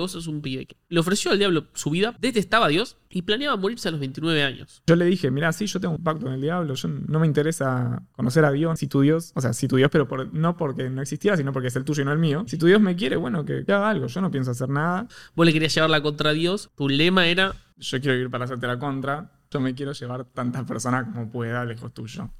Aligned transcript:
Vos 0.00 0.12
sos 0.12 0.28
un 0.28 0.40
pibe 0.42 0.64
que 0.64 0.76
le 0.90 1.00
ofreció 1.00 1.32
al 1.32 1.40
diablo 1.40 1.66
su 1.74 1.90
vida, 1.90 2.14
detestaba 2.20 2.66
a 2.66 2.68
Dios 2.68 2.98
y 3.10 3.22
planeaba 3.22 3.56
morirse 3.56 3.88
a 3.88 3.90
los 3.90 3.98
29 3.98 4.44
años. 4.44 4.80
Yo 4.86 4.94
le 4.94 5.04
dije, 5.06 5.28
mira, 5.32 5.52
sí, 5.52 5.66
yo 5.66 5.80
tengo 5.80 5.96
un 5.96 6.04
pacto 6.04 6.26
con 6.26 6.34
el 6.34 6.40
diablo, 6.40 6.74
yo 6.74 6.88
no 6.88 7.18
me 7.18 7.26
interesa 7.26 8.00
conocer 8.12 8.44
a 8.44 8.52
Dios, 8.52 8.78
si 8.78 8.86
tu 8.86 9.00
Dios, 9.00 9.32
o 9.34 9.40
sea, 9.40 9.52
si 9.52 9.66
tu 9.66 9.74
Dios, 9.74 9.90
pero 9.90 10.06
por- 10.06 10.32
no 10.32 10.56
porque 10.56 10.88
no 10.88 11.02
existía, 11.02 11.36
sino 11.36 11.52
porque 11.52 11.66
es 11.66 11.74
el 11.74 11.82
tuyo 11.84 12.02
y 12.02 12.04
no 12.04 12.12
el 12.12 12.20
mío. 12.20 12.44
Si 12.46 12.56
tu 12.56 12.66
Dios 12.66 12.80
me 12.80 12.94
quiere, 12.94 13.16
bueno, 13.16 13.44
que, 13.44 13.64
que 13.64 13.72
haga 13.72 13.90
algo, 13.90 14.06
yo 14.06 14.20
no 14.20 14.30
pienso 14.30 14.52
hacer 14.52 14.68
nada, 14.68 15.08
Vos 15.34 15.44
le 15.44 15.52
querías 15.52 15.74
llevarla 15.74 16.00
contra 16.00 16.30
Dios. 16.30 16.70
Tu 16.76 16.88
lema 16.88 17.26
era 17.26 17.56
yo 17.76 18.00
quiero 18.00 18.16
ir 18.16 18.30
para 18.30 18.44
hacerte 18.44 18.68
la 18.68 18.78
contra, 18.78 19.32
yo 19.50 19.58
me 19.58 19.74
quiero 19.74 19.90
llevar 19.94 20.26
tantas 20.26 20.62
personas 20.62 21.06
como 21.12 21.28
pueda 21.28 21.64
lejos 21.64 21.92
tuyo. 21.92 22.30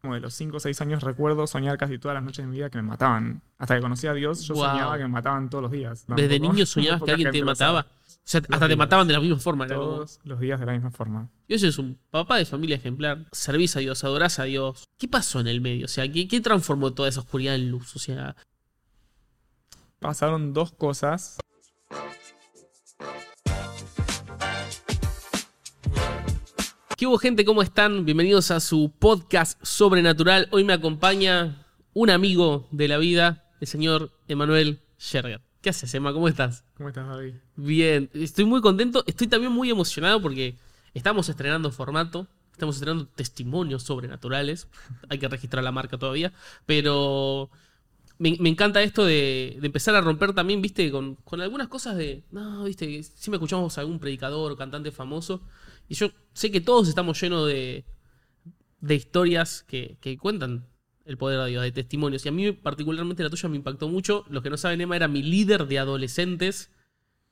Como 0.00 0.14
de 0.14 0.20
los 0.20 0.32
5 0.34 0.56
o 0.56 0.60
6 0.60 0.80
años 0.80 1.02
recuerdo 1.02 1.46
soñar 1.48 1.76
casi 1.76 1.98
todas 1.98 2.14
las 2.14 2.22
noches 2.22 2.44
de 2.44 2.46
mi 2.50 2.56
vida 2.58 2.70
que 2.70 2.78
me 2.78 2.82
mataban. 2.84 3.42
Hasta 3.58 3.74
que 3.74 3.80
conocí 3.80 4.06
a 4.06 4.12
Dios, 4.14 4.42
yo 4.42 4.54
Wow. 4.54 4.64
soñaba 4.66 4.96
que 4.96 5.02
me 5.02 5.08
mataban 5.08 5.50
todos 5.50 5.62
los 5.62 5.72
días. 5.72 6.04
Desde 6.06 6.38
niño 6.38 6.64
soñabas 6.66 7.02
que 7.02 7.10
alguien 7.10 7.32
te 7.32 7.44
mataba. 7.44 7.80
O 8.06 8.30
sea, 8.30 8.40
hasta 8.48 8.68
te 8.68 8.76
mataban 8.76 9.08
de 9.08 9.14
la 9.14 9.20
misma 9.20 9.38
forma. 9.38 9.66
Como, 9.66 9.80
Todos 9.80 10.20
los 10.22 10.38
días 10.38 10.60
de 10.60 10.66
la 10.66 10.72
misma 10.72 10.90
forma. 10.92 11.28
Dios 11.48 11.62
es 11.64 11.78
un 11.78 11.98
papá 12.10 12.36
de 12.36 12.44
familia 12.44 12.76
ejemplar. 12.76 13.24
Servís 13.32 13.74
a 13.76 13.80
Dios, 13.80 14.04
adorás 14.04 14.38
a 14.38 14.44
Dios. 14.44 14.84
¿Qué 14.98 15.08
pasó 15.08 15.40
en 15.40 15.48
el 15.48 15.60
medio? 15.60 15.86
O 15.86 15.88
sea, 15.88 16.10
¿qué, 16.10 16.28
qué 16.28 16.40
transformó 16.40 16.92
toda 16.92 17.08
esa 17.08 17.20
oscuridad 17.20 17.54
en 17.56 17.70
luz? 17.70 17.96
O 17.96 17.98
sea, 17.98 18.36
Pasaron 19.98 20.52
dos 20.52 20.70
cosas. 20.70 21.38
¿Qué 26.98 27.06
hubo 27.06 27.16
gente? 27.18 27.44
¿Cómo 27.44 27.62
están? 27.62 28.04
Bienvenidos 28.04 28.50
a 28.50 28.58
su 28.58 28.92
podcast 28.98 29.64
sobrenatural. 29.64 30.48
Hoy 30.50 30.64
me 30.64 30.72
acompaña 30.72 31.64
un 31.94 32.10
amigo 32.10 32.66
de 32.72 32.88
la 32.88 32.98
vida, 32.98 33.44
el 33.60 33.68
señor 33.68 34.10
Emanuel 34.26 34.80
Scherger. 34.98 35.40
¿Qué 35.60 35.70
haces, 35.70 35.94
Emma? 35.94 36.12
¿Cómo 36.12 36.26
estás? 36.26 36.64
¿Cómo 36.76 36.88
estás, 36.88 37.06
David? 37.06 37.34
Bien, 37.54 38.10
estoy 38.14 38.46
muy 38.46 38.60
contento. 38.60 39.04
Estoy 39.06 39.28
también 39.28 39.52
muy 39.52 39.70
emocionado 39.70 40.20
porque 40.20 40.56
estamos 40.92 41.28
estrenando 41.28 41.70
formato. 41.70 42.26
Estamos 42.50 42.74
estrenando 42.74 43.06
testimonios 43.14 43.84
sobrenaturales. 43.84 44.66
Hay 45.08 45.18
que 45.18 45.28
registrar 45.28 45.62
la 45.62 45.70
marca 45.70 45.98
todavía. 45.98 46.32
Pero 46.66 47.48
me, 48.18 48.36
me 48.40 48.48
encanta 48.48 48.82
esto 48.82 49.04
de, 49.04 49.56
de 49.60 49.66
empezar 49.66 49.94
a 49.94 50.00
romper 50.00 50.32
también, 50.32 50.60
viste, 50.60 50.90
con, 50.90 51.14
con 51.14 51.40
algunas 51.42 51.68
cosas 51.68 51.96
de. 51.96 52.24
No, 52.32 52.64
viste, 52.64 53.04
siempre 53.04 53.36
escuchamos 53.36 53.78
a 53.78 53.82
algún 53.82 54.00
predicador 54.00 54.50
o 54.50 54.56
cantante 54.56 54.90
famoso. 54.90 55.42
Y 55.88 55.94
yo 55.94 56.10
sé 56.32 56.50
que 56.50 56.60
todos 56.60 56.88
estamos 56.88 57.20
llenos 57.20 57.46
de, 57.48 57.84
de 58.80 58.94
historias 58.94 59.64
que, 59.66 59.96
que 60.00 60.16
cuentan 60.18 60.66
el 61.04 61.16
poder 61.16 61.40
de 61.40 61.50
Dios, 61.50 61.62
de 61.62 61.72
testimonios. 61.72 62.24
Y 62.26 62.28
a 62.28 62.32
mí, 62.32 62.52
particularmente, 62.52 63.22
la 63.22 63.30
tuya 63.30 63.48
me 63.48 63.56
impactó 63.56 63.88
mucho. 63.88 64.24
Los 64.28 64.42
que 64.42 64.50
no 64.50 64.56
saben, 64.58 64.80
Emma 64.82 64.94
era 64.96 65.08
mi 65.08 65.22
líder 65.22 65.66
de 65.66 65.78
adolescentes 65.78 66.70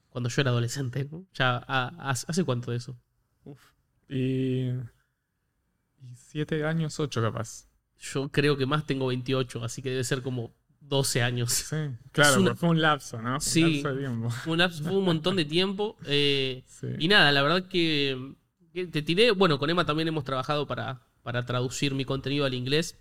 cuando 0.08 0.30
yo 0.30 0.40
era 0.40 0.50
adolescente. 0.50 1.06
¿no? 1.10 1.26
Ya, 1.34 1.56
a- 1.58 1.88
a- 1.98 2.10
¿Hace 2.10 2.44
cuánto 2.44 2.70
de 2.70 2.78
eso? 2.78 2.96
Y. 4.08 4.68
Y 6.02 6.14
siete 6.14 6.64
años, 6.64 6.98
ocho 7.00 7.20
capaz. 7.20 7.66
Yo 7.98 8.28
creo 8.30 8.56
que 8.56 8.66
más 8.66 8.86
tengo 8.86 9.06
28, 9.06 9.64
así 9.64 9.82
que 9.82 9.90
debe 9.90 10.04
ser 10.04 10.22
como 10.22 10.54
12 10.80 11.22
años. 11.22 11.52
Sí, 11.52 11.76
claro, 12.12 12.40
una- 12.40 12.54
fue 12.54 12.68
un 12.68 12.80
lapso, 12.80 13.20
¿no? 13.20 13.40
Fue 13.40 13.50
Sí. 13.50 13.62
Un 13.62 13.72
lapso 13.72 13.94
de 13.94 13.98
tiempo. 14.00 14.30
Fue 14.30 14.52
un, 14.52 14.58
lapso- 14.58 14.82
fue 14.84 14.96
un 14.96 15.04
montón 15.04 15.36
de 15.36 15.44
tiempo. 15.44 15.96
eh, 16.06 16.62
Sí. 16.68 16.88
y 16.98 17.08
nada, 17.08 17.32
la 17.32 17.42
verdad 17.42 17.66
que 17.68 18.34
te 18.84 19.02
tiré. 19.02 19.30
Bueno, 19.30 19.58
con 19.58 19.70
Emma 19.70 19.86
también 19.86 20.08
hemos 20.08 20.24
trabajado 20.24 20.66
para, 20.66 21.00
para 21.22 21.46
traducir 21.46 21.94
mi 21.94 22.04
contenido 22.04 22.44
al 22.44 22.54
inglés. 22.54 22.98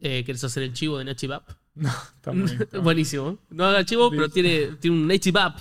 Eh, 0.00 0.24
¿Quieres 0.24 0.42
hacer 0.42 0.62
el 0.62 0.72
chivo 0.72 0.98
de 0.98 1.34
App? 1.34 1.50
No, 1.74 1.88
está 1.88 2.32
muy 2.32 2.44
bien. 2.44 2.62
está 2.62 2.76
muy 2.78 2.84
Buenísimo. 2.84 3.38
No 3.50 3.64
haga 3.64 3.84
chivo, 3.84 4.10
pero 4.10 4.28
tiene, 4.28 4.76
tiene 4.80 4.96
un 4.96 5.36
App, 5.36 5.58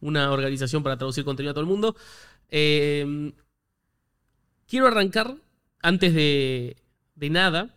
una 0.00 0.30
organización 0.30 0.82
para 0.82 0.96
traducir 0.96 1.24
contenido 1.24 1.50
a 1.50 1.54
todo 1.54 1.62
el 1.62 1.70
mundo. 1.70 1.94
Eh, 2.48 3.32
quiero 4.66 4.86
arrancar, 4.86 5.36
antes 5.80 6.14
de, 6.14 6.76
de 7.14 7.30
nada, 7.30 7.74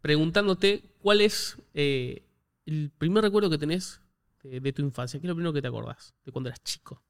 preguntándote 0.00 0.84
cuál 1.00 1.20
es 1.20 1.56
eh, 1.74 2.24
el 2.66 2.90
primer 2.96 3.24
recuerdo 3.24 3.50
que 3.50 3.58
tenés 3.58 4.00
de, 4.42 4.60
de 4.60 4.72
tu 4.72 4.82
infancia. 4.82 5.20
¿Qué 5.20 5.26
es 5.26 5.28
lo 5.28 5.34
primero 5.34 5.52
que 5.52 5.62
te 5.62 5.68
acordás 5.68 6.14
de 6.24 6.32
cuando 6.32 6.48
eras 6.48 6.62
chico? 6.62 7.02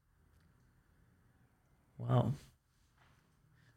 Wow. 1.97 2.35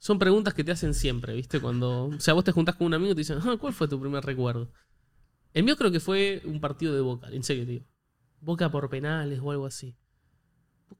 Son 0.06 0.20
preguntas 0.20 0.54
que 0.54 0.62
te 0.62 0.70
hacen 0.70 0.94
siempre, 0.94 1.34
¿viste? 1.34 1.58
Cuando. 1.58 2.04
O 2.04 2.20
sea, 2.20 2.32
vos 2.32 2.44
te 2.44 2.52
juntás 2.52 2.76
con 2.76 2.86
un 2.86 2.94
amigo 2.94 3.10
y 3.10 3.14
te 3.16 3.22
dicen, 3.22 3.38
"Ah, 3.42 3.56
¿cuál 3.58 3.72
fue 3.72 3.88
tu 3.88 4.00
primer 4.00 4.24
recuerdo? 4.24 4.70
El 5.52 5.64
mío 5.64 5.76
creo 5.76 5.90
que 5.90 5.98
fue 5.98 6.42
un 6.44 6.60
partido 6.60 6.94
de 6.94 7.00
Boca, 7.00 7.26
en 7.32 7.42
serio, 7.42 7.66
tío. 7.66 7.82
Boca 8.40 8.70
por 8.70 8.88
penales 8.88 9.40
o 9.42 9.50
algo 9.50 9.66
así. 9.66 9.96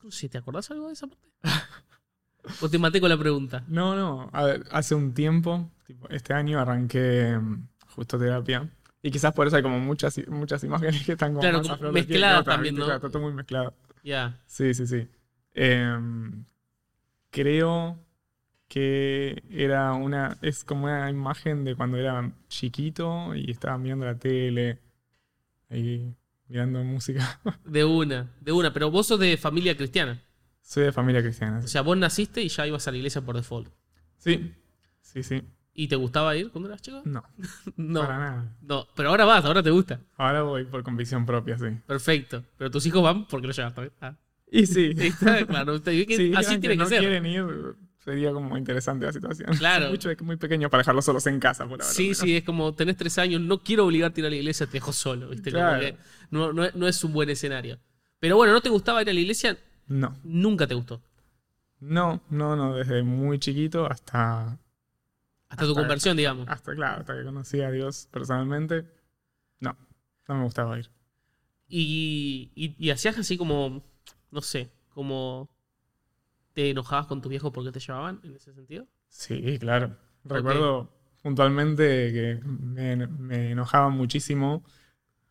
¿Vos 0.02 0.26
te 0.28 0.36
acordás 0.36 0.72
algo 0.72 0.88
de 0.88 0.94
esa 0.94 1.06
parte? 1.06 1.28
¿O 2.60 2.68
te 2.68 2.80
maté 2.80 3.00
con 3.00 3.08
la 3.08 3.16
pregunta? 3.16 3.62
No, 3.68 3.94
no. 3.94 4.28
A 4.32 4.42
ver, 4.42 4.64
hace 4.72 4.96
un 4.96 5.14
tiempo, 5.14 5.70
tipo, 5.86 6.08
este 6.08 6.34
año 6.34 6.58
arranqué 6.58 7.38
mm, 7.38 7.68
justo 7.94 8.18
terapia. 8.18 8.68
Y 9.02 9.12
quizás 9.12 9.32
por 9.32 9.46
eso 9.46 9.54
hay 9.54 9.62
como 9.62 9.78
muchas, 9.78 10.20
muchas 10.26 10.64
imágenes 10.64 11.06
que 11.06 11.12
están 11.12 11.28
como 11.28 11.42
Claro, 11.42 11.62
como 11.62 11.92
mezcladas 11.92 12.44
también. 12.44 12.74
¿no? 12.74 12.86
Claro, 12.86 13.08
todo 13.08 13.22
muy 13.22 13.32
mezclado. 13.32 13.72
Ya. 14.02 14.42
Sí, 14.46 14.74
sí, 14.74 14.84
sí. 14.84 15.08
Em, 15.54 16.44
creo 17.30 18.04
que 18.68 19.42
era 19.50 19.92
una. 19.92 20.38
Es 20.42 20.64
como 20.64 20.84
una 20.86 21.08
imagen 21.10 21.64
de 21.64 21.74
cuando 21.76 21.96
era 21.96 22.32
chiquito 22.48 23.34
y 23.34 23.50
estaba 23.50 23.78
mirando 23.78 24.06
la 24.06 24.18
tele. 24.18 24.80
Ahí 25.70 26.14
mirando 26.48 26.82
música. 26.84 27.40
De 27.64 27.84
una, 27.84 28.30
de 28.40 28.52
una. 28.52 28.72
Pero 28.72 28.90
vos 28.90 29.06
sos 29.06 29.18
de 29.20 29.36
familia 29.36 29.76
cristiana. 29.76 30.22
Soy 30.62 30.84
de 30.84 30.92
familia 30.92 31.22
cristiana. 31.22 31.58
O 31.58 31.66
sea, 31.68 31.82
vos 31.82 31.96
naciste 31.96 32.42
y 32.42 32.48
ya 32.48 32.66
ibas 32.66 32.86
a 32.88 32.90
la 32.90 32.96
iglesia 32.98 33.20
por 33.22 33.36
default. 33.36 33.68
Sí, 34.16 34.52
sí, 35.00 35.22
sí. 35.22 35.42
¿Y 35.78 35.88
te 35.88 35.96
gustaba 35.96 36.34
ir 36.36 36.50
cuando 36.50 36.68
eras 36.68 36.80
chico? 36.82 37.02
No, 37.04 37.22
No. 37.76 38.00
para 38.00 38.18
nada. 38.18 38.56
No, 38.62 38.86
pero 38.96 39.10
ahora 39.10 39.24
vas, 39.26 39.44
ahora 39.44 39.62
te 39.62 39.70
gusta. 39.70 40.00
Ahora 40.16 40.42
voy 40.42 40.64
por 40.64 40.82
convicción 40.82 41.26
propia, 41.26 41.58
sí. 41.58 41.66
Perfecto. 41.86 42.42
Pero 42.56 42.70
tus 42.70 42.86
hijos 42.86 43.02
van 43.02 43.26
porque 43.26 43.46
lo 43.46 43.52
llevaste. 43.52 43.92
Ah. 44.00 44.16
Y 44.50 44.66
sí. 44.66 44.92
Está 44.96 45.44
claro. 45.46 45.80
Que 45.82 46.06
Sí, 46.16 46.32
así 46.34 46.58
tiene 46.58 46.76
que 46.76 46.82
no 46.82 46.86
ser. 46.86 47.00
quieren 47.00 47.26
ir, 47.26 47.44
sería 48.06 48.32
como 48.32 48.56
interesante 48.56 49.04
la 49.04 49.12
situación. 49.12 49.50
Claro. 49.58 49.90
Mucho, 49.90 50.08
muy 50.22 50.36
pequeño 50.36 50.70
para 50.70 50.80
dejarlos 50.80 51.04
solos 51.04 51.26
en 51.26 51.38
casa, 51.40 51.64
por 51.64 51.82
ahora. 51.82 51.92
Sí, 51.92 52.14
sí, 52.14 52.36
es 52.36 52.44
como 52.44 52.72
tenés 52.74 52.96
tres 52.96 53.18
años, 53.18 53.42
no 53.42 53.58
quiero 53.62 53.84
obligarte 53.84 54.20
a 54.20 54.22
ir 54.22 54.26
a 54.26 54.30
la 54.30 54.36
iglesia, 54.36 54.64
te 54.66 54.72
dejo 54.72 54.92
solo, 54.94 55.28
¿viste? 55.28 55.50
Claro. 55.50 55.94
no, 56.30 56.52
no, 56.54 56.64
es- 56.64 56.74
no 56.74 56.88
es 56.88 57.04
un 57.04 57.12
buen 57.12 57.28
escenario. 57.28 57.78
Pero 58.18 58.36
bueno, 58.36 58.54
¿no 58.54 58.62
te 58.62 58.70
gustaba 58.70 59.02
ir 59.02 59.10
a 59.10 59.12
la 59.12 59.20
iglesia? 59.20 59.58
No, 59.88 60.16
Nunca 60.24 60.66
te 60.66 60.74
gustó. 60.74 61.02
no, 61.80 62.22
no, 62.30 62.56
no, 62.56 62.74
desde 62.76 63.02
muy 63.02 63.38
chiquito 63.38 63.86
hasta, 63.90 64.58
Hasta 65.48 65.64
tu 65.64 65.70
Hasta- 65.70 65.74
conversión, 65.74 66.16
digamos. 66.16 66.48
hasta, 66.48 66.74
claro, 66.74 67.00
hasta 67.00 67.14
que 67.16 67.24
conocí 67.24 67.60
a 67.60 67.70
Dios 67.70 68.08
personalmente. 68.10 68.84
No, 69.60 69.76
no 70.28 70.34
me 70.36 70.44
gustaba 70.44 70.78
ir. 70.78 70.90
Y, 71.68 72.50
y, 72.54 72.74
y 72.78 72.90
hacías 72.90 73.18
así 73.18 73.36
como, 73.36 73.82
no 74.30 74.40
sé, 74.42 74.70
como 74.90 75.48
te 76.56 76.70
enojabas 76.70 77.06
con 77.06 77.20
tus 77.20 77.28
viejos 77.28 77.52
porque 77.52 77.70
te 77.70 77.80
llevaban 77.80 78.18
en 78.22 78.34
ese 78.34 78.54
sentido. 78.54 78.86
Sí, 79.10 79.58
claro. 79.58 79.94
Recuerdo 80.24 80.90
puntualmente 81.22 81.84
que 82.14 82.40
me, 82.46 82.96
me 83.06 83.50
enojaba 83.50 83.90
muchísimo 83.90 84.64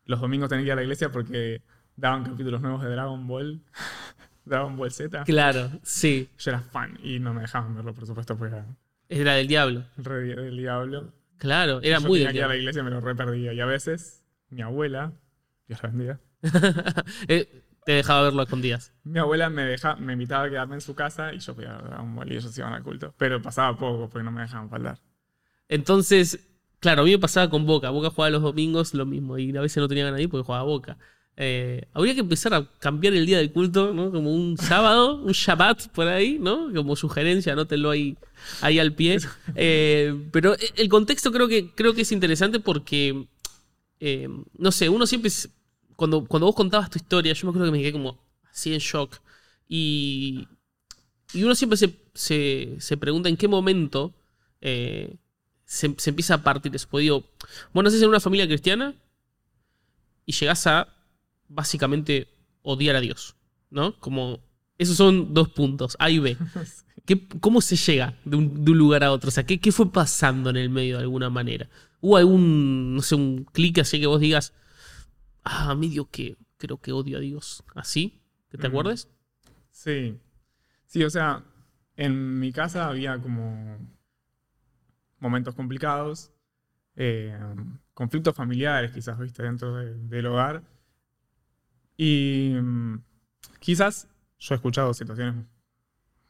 los 0.04 0.20
domingos 0.20 0.48
tener 0.48 0.62
que 0.62 0.68
ir 0.68 0.72
a 0.72 0.76
la 0.76 0.82
iglesia 0.84 1.10
porque 1.10 1.62
daban 1.96 2.22
capítulos 2.22 2.60
nuevos 2.62 2.80
de 2.84 2.90
Dragon 2.90 3.26
Ball. 3.26 3.60
Dragon 4.44 4.76
Ball 4.76 4.92
Z. 4.92 5.24
Claro, 5.24 5.68
sí. 5.82 6.30
Yo 6.38 6.52
era 6.52 6.60
fan 6.60 6.96
y 7.02 7.18
no 7.18 7.34
me 7.34 7.40
dejaban 7.40 7.74
verlo, 7.74 7.92
por 7.92 8.06
supuesto, 8.06 8.38
porque 8.38 8.54
era 8.54 8.66
Era 9.08 9.34
del 9.34 9.48
diablo. 9.48 9.82
del 9.96 10.56
diablo. 10.56 11.12
Claro, 11.38 11.80
era 11.82 11.98
Yo 11.98 12.06
muy 12.06 12.20
tenía 12.20 12.28
del 12.28 12.32
que 12.34 12.38
ir 12.38 12.44
a 12.44 12.48
la 12.48 12.56
iglesia 12.56 12.84
me 12.84 12.90
lo 12.90 13.00
re 13.00 13.16
perdía. 13.16 13.52
Y 13.52 13.58
a 13.58 13.66
veces, 13.66 14.22
mi 14.48 14.62
abuela, 14.62 15.12
Dios 15.66 15.82
la 15.82 15.88
bendiga, 15.88 16.20
Eh, 17.26 17.64
te 17.86 17.92
dejaba 17.92 18.22
verlo 18.22 18.40
a 18.40 18.44
escondidas. 18.44 18.92
mi 19.04 19.20
abuela 19.20 19.48
me, 19.48 19.62
deja, 19.62 19.94
me 19.94 20.14
invitaba 20.14 20.46
a 20.46 20.50
quedarme 20.50 20.74
en 20.74 20.80
su 20.80 20.96
casa 20.96 21.32
y 21.32 21.38
yo 21.38 21.54
podía 21.54 21.76
ver 21.76 21.84
Dragon 21.84 22.16
Ball 22.16 22.32
y 22.32 22.36
ellos 22.36 22.58
iban 22.58 22.72
al 22.72 22.82
culto. 22.82 23.14
Pero 23.16 23.40
pasaba 23.40 23.78
poco 23.78 24.08
porque 24.10 24.24
no 24.24 24.32
me 24.32 24.42
dejaban 24.42 24.68
faltar. 24.68 24.98
Entonces, 25.68 26.48
claro, 26.80 27.02
a 27.02 27.04
mí 27.04 27.12
me 27.12 27.20
pasaba 27.20 27.48
con 27.48 27.64
Boca. 27.64 27.90
Boca 27.90 28.10
jugaba 28.10 28.30
los 28.30 28.42
domingos 28.42 28.92
lo 28.92 29.06
mismo 29.06 29.38
y 29.38 29.56
a 29.56 29.60
veces 29.60 29.76
no 29.76 29.86
tenía 29.86 30.02
ganas 30.02 30.16
de 30.16 30.24
ir 30.24 30.28
porque 30.28 30.44
jugaba 30.44 30.64
Boca. 30.64 30.98
Eh, 31.36 31.86
habría 31.92 32.14
que 32.14 32.20
empezar 32.20 32.54
a 32.54 32.68
cambiar 32.80 33.14
el 33.14 33.24
día 33.24 33.38
del 33.38 33.52
culto, 33.52 33.94
¿no? 33.94 34.10
Como 34.10 34.34
un 34.34 34.58
sábado, 34.58 35.22
un 35.22 35.30
Shabbat 35.30 35.86
por 35.90 36.08
ahí, 36.08 36.38
¿no? 36.40 36.72
Como 36.74 36.96
sugerencia, 36.96 37.52
anótenlo 37.52 37.90
ahí, 37.90 38.16
ahí 38.62 38.80
al 38.80 38.94
pie. 38.94 39.18
Eh, 39.54 40.12
pero 40.32 40.56
el 40.74 40.88
contexto 40.88 41.30
creo 41.30 41.46
que, 41.46 41.70
creo 41.70 41.94
que 41.94 42.00
es 42.00 42.10
interesante 42.10 42.58
porque, 42.58 43.26
eh, 44.00 44.28
no 44.58 44.72
sé, 44.72 44.88
uno 44.88 45.06
siempre, 45.06 45.30
cuando, 45.96 46.24
cuando 46.26 46.46
vos 46.46 46.54
contabas 46.56 46.90
tu 46.90 46.98
historia, 46.98 47.32
yo 47.32 47.46
me 47.46 47.50
acuerdo 47.50 47.66
que 47.66 47.72
me 47.78 47.82
quedé 47.82 47.92
como 47.92 48.18
así 48.50 48.72
en 48.74 48.80
shock. 48.80 49.18
Y, 49.68 50.46
y 51.34 51.44
uno 51.44 51.54
siempre 51.54 51.76
se, 51.76 51.94
se, 52.14 52.76
se 52.78 52.96
pregunta 52.96 53.28
en 53.28 53.36
qué 53.36 53.48
momento 53.48 54.14
eh, 54.60 55.16
se, 55.64 55.94
se 55.98 56.10
empieza 56.10 56.34
a 56.34 56.42
partir 56.42 56.74
eso. 56.74 56.88
Pues 56.90 57.02
digo, 57.02 57.24
vos 57.72 57.84
nacés 57.84 58.02
en 58.02 58.08
una 58.08 58.20
familia 58.20 58.46
cristiana 58.46 58.94
y 60.24 60.32
llegás 60.32 60.66
a 60.66 60.88
básicamente 61.48 62.28
odiar 62.62 62.96
a 62.96 63.00
Dios. 63.00 63.36
¿no? 63.70 63.98
Como, 64.00 64.40
esos 64.78 64.96
son 64.96 65.34
dos 65.34 65.48
puntos, 65.50 65.96
A 65.98 66.10
y 66.10 66.18
B. 66.18 66.36
¿Qué- 67.06 67.26
¿Cómo 67.40 67.60
se 67.60 67.76
llega 67.76 68.18
de 68.24 68.36
un, 68.36 68.64
de 68.64 68.70
un 68.72 68.78
lugar 68.78 69.04
a 69.04 69.12
otro? 69.12 69.28
O 69.28 69.30
sea, 69.30 69.46
¿qué, 69.46 69.60
¿qué 69.60 69.70
fue 69.72 69.92
pasando 69.92 70.50
en 70.50 70.56
el 70.56 70.70
medio 70.70 70.96
de 70.96 71.02
alguna 71.02 71.30
manera? 71.30 71.68
¿Hubo 72.00 72.16
algún, 72.16 72.96
no 72.96 73.02
sé, 73.02 73.14
un 73.14 73.44
clic 73.52 73.78
así 73.78 74.00
que 74.00 74.06
vos 74.06 74.20
digas, 74.20 74.52
ah, 75.48 75.74
medio 75.74 76.10
que 76.10 76.36
creo 76.58 76.78
que 76.80 76.92
odio 76.92 77.18
a 77.18 77.20
Dios? 77.20 77.62
¿Así? 77.74 78.20
¿Que 78.50 78.58
te 78.58 78.68
Mm. 78.68 78.70
acuerdes? 78.70 79.08
Sí. 79.70 80.18
Sí, 80.86 81.02
o 81.04 81.10
sea, 81.10 81.44
en 81.96 82.38
mi 82.38 82.52
casa 82.52 82.88
había 82.88 83.18
como 83.20 83.78
momentos 85.18 85.54
complicados, 85.54 86.32
eh, 86.96 87.38
conflictos 87.94 88.34
familiares 88.34 88.90
quizás, 88.92 89.18
viste, 89.18 89.42
dentro 89.42 89.74
de- 89.76 89.94
del 89.94 90.26
hogar. 90.26 90.62
Y 91.96 92.54
mm, 92.60 93.02
quizás 93.60 94.08
yo 94.38 94.54
he 94.54 94.56
escuchado 94.56 94.92
situaciones 94.94 95.34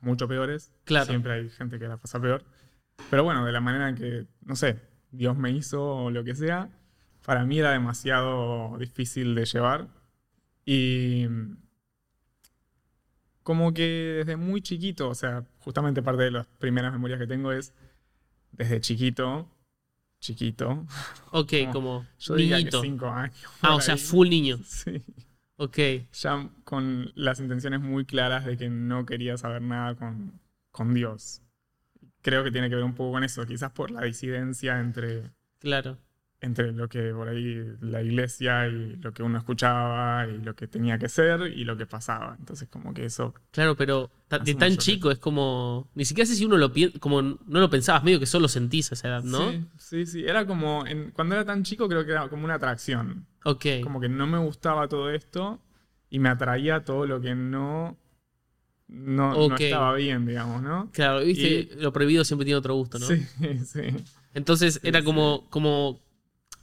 mucho 0.00 0.28
peores. 0.28 0.72
Claro. 0.84 1.06
Siempre 1.06 1.32
hay 1.32 1.48
gente 1.50 1.78
que 1.78 1.88
la 1.88 1.96
pasa 1.96 2.20
peor. 2.20 2.44
Pero 3.10 3.24
bueno, 3.24 3.44
de 3.44 3.52
la 3.52 3.60
manera 3.60 3.88
en 3.88 3.96
que, 3.96 4.26
no 4.42 4.56
sé, 4.56 4.80
Dios 5.10 5.36
me 5.36 5.50
hizo 5.50 5.82
o 5.84 6.10
lo 6.10 6.22
que 6.24 6.34
sea, 6.34 6.70
para 7.26 7.44
mí 7.44 7.58
era 7.58 7.72
demasiado 7.72 8.78
difícil 8.78 9.34
de 9.34 9.44
llevar. 9.44 9.88
Y 10.64 11.26
como 13.42 13.72
que 13.72 13.82
desde 14.18 14.36
muy 14.36 14.60
chiquito, 14.60 15.08
o 15.08 15.14
sea, 15.14 15.44
justamente 15.58 16.02
parte 16.02 16.24
de 16.24 16.30
las 16.32 16.46
primeras 16.46 16.92
memorias 16.92 17.18
que 17.20 17.26
tengo 17.26 17.52
es 17.52 17.72
desde 18.52 18.80
chiquito, 18.80 19.48
chiquito, 20.20 20.86
Ok, 21.30 21.52
Como- 21.72 21.72
como 21.72 22.06
yo 22.18 22.34
diría 22.34 22.56
que 22.56 22.62
niñito. 22.62 22.80
cinco 22.82 23.06
años. 23.08 23.36
Ah, 23.62 23.74
o 23.76 23.80
sea, 23.80 23.94
ahí. 23.94 24.00
full 24.00 24.28
niño. 24.28 24.58
Sí, 24.64 25.02
Ok, 25.58 25.78
ya 26.12 26.50
con 26.64 27.10
las 27.14 27.40
intenciones 27.40 27.80
muy 27.80 28.04
claras 28.04 28.44
de 28.44 28.58
que 28.58 28.68
no 28.68 29.06
quería 29.06 29.38
saber 29.38 29.62
nada 29.62 29.94
con, 29.94 30.38
con 30.70 30.92
Dios. 30.92 31.40
Creo 32.20 32.44
que 32.44 32.50
tiene 32.50 32.68
que 32.68 32.74
ver 32.74 32.84
un 32.84 32.94
poco 32.94 33.12
con 33.12 33.24
eso, 33.24 33.46
quizás 33.46 33.70
por 33.72 33.90
la 33.90 34.02
disidencia 34.02 34.78
entre, 34.80 35.30
claro. 35.58 35.96
Entre 36.40 36.72
lo 36.72 36.88
que 36.88 37.12
por 37.12 37.28
ahí 37.28 37.64
la 37.80 38.02
iglesia 38.02 38.68
y 38.68 38.96
lo 38.96 39.12
que 39.12 39.22
uno 39.22 39.38
escuchaba 39.38 40.26
y 40.28 40.38
lo 40.38 40.54
que 40.54 40.68
tenía 40.68 40.98
que 40.98 41.08
ser 41.08 41.52
y 41.54 41.64
lo 41.64 41.76
que 41.76 41.86
pasaba. 41.86 42.36
Entonces 42.38 42.68
como 42.68 42.92
que 42.92 43.04
eso 43.06 43.34
Claro, 43.50 43.76
pero 43.76 44.10
de 44.44 44.54
tan 44.54 44.76
chico 44.76 45.10
es 45.10 45.18
como. 45.18 45.88
Ni 45.94 46.04
siquiera 46.04 46.26
sé 46.26 46.34
si 46.34 46.44
uno 46.44 46.56
lo 46.56 46.72
piensa. 46.72 46.98
Como 46.98 47.22
no 47.22 47.38
lo 47.60 47.70
pensabas, 47.70 48.04
medio 48.04 48.20
que 48.20 48.26
solo 48.26 48.48
sentís 48.48 48.90
a 48.90 48.94
esa 48.94 49.08
edad, 49.08 49.22
¿no? 49.22 49.50
Sí, 49.50 49.66
sí, 49.78 50.06
sí. 50.06 50.24
Era 50.24 50.46
como, 50.46 50.86
en- 50.86 51.10
cuando 51.12 51.34
era 51.34 51.44
tan 51.44 51.62
chico 51.62 51.88
creo 51.88 52.04
que 52.04 52.12
era 52.12 52.28
como 52.28 52.44
una 52.44 52.54
atracción. 52.54 53.26
Ok. 53.44 53.64
Como 53.82 54.00
que 54.00 54.08
no 54.08 54.26
me 54.26 54.38
gustaba 54.38 54.88
todo 54.88 55.10
esto 55.10 55.60
y 56.10 56.18
me 56.18 56.28
atraía 56.28 56.84
todo 56.84 57.06
lo 57.06 57.20
que 57.20 57.34
no, 57.34 57.96
no, 58.88 59.56
estaba 59.56 59.94
bien, 59.94 60.26
digamos, 60.26 60.62
¿no? 60.62 60.90
Claro, 60.92 61.20
viste, 61.20 61.68
lo 61.76 61.92
prohibido 61.92 62.24
siempre 62.24 62.44
tiene 62.44 62.58
otro 62.58 62.74
gusto, 62.74 62.98
¿no? 62.98 63.06
Sí, 63.06 63.24
sí. 63.64 63.82
Entonces 64.34 64.80
era 64.82 65.02
como, 65.02 65.46
como. 65.50 66.00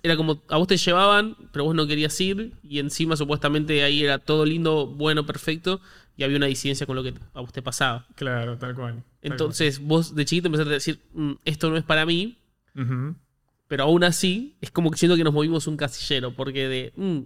Era 0.04 0.18
como. 0.18 0.42
A 0.50 0.58
vos 0.58 0.68
te 0.68 0.76
llevaban, 0.78 1.36
pero 1.54 1.64
vos 1.64 1.74
no 1.74 1.88
querías 1.88 2.20
ir. 2.20 2.52
Y 2.62 2.80
encima, 2.80 3.16
supuestamente, 3.16 3.84
ahí 3.84 4.04
era 4.04 4.20
todo 4.20 4.46
lindo, 4.46 4.86
bueno, 4.86 5.26
perfecto. 5.26 5.80
Y 6.18 6.24
había 6.24 6.36
una 6.38 6.46
disidencia 6.48 6.86
con 6.86 6.98
lo 6.98 7.04
que 7.04 7.14
a 7.34 7.40
vos 7.40 7.54
te 7.54 7.62
pasaba. 7.62 8.06
Claro, 8.16 8.58
tal 8.58 8.76
cual. 8.76 8.96
tal 9.22 9.32
Entonces, 9.32 9.80
vos 9.80 10.14
de 10.14 10.26
chiquito 10.26 10.48
empezaste 10.50 10.72
a 10.72 10.74
decir, 10.74 11.00
"Mm, 11.14 11.32
esto 11.46 11.70
no 11.70 11.78
es 11.78 11.84
para 11.86 12.06
mí. 12.06 12.38
Pero 13.68 13.84
aún 13.86 14.04
así, 14.04 14.56
es 14.62 14.70
como 14.72 14.92
que 14.92 14.98
siento 14.98 15.16
que 15.16 15.24
nos 15.24 15.34
movimos 15.34 15.66
un 15.68 15.78
casillero, 15.78 16.36
porque 16.36 16.68
de, 16.68 16.94
"Mm, 16.98 17.20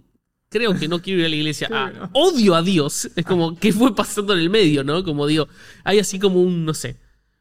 creo 0.48 0.78
que 0.78 0.86
no 0.88 1.02
quiero 1.02 1.20
ir 1.20 1.26
a 1.26 1.28
la 1.28 1.36
iglesia, 1.36 1.66
a 1.72 1.90
Claro. 1.90 2.10
odio 2.12 2.54
a 2.54 2.62
Dios, 2.62 3.10
es 3.16 3.24
como, 3.26 3.56
¿qué 3.56 3.72
fue 3.72 3.94
pasando 3.94 4.32
en 4.34 4.38
el 4.40 4.48
medio, 4.50 4.84
no? 4.84 5.02
Como 5.04 5.26
digo, 5.26 5.48
hay 5.84 5.98
así 5.98 6.18
como 6.18 6.40
un, 6.40 6.64
no 6.64 6.72
sé, 6.74 6.96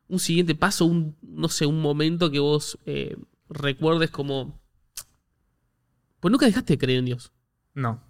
un 0.09 0.19
siguiente 0.19 0.55
paso, 0.55 0.85
un, 0.85 1.15
no 1.21 1.47
sé, 1.47 1.65
un 1.67 1.79
momento 1.79 2.31
que 2.31 2.39
vos 2.39 2.77
eh, 2.85 3.15
recuerdes 3.49 4.09
como, 4.09 4.59
pues 6.27 6.31
nunca 6.31 6.45
dejaste 6.45 6.73
de 6.73 6.77
creer 6.77 6.99
en 6.99 7.05
Dios. 7.05 7.31
No, 7.73 8.01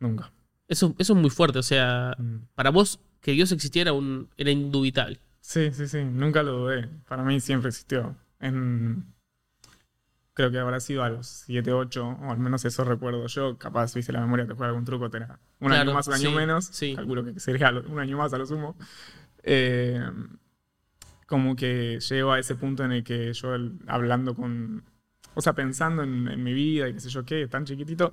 nunca. 0.00 0.32
Eso, 0.68 0.94
eso 0.98 1.12
es 1.14 1.18
muy 1.18 1.30
fuerte, 1.30 1.58
o 1.58 1.62
sea, 1.62 2.14
Mm. 2.18 2.46
para 2.54 2.70
vos 2.70 3.00
que 3.20 3.32
Dios 3.32 3.52
existiera 3.52 3.92
un, 3.92 4.28
era 4.36 4.50
indubitable. 4.50 5.20
Sí, 5.40 5.70
sí, 5.72 5.88
sí, 5.88 6.04
nunca 6.04 6.42
lo 6.42 6.52
dudé. 6.58 6.88
Para 7.08 7.22
mí 7.22 7.40
siempre 7.40 7.68
existió. 7.70 8.16
En... 8.40 9.04
Creo 10.34 10.50
que 10.52 10.58
habrá 10.58 10.78
sido 10.78 11.02
a 11.02 11.08
los 11.10 11.26
7, 11.46 11.72
8, 11.72 12.06
o 12.06 12.30
al 12.30 12.38
menos 12.38 12.64
eso 12.64 12.84
recuerdo 12.84 13.26
yo. 13.26 13.58
Capaz, 13.58 13.92
viste, 13.94 14.12
la 14.12 14.20
memoria 14.20 14.46
te 14.46 14.52
juega 14.54 14.68
algún 14.68 14.84
truco, 14.84 15.10
te 15.10 15.16
era 15.16 15.40
un 15.58 15.68
Claro, 15.68 15.82
año 15.82 15.94
más, 15.94 16.06
un 16.06 16.14
año 16.14 16.30
sí, 16.30 16.36
menos. 16.36 16.64
sí. 16.66 16.94
Calculo 16.94 17.24
que 17.24 17.40
sería 17.40 17.70
un 17.70 17.98
año 17.98 18.16
más 18.18 18.32
a 18.32 18.38
lo 18.38 18.46
sumo. 18.46 18.76
Eh, 19.42 20.00
como 21.26 21.56
que 21.56 21.98
llego 22.00 22.32
a 22.32 22.38
ese 22.38 22.54
punto 22.54 22.84
en 22.84 22.92
el 22.92 23.02
que 23.04 23.32
yo, 23.32 23.48
hablando 23.88 24.34
con. 24.34 24.84
O 25.38 25.40
sea, 25.40 25.52
pensando 25.52 26.02
en, 26.02 26.26
en 26.26 26.42
mi 26.42 26.52
vida 26.52 26.88
y 26.88 26.94
qué 26.94 26.98
sé 27.00 27.10
yo 27.10 27.24
qué, 27.24 27.46
tan 27.46 27.64
chiquitito, 27.64 28.12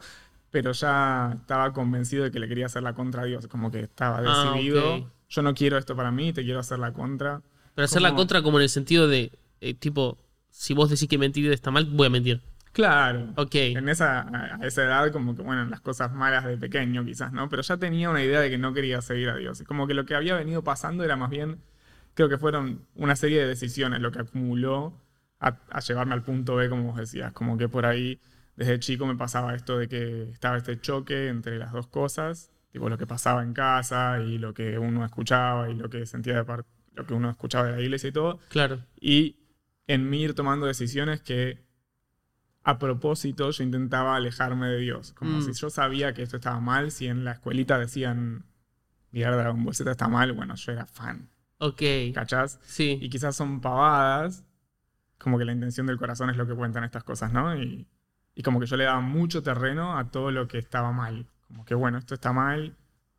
pero 0.51 0.72
ya 0.74 1.33
estaba 1.42 1.74
convencido 1.74 2.24
de 2.24 2.30
que 2.30 2.39
le 2.39 2.48
quería 2.48 2.68
hacer 2.68 2.83
la 2.83 2.94
contra 2.94 3.24
a 3.24 3.25
Dios. 3.25 3.48
Como 3.48 3.72
que 3.72 3.80
estaba 3.80 4.22
Ah, 4.24 4.51
decidido. 4.54 4.98
ok. 4.98 5.07
Yo 5.30 5.42
no 5.42 5.56
quiero 5.56 5.80
esto 5.80 5.95
para 5.95 6.12
mí, 6.12 6.33
te 6.33 6.44
quiero 6.44 6.60
hacer 6.60 6.77
la 6.77 6.94
contra. 6.94 7.42
Pero 7.74 7.86
hacer 7.86 8.04
la 8.04 8.10
Como- 8.10 8.19
contra 8.19 8.42
como 8.44 8.60
en 8.60 8.63
el 8.63 8.69
sentido 8.69 9.07
de, 9.07 9.31
eh, 9.60 9.74
tipo, 9.74 10.19
si 10.51 10.75
vos 10.75 10.92
decís 10.92 11.07
que 11.10 11.18
mentir 11.18 11.51
está 11.51 11.72
mal, 11.72 11.86
voy 11.86 12.06
a 12.06 12.10
mentir. 12.12 12.42
Claro. 12.74 13.33
Ok. 13.38 13.56
En 13.56 13.89
esa, 13.89 14.19
a 14.21 14.57
a 14.62 14.68
esa 14.68 14.83
edad, 14.83 15.12
como 15.12 15.36
que, 15.36 15.42
bueno, 15.42 15.66
las 15.66 15.81
cosas 15.81 16.13
malas 16.13 16.45
de 16.45 16.57
pequeño 16.57 17.04
quizás, 17.06 17.33
¿no? 17.33 17.50
Pero 17.50 17.63
ya 17.63 17.78
tenía 17.78 18.10
una 18.12 18.21
idea 18.24 18.39
de 18.39 18.51
que 18.51 18.60
no 18.60 18.71
quería 18.74 19.01
seguir 19.01 19.30
a 19.30 19.36
Dios. 19.38 19.63
Como 19.68 19.88
que 19.88 19.95
lo 19.95 20.06
que 20.06 20.13
había 20.13 20.36
venido 20.36 20.63
pasando 20.63 21.04
era 21.04 21.16
más 21.16 21.31
bien, 21.31 21.57
creo 22.13 22.30
que 22.30 22.38
fueron 22.38 22.81
una 22.95 23.16
serie 23.16 23.39
de 23.42 23.48
decisiones 23.48 24.00
lo 24.00 24.12
que 24.12 24.19
acumuló 24.19 24.94
a, 25.47 25.57
a 25.69 25.80
llevarme 25.80 26.13
al 26.13 26.24
punto 26.24 26.56
B, 26.56 26.69
como 26.69 26.83
vos 26.92 26.97
decías. 26.97 27.31
Como 27.33 27.57
que 27.57 27.69
por 27.69 27.86
ahí, 27.86 28.19
desde 28.56 28.80
chico 28.80 29.06
me 29.06 29.15
pasaba 29.15 29.56
esto 29.56 29.77
de 29.77 29.88
que 29.88 30.30
estaba 30.31 30.57
este 30.57 30.80
choque 30.80 31.27
entre 31.27 31.57
las 31.57 31.71
dos 31.71 31.88
cosas, 31.88 32.51
tipo 32.71 32.89
lo 32.89 32.97
que 32.97 33.07
pasaba 33.07 33.44
en 33.44 33.53
casa 33.53 34.19
y 34.21 34.38
lo 34.38 34.53
que 34.53 34.77
uno 34.80 35.06
escuchaba 35.06 35.69
y 35.69 35.75
lo 35.75 35.89
que 35.89 36.06
sentía 36.06 36.36
de 36.36 36.44
parte, 36.45 36.69
lo 36.94 37.06
que 37.06 37.13
uno 37.13 37.30
escuchaba 37.30 37.68
de 37.68 37.71
la 37.77 37.81
iglesia 37.81 38.09
y 38.09 38.12
todo 38.13 38.39
Claro. 38.50 38.80
y 39.00 39.38
en 39.88 40.09
mí 40.09 40.21
ir 40.24 40.33
tomando 40.33 40.65
decisiones 40.65 41.21
que 41.21 41.63
a 42.63 42.80
propósito 42.80 43.51
yo 43.51 43.63
intentaba 43.63 44.15
alejarme 44.15 44.68
de 44.68 44.77
Dios. 44.80 45.13
Como 45.13 45.38
Mm. 45.38 45.42
si 45.44 45.53
yo 45.53 45.69
sabía 45.69 46.13
que 46.13 46.24
esto 46.24 46.38
estaba 46.38 46.59
mal, 46.59 46.89
si 46.92 47.07
en 47.07 47.24
la 47.24 47.33
escuelita 47.33 47.77
decían 47.77 48.45
mirar 49.12 49.36
Dragon 49.36 49.63
Ball 49.63 49.75
Z 49.75 49.92
está 49.92 50.07
mal, 50.07 50.31
bueno, 50.33 50.56
yo 50.56 50.71
era 50.71 50.86
fan, 50.88 51.30
Ok. 51.59 51.81
¿cachás? 52.14 52.59
Y 52.64 52.71
Sí. 52.71 53.09
quizás 53.11 53.35
son 53.35 53.61
pavadas, 53.61 54.44
como 55.26 55.40
que 55.40 55.46
la 55.46 55.54
intención 55.54 55.88
del 55.88 55.98
corazón 55.98 56.30
es 56.30 56.38
lo 56.38 56.46
que 56.46 56.54
cuentan 56.54 56.84
estas 56.84 57.04
cosas, 57.04 57.34
¿no? 57.34 57.60
Y, 57.60 57.88
y 58.36 58.44
como 58.44 58.60
que 58.60 58.68
yo 58.68 58.78
le 58.78 58.84
daba 58.84 59.02
mucho 59.02 59.42
terreno 59.42 59.98
a 59.98 60.12
todo 60.12 60.30
lo 60.30 60.48
que 60.48 60.60
estaba 60.60 60.92
mal. 60.92 61.26
Como 61.48 61.66
que, 61.66 61.74
bueno, 61.74 61.98
esto 61.98 62.14
está 62.14 62.32
mal. 62.32 62.78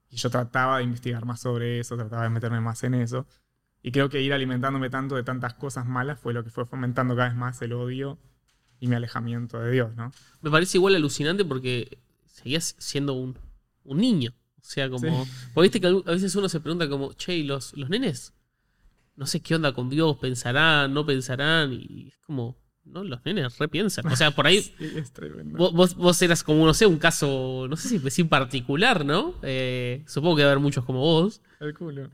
Y 0.08 0.14
yo 0.14 0.30
trataba 0.30 0.78
de 0.78 0.84
investigar 0.84 1.24
más 1.24 1.40
sobre 1.40 1.80
eso, 1.80 1.96
trataba 1.96 2.22
de 2.22 2.30
meterme 2.30 2.60
más 2.60 2.84
en 2.84 2.94
eso. 2.94 3.26
Y 3.82 3.90
creo 3.90 4.08
que 4.08 4.22
ir 4.22 4.32
alimentándome 4.32 4.88
tanto 4.88 5.16
de 5.16 5.24
tantas 5.24 5.54
cosas 5.54 5.84
malas 5.84 6.20
fue 6.20 6.32
lo 6.32 6.44
que 6.44 6.50
fue 6.50 6.64
fomentando 6.64 7.16
cada 7.16 7.28
vez 7.28 7.36
más 7.36 7.60
el 7.60 7.72
odio 7.72 8.20
y 8.78 8.86
mi 8.86 8.94
alejamiento 8.94 9.58
de 9.58 9.72
Dios, 9.72 9.96
¿no? 9.96 10.12
Me 10.42 10.50
parece 10.52 10.78
igual 10.78 10.94
alucinante 10.94 11.44
porque 11.44 11.98
seguías 12.26 12.76
siendo 12.78 13.14
un, 13.14 13.36
un 13.82 13.98
niño. 13.98 14.30
O 14.60 14.64
sea, 14.64 14.88
como. 14.88 15.24
Sí. 15.24 15.30
Porque 15.54 15.70
viste 15.70 15.80
que 15.80 15.88
a 15.88 16.12
veces 16.12 16.36
uno 16.36 16.48
se 16.48 16.60
pregunta 16.60 16.88
como, 16.88 17.14
che, 17.14 17.34
¿y 17.34 17.42
los, 17.42 17.76
los 17.76 17.90
nenes? 17.90 18.32
No 19.16 19.26
sé 19.26 19.40
qué 19.40 19.54
onda 19.54 19.72
con 19.72 19.88
Dios, 19.88 20.16
pensarán, 20.18 20.92
no 20.94 21.04
pensarán. 21.06 21.72
Y 21.72 22.08
es 22.08 22.18
como, 22.18 22.56
no, 22.84 23.02
los 23.02 23.24
nenes 23.24 23.56
repiensan. 23.58 24.06
O 24.06 24.14
sea, 24.16 24.30
por 24.30 24.46
ahí. 24.46 24.60
Sí, 24.78 24.92
es 24.96 25.12
tremendo. 25.12 25.56
Vos, 25.72 25.94
vos- 25.96 26.22
eras 26.22 26.42
como, 26.44 26.64
no 26.66 26.74
sé, 26.74 26.86
un 26.86 26.98
caso, 26.98 27.66
no 27.68 27.76
sé 27.76 27.88
si 27.88 28.10
si 28.10 28.24
particular, 28.24 29.04
¿no? 29.04 29.34
Eh, 29.42 30.04
supongo 30.06 30.36
que 30.36 30.42
va 30.42 30.48
a 30.48 30.52
haber 30.52 30.62
muchos 30.62 30.84
como 30.84 31.00
vos. 31.00 31.40
El 31.60 31.74
culo. 31.74 32.10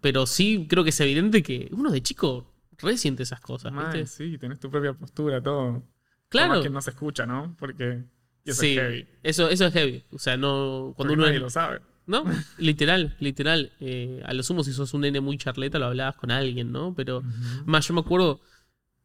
Pero 0.00 0.26
sí 0.26 0.66
creo 0.68 0.84
que 0.84 0.90
es 0.90 1.00
evidente 1.00 1.42
que 1.42 1.68
uno 1.72 1.90
de 1.90 2.02
chico 2.02 2.46
resiente 2.78 3.22
esas 3.24 3.40
cosas, 3.40 3.72
¿viste? 3.74 4.06
sí, 4.06 4.38
tenés 4.38 4.58
tu 4.58 4.70
propia 4.70 4.94
postura, 4.94 5.42
todo. 5.42 5.82
Claro. 6.30 6.54
más 6.54 6.62
que 6.62 6.70
no 6.70 6.80
se 6.80 6.90
escucha, 6.90 7.26
¿no? 7.26 7.56
Porque 7.58 8.04
eso 8.44 8.60
sí, 8.62 8.70
es 8.70 8.78
heavy. 8.78 9.06
Eso, 9.22 9.50
eso 9.50 9.66
es 9.66 9.72
heavy. 9.74 10.04
O 10.12 10.18
sea, 10.18 10.36
no. 10.36 10.94
Cuando 10.96 11.12
Porque 11.12 11.12
uno 11.14 11.22
nadie 11.24 11.36
es- 11.36 11.42
lo 11.42 11.50
sabe. 11.50 11.80
¿No? 12.10 12.24
Literal, 12.58 13.14
literal. 13.20 13.70
Eh, 13.78 14.20
a 14.26 14.34
lo 14.34 14.42
sumo, 14.42 14.64
si 14.64 14.72
sos 14.72 14.92
un 14.94 15.02
nene 15.02 15.20
muy 15.20 15.38
charleta, 15.38 15.78
lo 15.78 15.86
hablabas 15.86 16.16
con 16.16 16.32
alguien, 16.32 16.72
¿no? 16.72 16.92
Pero. 16.92 17.22
Más, 17.66 17.86
yo 17.86 17.94
me 17.94 18.00
acuerdo. 18.00 18.40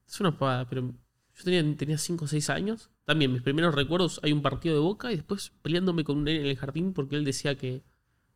Es 0.07 0.19
una 0.19 0.35
pavada, 0.35 0.67
pero. 0.67 0.91
Yo 1.37 1.43
tenía, 1.43 1.77
tenía 1.77 1.99
5 1.99 2.25
o 2.25 2.27
6 2.27 2.49
años. 2.49 2.89
También, 3.03 3.31
mis 3.31 3.43
primeros 3.43 3.75
recuerdos, 3.75 4.19
hay 4.23 4.31
un 4.31 4.41
partido 4.41 4.73
de 4.73 4.81
boca 4.81 5.11
y 5.11 5.17
después 5.17 5.51
peleándome 5.61 6.03
con 6.03 6.17
un 6.17 6.23
nene 6.23 6.39
en 6.39 6.45
el 6.47 6.57
jardín 6.57 6.93
porque 6.93 7.15
él 7.15 7.25
decía 7.25 7.55
que, 7.55 7.83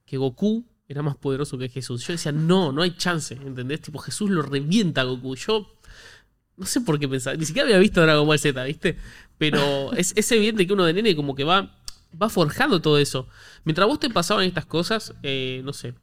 que 0.06 0.18
Goku 0.18 0.68
era 0.88 1.02
más 1.02 1.16
poderoso 1.16 1.58
que 1.58 1.70
Jesús. 1.70 2.06
Yo 2.06 2.14
decía, 2.14 2.32
no, 2.32 2.72
no 2.72 2.84
hay 2.84 2.96
chance, 2.96 3.34
¿entendés? 3.34 3.82
Tipo, 3.82 3.98
Jesús 3.98 4.30
lo 4.30 4.44
revienta 4.44 5.02
a 5.02 5.06
Goku. 5.06 5.36
Yo. 5.36 5.80
No 6.58 6.66
sé 6.68 6.82
por 6.82 7.00
qué 7.00 7.08
pensaba. 7.08 7.36
Ni 7.38 7.46
siquiera 7.46 7.66
había 7.66 7.80
visto 7.80 8.02
Dragon 8.02 8.28
Ball 8.28 8.38
Z, 8.38 8.64
¿viste? 8.66 8.98
Pero 9.40 9.94
es, 9.98 10.14
es 10.16 10.32
evidente 10.32 10.68
que 10.68 10.74
uno 10.74 10.86
de 10.86 10.94
nene 10.94 11.16
como 11.16 11.34
que 11.34 11.44
va 11.44 11.79
va 12.20 12.30
forjando 12.30 12.82
todo 12.82 12.98
eso. 12.98 13.28
Mientras 13.64 13.88
vos 13.88 14.00
te 14.00 14.10
pasaban 14.10 14.46
estas 14.46 14.66
cosas, 14.66 15.14
eh, 15.24 15.62
no 15.64 15.74
sé, 15.74 15.94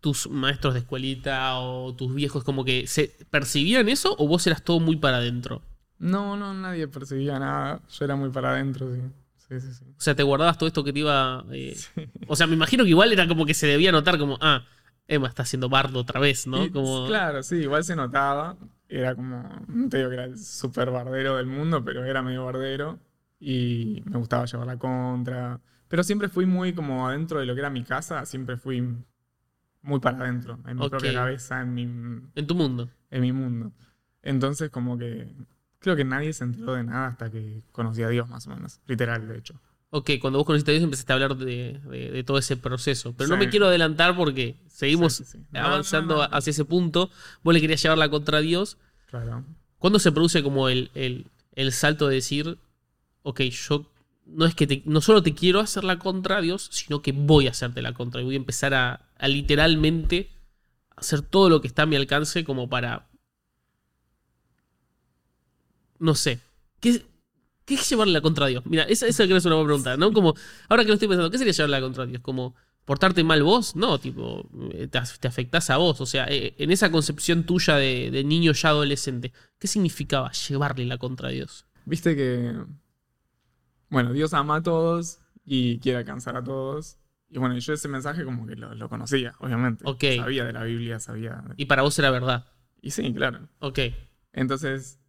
tus 0.00 0.28
maestros 0.28 0.74
de 0.74 0.80
escuelita 0.80 1.58
o 1.58 1.94
tus 1.94 2.14
viejos 2.14 2.44
como 2.44 2.64
que 2.64 2.86
se 2.86 3.16
percibían 3.30 3.88
eso 3.88 4.14
o 4.18 4.28
vos 4.28 4.46
eras 4.46 4.62
todo 4.62 4.80
muy 4.80 4.96
para 4.96 5.18
adentro. 5.18 5.62
No, 5.98 6.36
no, 6.36 6.52
nadie 6.54 6.86
percibía 6.88 7.38
nada. 7.38 7.80
Yo 7.90 8.04
era 8.04 8.16
muy 8.16 8.30
para 8.30 8.50
adentro, 8.50 8.92
sí. 8.94 9.00
Sí, 9.48 9.60
sí, 9.60 9.74
sí. 9.74 9.84
O 9.96 10.00
sea, 10.00 10.14
te 10.14 10.22
guardabas 10.22 10.58
todo 10.58 10.66
esto 10.66 10.84
que 10.84 10.92
te 10.92 10.98
iba. 11.00 11.44
eh, 11.52 11.76
O 12.28 12.36
sea, 12.36 12.46
me 12.46 12.54
imagino 12.54 12.84
que 12.84 12.90
igual 12.90 13.12
era 13.12 13.26
como 13.26 13.46
que 13.46 13.54
se 13.54 13.66
debía 13.66 13.92
notar 13.92 14.18
como, 14.18 14.38
ah, 14.40 14.64
Emma 15.08 15.28
está 15.28 15.42
haciendo 15.44 15.68
bardo 15.68 16.00
otra 16.00 16.20
vez, 16.20 16.46
¿no? 16.46 16.64
Y, 16.64 16.70
Como, 16.70 17.06
Claro, 17.06 17.42
sí, 17.42 17.56
igual 17.56 17.84
se 17.84 17.96
notaba. 17.96 18.56
Era 18.88 19.14
como, 19.14 19.48
no 19.68 19.88
te 19.88 19.98
digo 19.98 20.10
que 20.10 20.14
era 20.14 20.24
el 20.24 20.38
súper 20.38 20.90
bardero 20.90 21.36
del 21.36 21.46
mundo, 21.46 21.84
pero 21.84 22.04
era 22.04 22.22
medio 22.22 22.44
bardero. 22.44 22.98
Y 23.38 24.02
me 24.06 24.18
gustaba 24.18 24.44
llevar 24.46 24.66
la 24.66 24.78
contra. 24.78 25.60
Pero 25.88 26.02
siempre 26.02 26.28
fui 26.28 26.46
muy 26.46 26.72
como 26.72 27.08
adentro 27.08 27.38
de 27.40 27.46
lo 27.46 27.54
que 27.54 27.60
era 27.60 27.70
mi 27.70 27.84
casa, 27.84 28.24
siempre 28.26 28.56
fui 28.56 28.82
muy 29.82 30.00
para 30.00 30.18
adentro, 30.18 30.58
en 30.66 30.76
mi 30.78 30.88
propia 30.88 31.12
cabeza, 31.12 31.60
en 31.60 31.74
mi, 31.74 31.82
En 32.34 32.46
tu 32.46 32.54
mundo. 32.56 32.88
en 33.10 33.20
mi 33.22 33.32
mundo. 33.32 33.72
Entonces, 34.22 34.70
como 34.70 34.98
que 34.98 35.32
creo 35.78 35.94
que 35.94 36.04
nadie 36.04 36.32
se 36.32 36.42
enteró 36.42 36.74
de 36.74 36.82
nada 36.82 37.06
hasta 37.08 37.30
que 37.30 37.62
conocí 37.70 38.02
a 38.02 38.08
Dios, 38.08 38.28
más 38.28 38.46
o 38.48 38.50
menos. 38.50 38.80
Literal, 38.88 39.28
de 39.28 39.38
hecho. 39.38 39.54
Ok, 39.90 40.10
cuando 40.20 40.40
vos 40.40 40.46
conociste 40.46 40.72
a 40.72 40.74
Dios 40.74 40.82
empezaste 40.82 41.12
a 41.12 41.14
hablar 41.14 41.36
de, 41.36 41.80
de- 41.88 42.10
de 42.10 42.24
todo 42.24 42.38
ese 42.38 42.56
proceso. 42.56 43.14
Pero 43.16 43.28
no 43.30 43.36
me 43.36 43.48
quiero 43.48 43.66
adelantar 43.66 44.16
porque 44.16 44.56
seguimos 44.66 45.14
Sí, 45.14 45.24
sí, 45.24 45.38
sí. 45.38 45.44
No, 45.52 45.60
avanzando 45.60 46.16
no, 46.16 46.28
no. 46.28 46.36
hacia 46.36 46.50
ese 46.50 46.64
punto. 46.64 47.08
Vos 47.44 47.54
le 47.54 47.60
querías 47.60 47.80
llevarla 47.80 48.08
contra 48.08 48.40
Dios. 48.40 48.78
Claro. 49.06 49.44
¿Cuándo 49.78 50.00
se 50.00 50.10
produce 50.10 50.42
como 50.42 50.68
el, 50.68 50.90
el- 50.94 51.28
el 51.54 51.70
salto 51.72 52.08
de 52.08 52.16
decir, 52.16 52.58
ok, 53.26 53.40
yo 53.40 53.90
no 54.24 54.46
es 54.46 54.54
que 54.54 54.82
no 54.84 55.00
solo 55.00 55.22
te 55.22 55.34
quiero 55.34 55.60
hacer 55.60 55.84
la 55.84 55.98
contra 55.98 56.40
Dios, 56.40 56.68
sino 56.72 57.02
que 57.02 57.12
voy 57.12 57.48
a 57.48 57.50
hacerte 57.50 57.82
la 57.82 57.92
contra 57.92 58.20
y 58.20 58.24
voy 58.24 58.34
a 58.34 58.38
empezar 58.38 58.72
a, 58.74 59.08
a 59.18 59.28
literalmente 59.28 60.30
hacer 60.96 61.22
todo 61.22 61.48
lo 61.50 61.60
que 61.60 61.66
está 61.66 61.82
a 61.82 61.86
mi 61.86 61.96
alcance 61.96 62.44
como 62.44 62.68
para... 62.68 63.08
No 65.98 66.14
sé. 66.14 66.40
¿Qué, 66.80 67.02
es 67.66 67.90
llevarle 67.90 68.12
la 68.12 68.20
contra 68.20 68.46
Dios? 68.46 68.64
Mira, 68.66 68.84
esa, 68.84 69.06
esa 69.06 69.24
creo 69.24 69.38
es 69.38 69.44
una 69.44 69.56
buena 69.56 69.68
pregunta, 69.68 69.96
¿no? 69.96 70.12
Como, 70.12 70.34
ahora 70.68 70.84
que 70.84 70.88
lo 70.88 70.94
estoy 70.94 71.08
pensando, 71.08 71.30
¿qué 71.30 71.38
sería 71.38 71.52
llevarle 71.52 71.76
la 71.76 71.82
contra 71.82 72.06
Dios? 72.06 72.22
Como, 72.22 72.54
¿portarte 72.84 73.24
mal 73.24 73.42
vos? 73.42 73.74
No, 73.74 73.98
tipo, 73.98 74.48
eh, 74.72 74.86
te, 74.88 75.00
te 75.20 75.28
afectás 75.28 75.70
a 75.70 75.78
vos. 75.78 76.00
O 76.00 76.06
sea, 76.06 76.26
eh, 76.28 76.54
en 76.58 76.70
esa 76.70 76.90
concepción 76.92 77.44
tuya 77.44 77.76
de, 77.76 78.22
niño 78.24 78.52
ya 78.52 78.68
adolescente, 78.68 79.32
¿qué 79.58 79.66
significaba 79.66 80.30
llevarle 80.32 80.86
la 80.86 80.98
contra 80.98 81.30
Dios? 81.30 81.66
Viste 81.86 82.14
que, 82.14 82.52
bueno, 83.88 84.12
Dios 84.12 84.34
ama 84.34 84.56
a 84.56 84.62
todos 84.62 85.20
y 85.44 85.78
quiere 85.80 85.98
alcanzar 85.98 86.36
a 86.36 86.42
todos. 86.44 86.98
Y 87.28 87.38
bueno, 87.38 87.58
yo 87.58 87.72
ese 87.72 87.88
mensaje 87.88 88.24
como 88.24 88.46
que 88.46 88.56
lo, 88.56 88.74
lo 88.74 88.88
conocía, 88.88 89.34
obviamente. 89.40 89.84
Ok. 89.86 90.04
Sabía 90.16 90.44
de 90.44 90.52
la 90.52 90.62
Biblia, 90.64 90.98
sabía. 91.00 91.42
de- 91.48 91.54
Y 91.56 91.66
para 91.66 91.82
vos 91.82 91.98
era 91.98 92.10
verdad. 92.10 92.46
Y 92.80 92.90
sí, 92.92 93.12
claro. 93.12 93.48
Ok. 93.58 93.80
Entonces, 94.32 95.00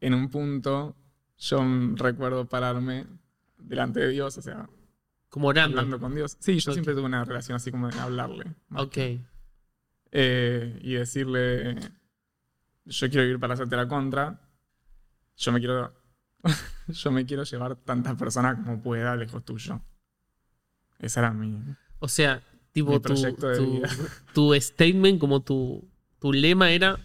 en 0.00 0.14
un 0.14 0.30
punto, 0.30 0.96
yo 1.36 1.62
recuerdo 1.96 2.48
pararme 2.48 3.06
delante 3.58 4.00
de 4.00 4.08
Dios, 4.10 4.38
o 4.38 4.42
sea, 4.42 4.68
Como 5.28 5.48
orando. 5.48 5.78
hablando 5.78 6.00
con 6.00 6.14
Dios. 6.14 6.36
Sí, 6.40 6.58
yo 6.58 6.72
siempre 6.72 6.94
tuve 6.94 7.04
una 7.04 7.24
relación 7.24 7.56
así 7.56 7.70
como 7.70 7.88
de 7.88 7.98
hablarle. 7.98 8.44
Ok. 8.74 8.96
eh, 10.10 10.78
y 10.82 10.94
decirle, 10.94 11.76
yo 12.86 13.10
quiero 13.10 13.24
ir 13.26 13.38
para 13.38 13.52
hacerte 13.54 13.76
la 13.76 13.86
contra, 13.88 14.40
yo 15.36 15.52
me 15.52 15.58
quiero, 15.58 15.92
yo 16.88 17.10
me 17.12 17.26
quiero 17.26 17.44
llevar 17.44 17.76
tantas 17.76 18.16
personas 18.16 18.56
como 18.64 18.80
pueda 18.82 19.16
lejos 19.16 19.44
tuyo. 19.44 19.80
Esa 20.98 21.20
era 21.20 21.32
mi... 21.32 21.58
O 22.00 22.08
sea, 22.08 22.42
tipo, 22.72 22.90
Mi 22.92 22.96
tu, 22.98 23.02
proyecto 23.02 23.48
de 23.48 23.56
tu- 23.56 23.72
vida. 23.72 23.88
tu 24.34 24.54
statement, 24.54 25.18
como 25.20 25.40
tu, 25.42 25.88
tu 26.20 26.32
lema 26.32 26.70
era: 26.70 26.98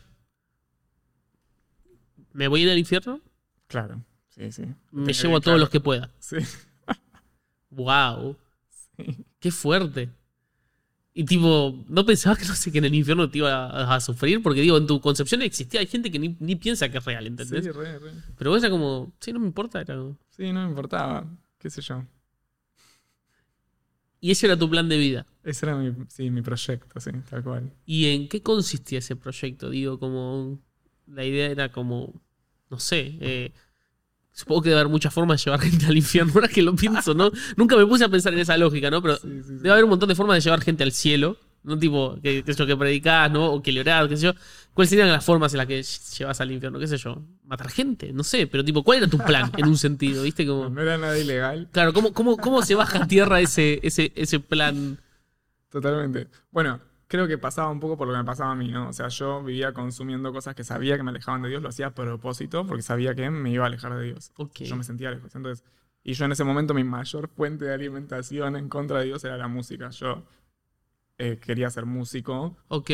¿Me 2.32 2.48
voy 2.48 2.62
a 2.62 2.64
ir 2.66 2.70
al 2.72 2.78
infierno? 2.78 3.22
Claro, 3.68 4.04
sí, 4.30 4.52
sí. 4.52 4.64
Me 4.92 5.06
Tenía 5.08 5.22
llevo 5.22 5.38
a 5.38 5.42
todos 5.42 5.60
los 5.60 5.70
que 5.70 5.80
pueda. 5.80 6.12
Sí, 6.20 6.38
¡Wow! 7.72 8.38
sí. 8.98 9.26
¡Qué 9.40 9.52
fuerte! 9.52 10.10
Y 11.16 11.26
tipo, 11.26 11.84
¿no 11.88 12.06
pensabas 12.06 12.40
que 12.40 12.46
no 12.48 12.56
sé 12.56 12.72
que 12.72 12.80
en 12.80 12.86
el 12.86 12.96
infierno 12.96 13.30
te 13.30 13.38
iba 13.40 13.52
a, 13.68 13.96
a 13.96 14.00
sufrir? 14.00 14.42
Porque 14.42 14.62
digo, 14.62 14.78
en 14.78 14.88
tu 14.88 15.00
concepción 15.00 15.42
existía, 15.44 15.80
hay 15.80 15.88
gente 15.88 16.10
que 16.12 16.18
ni, 16.20 16.36
ni 16.40 16.56
piensa 16.56 16.90
que 16.90 16.98
es 16.98 17.06
real, 17.06 17.28
¿entendés? 17.28 17.64
Sí, 17.64 17.72
re, 17.72 18.00
re. 18.00 18.12
Pero 18.38 18.50
vos 18.52 18.62
era 18.64 18.72
como, 18.72 19.14
sí, 19.20 19.32
no 19.32 19.40
me 19.40 19.46
importa, 19.48 19.82
era 19.82 19.96
como- 19.96 20.18
Sí, 20.30 20.52
no 20.52 20.64
me 20.64 20.70
importaba, 20.70 21.26
qué 21.60 21.70
sé 21.70 21.82
yo. 21.82 22.04
Y 24.20 24.32
ese 24.32 24.46
era 24.48 24.58
tu 24.58 24.70
plan 24.70 24.88
de 24.88 24.98
vida. 24.98 25.26
Ese 25.44 25.66
era 25.66 25.76
mi, 25.76 25.94
sí, 26.08 26.30
mi 26.30 26.42
proyecto, 26.42 27.00
sí, 27.00 27.12
tal 27.30 27.44
cual. 27.44 27.74
¿Y 27.86 28.06
en 28.08 28.30
qué 28.30 28.42
consistía 28.42 29.00
ese 29.00 29.16
proyecto? 29.16 29.70
Digo, 29.70 30.00
como. 30.00 30.60
La 31.08 31.26
idea 31.26 31.48
era 31.48 31.72
como. 31.72 32.14
No 32.70 32.80
sé. 32.80 33.18
eh, 33.20 33.52
supongo 34.34 34.64
que 34.64 34.70
debe 34.70 34.82
haber 34.82 34.92
muchas 34.92 35.14
formas 35.14 35.40
de 35.40 35.46
llevar 35.46 35.62
gente 35.62 35.86
al 35.86 35.96
infierno. 35.96 36.34
Ahora 36.36 36.50
que 36.50 36.62
lo 36.62 36.76
pienso, 36.76 37.14
¿no? 37.14 37.32
Nunca 37.56 37.78
me 37.78 37.86
puse 37.86 38.04
a 38.04 38.10
pensar 38.10 38.34
en 38.34 38.40
esa 38.40 38.58
lógica, 38.58 38.90
¿no? 38.92 39.02
Pero 39.02 39.16
Sí, 39.16 39.30
sí, 39.30 39.44
sí. 39.44 39.54
debe 39.60 39.72
haber 39.72 39.84
un 39.86 39.92
montón 39.92 40.10
de 40.10 40.16
formas 40.16 40.36
de 40.36 40.42
llevar 40.42 40.60
gente 40.62 40.84
al 40.84 40.92
cielo. 40.92 41.38
No 41.64 41.80
tipo, 41.80 42.18
que, 42.22 42.44
que, 42.44 42.52
sé 42.54 42.60
yo, 42.60 42.66
que 42.68 42.76
predicás, 42.76 43.32
¿no? 43.32 43.54
O 43.54 43.62
que 43.64 43.72
le 43.72 43.80
orás, 43.80 44.10
qué 44.10 44.18
sé 44.18 44.24
yo. 44.26 44.34
¿Cuáles 44.74 44.90
serían 44.90 45.10
las 45.10 45.24
formas 45.24 45.54
en 45.54 45.60
las 45.60 45.68
que 45.68 45.82
llevas 45.82 46.42
al 46.42 46.52
infierno? 46.52 46.78
¿Qué 46.78 46.88
sé 46.88 46.98
yo? 46.98 47.22
Matar 47.46 47.70
gente, 47.70 48.12
no 48.12 48.24
sé. 48.26 48.48
Pero 48.48 48.66
tipo, 48.66 48.84
¿cuál 48.84 48.98
era 48.98 49.08
tu 49.08 49.18
plan 49.18 49.50
en 49.56 49.68
un 49.68 49.78
sentido? 49.78 50.24
¿Viste? 50.24 50.46
Como. 50.46 50.68
No 50.70 50.82
era 50.82 50.98
nada 50.98 51.18
ilegal, 51.18 51.70
Claro, 51.72 51.94
¿cómo, 51.94 52.12
cómo, 52.12 52.36
cómo 52.36 52.62
se 52.64 52.76
baja 52.76 53.04
a 53.04 53.08
tierra 53.08 53.40
ese, 53.40 53.80
ese, 53.82 54.12
ese 54.16 54.42
plan? 54.42 54.98
totalmente. 55.70 56.28
Bueno, 56.52 56.80
creo 57.14 57.28
que 57.28 57.38
pasaba 57.38 57.70
un 57.70 57.80
poco 57.80 57.96
por 57.96 58.08
lo 58.08 58.14
que 58.14 58.18
me 58.18 58.26
pasaba 58.26 58.54
a 58.54 58.56
mí, 58.56 58.70
¿no? 58.70 58.90
O 58.90 58.94
sea, 58.94 59.08
yo 59.10 59.44
vivía 59.44 59.72
consumiendo 59.72 60.34
cosas 60.34 60.56
que 60.56 60.64
sabía 60.64 60.98
que 60.98 61.04
me 61.04 61.12
alejaban 61.12 61.44
de 61.44 61.50
Dios, 61.50 61.62
lo 61.62 61.70
hacía 61.70 61.86
a 61.88 61.94
propósito 61.94 62.66
porque 62.66 62.82
sabía 62.82 63.14
que 63.14 63.30
me 63.30 63.52
iba 63.52 63.66
a 63.66 63.68
alejar 63.68 63.94
de 63.96 64.04
Dios. 64.06 64.32
Ok. 64.38 64.62
Yo 64.64 64.76
me 64.76 64.84
sentía 64.84 65.12
lejos. 65.12 65.36
Entonces, 65.36 65.64
y 66.04 66.14
yo 66.14 66.26
en 66.26 66.32
ese 66.32 66.44
momento 66.44 66.74
mi 66.74 66.84
mayor 66.84 67.28
fuente 67.30 67.66
de 67.66 67.74
alimentación 67.76 68.56
en 68.56 68.68
contra 68.68 68.98
de 69.00 69.06
Dios 69.06 69.24
era 69.24 69.38
la 69.38 69.48
música. 69.48 69.92
Yo 69.92 70.24
eh, 71.20 71.38
quería 71.40 71.70
ser 71.70 71.86
músico 71.86 72.58
Ok. 72.70 72.90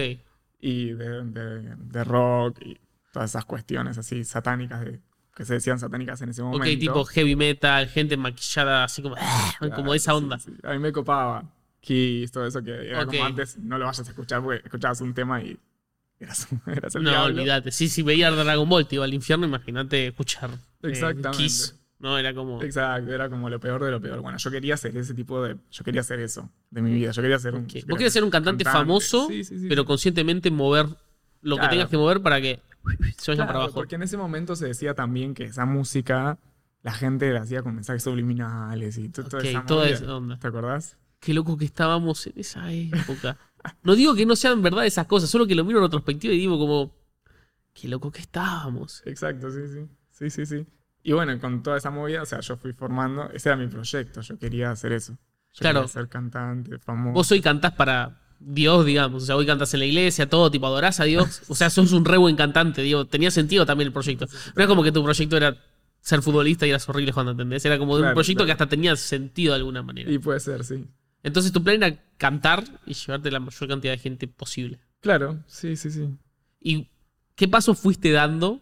y 0.60 0.92
de, 0.92 1.24
de- 1.24 1.76
de 1.78 2.04
rock 2.04 2.58
y 2.62 2.78
todas 3.14 3.30
esas 3.32 3.46
cuestiones 3.46 3.98
así 3.98 4.26
satánicas 4.26 4.82
de, 4.82 5.00
que 5.34 5.46
se 5.46 5.54
decían 5.54 5.80
satánicas 5.80 6.22
en 6.22 6.30
ese 6.30 6.44
momento. 6.44 6.64
Ok, 6.70 6.78
tipo 6.80 7.06
heavy 7.06 7.36
metal, 7.38 7.88
gente 7.88 8.18
maquillada 8.18 8.84
así 8.84 9.02
como, 9.02 9.16
como 9.60 9.70
Claro, 9.74 9.94
esa 9.94 10.12
sí, 10.12 10.18
onda. 10.18 10.38
sí. 10.40 10.52
A 10.64 10.74
mí 10.74 10.80
me 10.80 10.92
copaba. 10.92 11.46
Kiss, 11.82 12.32
todo 12.32 12.46
eso 12.46 12.62
que 12.64 12.90
era 12.90 13.06
como 13.06 13.24
antes, 13.24 13.58
no 13.58 13.78
lo 13.78 13.86
vayas 13.86 14.00
a 14.08 14.10
escuchar 14.12 14.42
porque 14.44 14.62
escuchabas 14.66 15.02
un 15.02 15.14
tema 15.14 15.42
y 15.42 15.58
eras, 16.20 16.48
eras 16.68 16.96
el 16.96 17.04
No, 17.04 17.10
diablo. 17.12 17.36
olvídate. 17.42 17.72
Sí, 17.72 17.88
si 17.90 18.02
veía 18.02 18.30
Dragon 18.32 18.68
Ball, 18.68 18.86
te 18.88 18.96
iba 18.96 19.06
al 19.06 19.14
infierno, 19.14 19.46
imagínate 19.46 20.08
escuchar 20.08 20.50
eh, 20.52 20.90
Exactamente. 20.90 21.38
Kiss. 21.44 21.76
No, 22.00 22.18
era 22.18 22.34
como. 22.34 22.64
Exacto, 22.64 23.12
era 23.14 23.30
como 23.30 23.50
lo 23.50 23.60
peor 23.60 23.84
de 23.84 23.92
lo 23.92 24.00
peor. 24.00 24.22
Bueno, 24.22 24.38
yo 24.38 24.50
quería 24.52 24.78
ser 24.78 24.96
ese 24.96 25.14
tipo 25.14 25.44
de. 25.44 25.58
Yo 25.70 25.84
quería 25.84 26.00
hacer 26.00 26.20
eso 26.22 26.50
de 26.72 26.82
mi 26.82 26.94
vida. 26.94 27.12
Yo 27.12 27.22
quería 27.22 27.38
ser 27.40 27.56
un. 27.56 27.64
Ok. 27.66 27.68
yo 27.68 27.74
Vos 27.74 27.84
quería 27.84 27.98
querés 27.98 28.14
ser 28.14 28.24
un 28.24 28.30
cantante, 28.30 28.64
famoso, 28.64 29.28
Sí, 29.28 29.44
sí, 29.44 29.60
sí, 29.60 29.66
pero 29.68 29.84
conscientemente 29.84 30.50
mover 30.50 30.86
lo 31.42 31.58
que 31.58 31.68
tengas 31.68 31.90
que 31.90 31.98
mover 31.98 32.22
para 32.22 32.40
que 32.40 32.62
se 33.18 33.32
vayan 33.32 33.36
Claro, 33.36 33.48
para 33.48 33.60
abajo. 33.60 33.74
Porque 33.74 33.96
en 33.96 34.04
ese 34.04 34.16
momento 34.16 34.56
se 34.56 34.68
decía 34.68 34.94
también 34.94 35.34
que 35.34 35.44
esa 35.46 35.66
música 35.66 36.38
la 36.84 36.94
gente 36.94 37.34
la 37.34 37.42
hacía 37.42 37.64
con 37.64 37.76
mensajes 37.76 38.02
subliminales 38.02 38.98
y 38.98 39.10
to- 39.10 39.26
toda 39.26 39.40
Ok, 39.44 39.50
esa 39.50 39.66
toda 39.66 39.82
movida. 39.84 39.98
esa 39.98 40.16
onda. 40.16 40.38
¿Te 40.40 40.48
acordás? 40.48 40.96
Qué 41.20 41.34
loco 41.34 41.58
que 41.58 41.66
estábamos 41.66 42.26
en 42.28 42.34
esa 42.38 42.72
época. 42.72 43.38
No 43.84 43.96
digo 43.96 44.16
que 44.16 44.26
no 44.26 44.36
sean 44.36 44.62
verdad 44.62 44.86
esas 44.86 45.06
cosas, 45.06 45.30
solo 45.30 45.46
que 45.46 45.54
lo 45.56 45.66
miro 45.66 45.80
en 45.80 45.84
retrospectiva 45.86 46.34
y 46.34 46.38
digo 46.40 46.58
como. 46.58 46.96
Qué 47.74 47.88
loco 47.88 48.12
que 48.12 48.22
estábamos. 48.22 49.02
Exacto, 49.06 49.52
sí, 49.52 49.62
sí. 49.68 49.86
Sí, 50.12 50.30
sí, 50.30 50.46
sí. 50.46 50.66
Y 51.04 51.14
bueno, 51.14 51.40
con 51.40 51.64
toda 51.64 51.78
esa 51.78 51.92
movida, 51.92 52.22
o 52.22 52.26
sea, 52.26 52.40
yo 52.42 52.58
fui 52.58 52.74
formando. 52.74 53.30
Ese 53.32 53.50
era 53.50 53.58
mi 53.58 53.68
proyecto. 53.68 54.22
Yo 54.22 54.38
quería 54.38 54.72
hacer 54.72 54.92
eso. 54.94 55.14
Yo 55.54 55.60
Claro. 55.60 55.82
quería 55.82 55.94
ser 55.94 56.08
cantante, 56.10 56.78
famoso. 56.80 57.14
Vos 57.14 57.32
hoy 57.32 57.42
cantás 57.42 57.74
para 57.74 58.22
Dios, 58.40 58.86
digamos. 58.86 59.24
O 59.24 59.26
sea, 59.26 59.36
hoy 59.36 59.46
cantás 59.46 59.74
en 59.74 59.82
la 59.82 59.86
iglesia, 59.86 60.30
todo, 60.30 60.50
tipo, 60.52 60.66
adorás 60.68 61.00
a 61.00 61.04
Dios. 61.06 61.42
O 61.48 61.56
sea, 61.56 61.70
sos 61.70 61.92
un 61.94 62.06
re 62.06 62.18
buen 62.18 62.36
cantante, 62.36 62.82
digo. 62.82 63.06
Tenía 63.06 63.32
sentido 63.32 63.66
también 63.66 63.88
el 63.88 63.94
proyecto. 63.94 64.26
No 64.56 64.62
es 64.64 64.68
como 64.68 64.84
que 64.84 64.92
tu 64.92 65.04
proyecto 65.04 65.38
era 65.38 65.58
ser 66.02 66.22
futbolista 66.22 66.66
y 66.66 66.70
eras 66.70 66.88
horrible 66.90 67.14
cuando 67.14 67.32
entendés. 67.32 67.64
Era 67.66 67.78
como 67.78 67.98
de 67.98 68.04
un 68.08 68.14
proyecto 68.14 68.40
claro. 68.44 68.46
que 68.48 68.52
hasta 68.54 68.68
tenía 68.68 68.96
sentido 68.96 69.54
de 69.54 69.58
alguna 69.60 69.84
manera. 69.84 70.12
Y 70.12 70.18
puede 70.20 70.40
ser, 70.40 70.64
sí. 70.66 70.86
Entonces 71.24 71.52
tu 71.52 71.64
plan 71.64 71.82
era 71.84 72.02
cantar 72.18 72.64
y 72.86 72.94
llevarte 72.94 73.32
la 73.32 73.40
mayor 73.40 73.70
cantidad 73.70 73.94
de 73.94 73.98
gente 74.00 74.28
posible. 74.28 74.80
Claro, 75.02 75.44
sí, 75.48 75.76
sí, 75.76 75.92
sí. 75.92 76.10
¿Y 76.62 76.88
qué 77.36 77.48
pasos 77.48 77.80
fuiste 77.80 78.12
dando? 78.12 78.62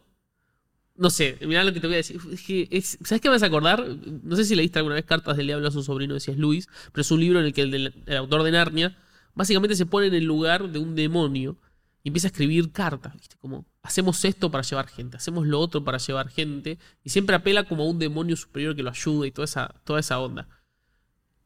No 0.95 1.11
sé, 1.11 1.37
mirá 1.41 1.63
lo 1.63 1.73
que 1.73 1.79
te 1.79 1.87
voy 1.87 1.93
a 1.95 1.97
decir. 1.97 2.19
Es 2.31 2.41
que 2.41 2.67
es- 2.71 2.97
¿Sabes 3.03 3.21
qué 3.21 3.29
me 3.29 3.35
vas 3.35 3.43
a 3.43 3.47
acordar? 3.47 3.85
No 4.23 4.35
sé 4.35 4.45
si 4.45 4.55
leíste 4.55 4.79
alguna 4.79 4.95
vez 4.95 5.05
Cartas 5.05 5.37
del 5.37 5.47
Diablo 5.47 5.67
a 5.67 5.71
su 5.71 5.83
sobrino, 5.83 6.15
decías 6.15 6.37
Luis, 6.37 6.67
pero 6.91 7.01
es 7.01 7.11
un 7.11 7.19
libro 7.19 7.39
en 7.39 7.45
el 7.45 7.53
que 7.53 7.61
el, 7.61 7.71
del- 7.71 8.03
el 8.05 8.17
autor 8.17 8.41
de 8.43 8.51
Narnia 8.51 8.97
básicamente 9.35 9.75
se 9.75 9.85
pone 9.85 10.07
en 10.07 10.15
el 10.15 10.23
lugar 10.25 10.69
de 10.69 10.79
un 10.79 10.95
demonio 10.95 11.57
y 11.61 11.67
y 12.03 12.09
empieza 12.09 12.27
a 12.27 12.31
escribir 12.31 12.71
cartas, 12.71 13.13
¿viste? 13.15 13.35
Como, 13.41 13.65
hacemos 13.81 14.23
esto 14.23 14.49
para 14.49 14.63
llevar 14.63 14.87
gente, 14.87 15.17
hacemos 15.17 15.45
lo 15.45 15.59
otro 15.59 15.83
para 15.83 15.97
llevar 15.97 16.29
gente, 16.29 16.79
y 17.03 17.09
siempre 17.09 17.35
apela 17.35 17.65
como 17.65 17.83
a 17.83 17.85
un 17.87 17.99
demonio 17.99 18.37
superior 18.37 18.77
que 18.77 18.83
lo 18.83 18.91
ayude 18.91 19.27
y 19.27 19.31
toda 19.31 19.43
esa, 19.43 19.75
toda 19.83 19.99
esa 19.99 20.17
onda. 20.19 20.47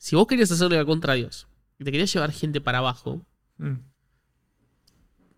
Si 0.01 0.15
vos 0.15 0.25
querías 0.25 0.49
hacerle 0.49 0.83
contra 0.83 1.13
Dios 1.13 1.47
y 1.77 1.83
te 1.83 1.91
querías 1.91 2.11
llevar 2.11 2.31
gente 2.31 2.59
para 2.59 2.79
abajo, 2.79 3.21
Mm. 3.59 3.75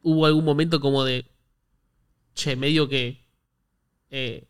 hubo 0.04 0.26
algún 0.26 0.46
momento 0.46 0.80
como 0.80 1.04
de, 1.04 1.26
che, 2.34 2.56
medio 2.56 2.88
que, 2.88 3.28
eh, 4.10 4.48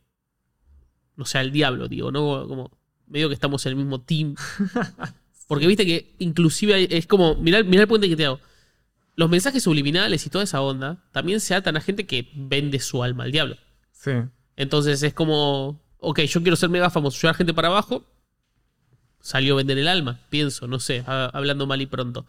no 1.15 1.25
sea, 1.25 1.41
el 1.41 1.51
diablo, 1.51 1.88
digo, 1.88 2.12
¿no? 2.12 2.48
Como, 2.48 2.70
medio 3.08 3.27
que 3.27 3.34
estamos 3.34 3.65
en 3.65 3.72
el 3.72 3.75
mismo 3.77 4.01
team. 4.01 4.36
Porque 5.48 5.65
viste 5.65 5.84
que 5.84 6.13
inclusive 6.20 6.96
es 6.96 7.08
como, 7.08 7.34
mirá, 7.34 7.63
mirá 7.63 7.82
el 7.82 7.88
puente 7.88 8.08
que 8.08 8.15
te 8.15 8.27
hago. 8.27 8.39
Los 9.15 9.32
mensajes 9.32 9.63
subliminales 9.63 10.24
y 10.27 10.29
toda 10.29 10.43
esa 10.43 10.62
onda 10.62 11.03
también 11.12 11.39
se 11.39 11.55
atan 11.55 11.75
a 11.75 11.82
gente 11.82 12.05
que 12.05 12.29
vende 12.36 12.79
su 12.79 13.01
alma 13.01 13.24
al 13.24 13.32
diablo. 13.32 13.58
Sí. 13.91 14.12
Entonces 14.58 15.01
es 15.01 15.15
como, 15.15 15.82
ok, 15.98 16.20
yo 16.22 16.43
quiero 16.43 16.55
ser 16.55 16.70
mega 16.70 16.91
famoso, 16.91 17.20
llevar 17.20 17.36
gente 17.36 17.55
para 17.55 17.70
abajo. 17.70 18.05
Salió 19.25 19.53
a 19.53 19.57
vender 19.57 19.77
el 19.77 19.87
alma, 19.87 20.19
pienso, 20.29 20.67
no 20.67 20.79
sé, 20.79 21.01
ha- 21.07 21.29
hablando 21.33 21.65
mal 21.65 21.81
y 21.81 21.85
pronto. 21.85 22.25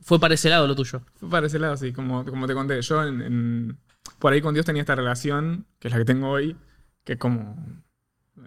Fue 0.00 0.18
para 0.18 0.32
ese 0.32 0.48
lado 0.48 0.66
lo 0.66 0.74
tuyo. 0.74 1.02
Fue 1.16 1.28
para 1.28 1.46
ese 1.46 1.58
lado, 1.58 1.76
sí, 1.76 1.92
como, 1.92 2.24
como 2.24 2.46
te 2.46 2.54
conté. 2.54 2.80
Yo 2.80 3.04
en, 3.04 3.20
en- 3.20 3.78
por 4.18 4.32
ahí 4.32 4.40
con 4.40 4.54
Dios 4.54 4.64
tenía 4.64 4.80
esta 4.80 4.94
relación, 4.94 5.66
que 5.78 5.88
es 5.88 5.92
la 5.92 5.98
que 5.98 6.06
tengo 6.06 6.30
hoy, 6.30 6.56
que 7.04 7.12
es 7.12 7.18
como, 7.18 7.54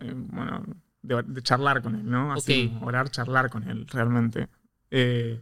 eh, 0.01 0.13
bueno, 0.15 0.63
de, 1.03 1.21
de 1.27 1.41
charlar 1.43 1.83
con 1.83 1.93
Él, 1.95 2.09
¿no? 2.09 2.33
Así, 2.33 2.65
Ok. 2.67 2.73
como 2.73 2.87
orar, 2.87 3.09
charlar 3.11 3.49
con 3.51 3.69
Él, 3.69 3.85
realmente. 3.87 4.49
Eh, 4.89 5.41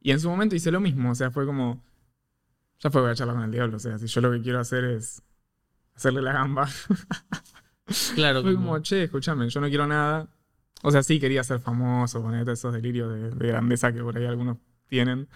y 0.00 0.10
en 0.10 0.18
su 0.18 0.28
momento 0.28 0.56
hice 0.56 0.72
lo 0.72 0.80
mismo, 0.80 1.12
o 1.12 1.14
sea, 1.14 1.30
fue 1.30 1.46
como, 1.46 1.80
ya 2.80 2.90
fue, 2.90 3.02
voy 3.02 3.12
a 3.12 3.14
charlar 3.14 3.36
con 3.36 3.44
el 3.44 3.52
diablo, 3.52 3.76
o 3.76 3.80
sea, 3.80 3.98
si 3.98 4.06
yo 4.08 4.20
lo 4.20 4.32
que 4.32 4.42
quiero 4.42 4.58
hacer 4.58 4.84
es 4.84 5.22
hacerle 5.94 6.22
la 6.22 6.32
gamba. 6.32 6.68
Claro, 8.14 8.40
Fue 8.42 8.54
como- 8.54 8.66
como, 8.70 8.78
che, 8.80 9.04
escúchame, 9.04 9.48
yo 9.50 9.60
no 9.60 9.68
quiero 9.68 9.86
nada. 9.86 10.26
O 10.82 10.90
sea, 10.90 11.02
sí 11.02 11.18
quería 11.18 11.42
ser 11.44 11.60
famoso, 11.60 12.22
poner 12.22 12.48
esos 12.48 12.72
delirios 12.72 13.12
de, 13.12 13.30
de 13.30 13.48
grandeza 13.48 13.92
que 13.92 14.02
por 14.02 14.16
ahí 14.18 14.26
algunos 14.26 14.58
tienen. 14.88 15.28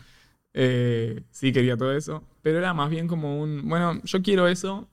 Eh, 0.55 1.23
sí 1.31 1.53
quería 1.53 1.77
todo 1.77 1.93
eso. 1.95 2.23
Pero 2.43 2.59
era 2.59 2.75
más 2.75 2.91
bien 2.91 3.07
como 3.09 3.41
un, 3.41 3.69
bueno, 3.69 4.01
yo 4.05 4.23
quiero 4.23 4.49
eso. 4.49 4.89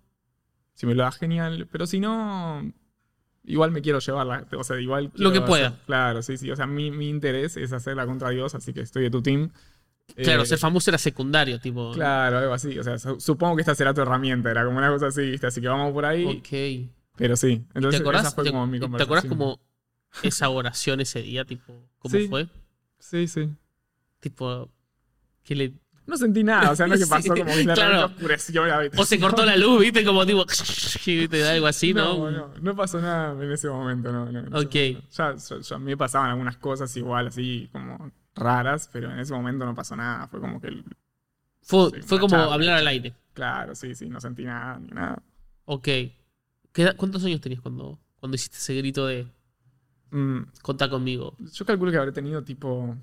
Si 0.74 0.86
me 0.86 0.96
lo 0.96 1.04
das, 1.04 1.18
genial. 1.18 1.68
Pero 1.72 1.88
si 1.88 2.00
no, 2.00 2.72
igual 3.44 3.72
me 3.72 3.82
quiero 3.82 4.00
llevarla. 4.00 4.46
O 4.58 4.64
sea, 4.64 4.80
igual. 4.80 5.12
Lo 5.16 5.32
que 5.32 5.42
pueda. 5.42 5.78
claro, 5.86 6.22
sí, 6.22 6.38
sí. 6.38 6.50
O 6.52 6.56
sea, 6.56 6.68
mi, 6.68 6.92
mi 6.92 7.10
interés 7.10 7.58
es 7.58 7.74
hacerla 7.74 8.06
contra 8.06 8.30
Dios, 8.30 8.56
así 8.56 8.74
que 8.74 8.82
estoy 8.82 9.04
de 9.04 9.10
tu 9.10 9.22
team. 9.22 9.50
claro, 10.16 10.44
Eh, 10.44 10.46
ser 10.46 10.58
famoso 10.58 10.90
era 10.90 10.98
secundario, 10.98 11.60
tipo. 11.60 11.92
Claro, 11.92 12.38
algo 12.38 12.54
así. 12.54 12.78
O 12.80 12.84
sea, 12.84 12.98
su- 13.00 13.20
supongo 13.20 13.56
que 13.56 13.62
esta 13.62 13.76
será 13.76 13.94
tu 13.94 14.02
herramienta. 14.02 14.52
Era 14.52 14.66
como 14.66 14.78
una 14.78 14.90
cosa 14.90 15.08
así, 15.08 15.32
¿viste? 15.32 15.48
Así 15.48 15.60
que 15.62 15.68
vamos 15.68 15.92
por 15.94 16.06
ahí. 16.06 16.26
Ok. 16.26 16.92
Pero 17.18 17.36
sí. 17.36 17.58
¿Te 17.72 17.80
Entonces, 17.80 18.02
acordás, 18.02 18.28
esa 18.28 18.32
fue 18.36 18.44
te- 18.44 18.52
como 18.52 18.68
mi 18.68 18.80
te 18.80 19.04
acordás 19.04 19.26
como 19.26 19.60
esa 20.24 20.50
oración 20.50 21.00
ese 21.02 21.22
día, 21.22 21.46
tipo, 21.46 21.74
cómo 22.00 22.16
Sí. 22.16 22.28
fue? 22.28 22.48
Sí, 23.00 23.28
sí. 23.28 23.50
Tipo, 24.20 24.70
que 25.44 25.56
le. 25.56 25.74
No 26.08 26.18
sentí 26.18 26.44
nada, 26.44 26.70
o 26.72 26.76
sea, 26.76 26.86
no 26.88 26.96
que 26.98 27.06
pasó 27.08 27.30
como 27.34 27.46
que 27.46 27.56
de 27.58 27.64
claro. 27.74 28.06
oscureció 28.06 28.66
la 28.66 28.76
habitación. 28.78 29.02
O 29.02 29.06
se 29.06 29.20
cortó 29.20 29.44
la 29.46 29.58
luz, 29.58 29.80
viste, 29.82 30.04
como 30.06 30.26
tipo. 30.26 30.46
¿viste? 31.06 31.48
Algo 31.50 31.68
así, 31.68 31.94
¿no? 31.94 32.30
No, 32.30 32.32
no, 32.32 32.54
no 32.62 32.76
pasó 32.76 33.02
nada 33.02 33.32
en 33.44 33.52
ese 33.52 33.68
momento, 33.70 34.12
no. 34.12 34.32
no 34.32 34.60
Ok. 34.60 34.72
Ya, 34.74 35.36
ya- 35.36 35.60
ya 35.62 35.76
a 35.76 35.80
mí 35.80 35.86
me 35.86 35.98
pasaban 35.98 36.30
algunas 36.32 36.58
cosas 36.58 36.96
igual, 36.98 37.28
así 37.28 37.70
como 37.72 38.12
raras, 38.36 38.90
pero 38.92 39.12
en 39.12 39.20
ese 39.20 39.34
momento 39.34 39.66
no 39.66 39.74
pasó 39.74 39.96
nada. 39.96 40.28
Fue 40.28 40.40
como 40.40 40.60
que, 40.62 40.68
el- 40.68 40.84
Fue, 41.62 41.90
Sí, 41.96 42.02
fue 42.04 42.20
como 42.20 42.32
charla, 42.36 42.54
hablar 42.54 42.78
al 42.78 42.88
aire. 42.88 43.14
claro, 43.34 43.74
sí, 43.74 43.96
sí, 43.96 44.08
no 44.08 44.22
sentí 44.22 44.44
nada 44.44 44.78
ni 44.80 44.90
nada. 44.90 45.22
Ok. 45.66 45.84
¿Qué 45.84 46.14
edad- 46.84 46.96
¿Cuántos 46.96 47.24
años 47.26 47.42
tenías 47.42 47.62
cuando, 47.62 47.98
cuando 48.20 48.36
hiciste 48.36 48.58
ese 48.58 48.76
grito 48.76 49.08
de 49.08 49.26
Mm, 50.16 50.44
contá 50.62 50.90
conmigo? 50.90 51.36
yo 51.40 51.66
calculo 51.66 51.92
que 51.92 51.98
habré 51.98 52.12
tenido 52.14 52.42
tipo 52.44 52.96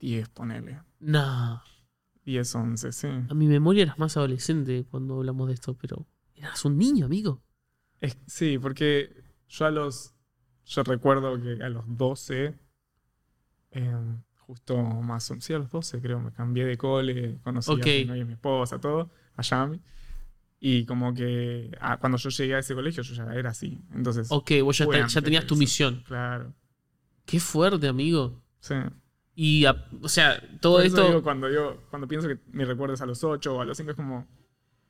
10, 0.00 0.28
ponele. 0.28 0.82
No. 1.00 1.62
10, 2.24 2.54
11, 2.54 2.92
sí. 2.92 3.08
A 3.28 3.34
mi 3.34 3.46
memoria 3.46 3.84
eras 3.84 3.98
más 3.98 4.16
adolescente 4.16 4.84
cuando 4.90 5.16
hablamos 5.16 5.48
de 5.48 5.54
esto, 5.54 5.74
pero 5.74 6.06
eras 6.34 6.64
un 6.64 6.76
niño, 6.76 7.06
amigo. 7.06 7.42
Es- 8.00 8.18
sí, 8.26 8.58
porque 8.58 9.22
yo 9.48 9.64
a 9.66 9.70
los. 9.70 10.12
Yo 10.66 10.82
recuerdo 10.82 11.40
que 11.40 11.62
a 11.62 11.68
los 11.68 11.84
12, 11.86 12.58
eh, 13.70 13.96
justo 14.38 14.76
más. 14.76 15.30
o- 15.30 15.40
Sí, 15.40 15.54
a 15.54 15.58
los 15.58 15.70
12 15.70 16.00
creo, 16.02 16.20
me 16.20 16.32
cambié 16.32 16.64
de 16.66 16.76
cole, 16.76 17.38
conocí 17.42 17.70
a 17.72 17.76
mi 17.76 18.04
novia 18.04 18.22
y 18.22 18.24
mi 18.26 18.32
esposa, 18.34 18.78
todo, 18.80 19.10
a 19.36 19.42
Yami. 19.42 19.80
Y 20.68 20.84
como 20.84 21.14
que 21.14 21.70
ah, 21.80 21.96
cuando 21.98 22.18
yo 22.18 22.28
llegué 22.30 22.56
a 22.56 22.58
ese 22.58 22.74
colegio, 22.74 23.02
yo 23.04 23.14
ya 23.14 23.32
era 23.34 23.50
así. 23.50 23.78
Entonces, 23.94 24.26
Ok, 24.30 24.50
vos 24.64 24.76
ya, 24.78 24.86
te- 24.86 25.22
tenías 25.22 25.46
tu 25.46 25.54
eso. 25.54 25.60
misión. 25.60 26.02
Claro. 26.06 26.52
Qué 27.24 27.38
fuerte, 27.38 27.86
amigo. 27.86 28.42
Sí. 28.58 28.74
Y, 29.36 29.64
a- 29.66 29.86
o 30.02 30.08
sea, 30.08 30.42
todo 30.60 30.78
Por 30.78 30.86
eso 30.86 30.96
esto. 30.96 31.06
digo, 31.08 31.22
cuando 31.22 31.48
yo 31.50 31.84
cuando 31.90 32.08
pienso 32.08 32.26
que 32.26 32.38
mi 32.50 32.64
recuerdo 32.64 32.94
es 32.94 33.00
a 33.00 33.06
los 33.06 33.22
8 33.22 33.54
o 33.54 33.60
a 33.60 33.64
los 33.64 33.76
5, 33.76 33.90
es 33.92 33.96
como. 33.96 34.26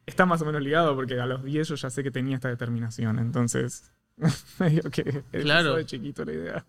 Está 0.06 0.24
más 0.24 0.40
o 0.40 0.46
menos 0.46 0.62
ligado 0.62 0.94
porque 0.94 1.20
a 1.20 1.26
los 1.26 1.42
10 1.44 1.68
yo 1.68 1.74
ya 1.74 1.90
sé 1.90 2.02
que 2.02 2.10
tenía 2.12 2.36
esta 2.36 2.48
determinación. 2.48 3.18
Entonces, 3.18 3.92
medio 4.58 4.90
que 4.90 5.02
Claro. 5.42 5.74
de 5.76 5.84
chiquito 5.84 6.24
la 6.24 6.32
idea. 6.32 6.66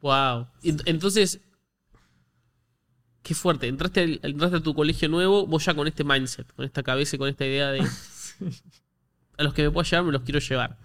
Wow. 0.00 0.46
Ent- 0.62 0.82
Entonces. 0.86 1.40
Qué 3.22 3.34
fuerte. 3.34 3.68
Entraste, 3.68 4.18
entraste 4.22 4.56
a 4.56 4.60
tu 4.62 4.72
colegio 4.74 5.08
nuevo, 5.10 5.46
vos 5.46 5.62
ya 5.64 5.74
con 5.74 5.86
este 5.86 6.04
mindset, 6.04 6.50
con 6.54 6.64
esta 6.64 6.82
cabeza 6.82 7.16
y 7.16 7.18
con 7.18 7.28
esta 7.28 7.44
idea 7.44 7.70
de. 7.70 7.80
A 9.38 9.42
los 9.42 9.54
que 9.54 9.62
me 9.62 9.70
puedo 9.70 9.84
llevar, 9.88 10.04
me 10.04 10.12
los 10.12 10.22
quiero 10.22 10.38
llevar. 10.40 10.78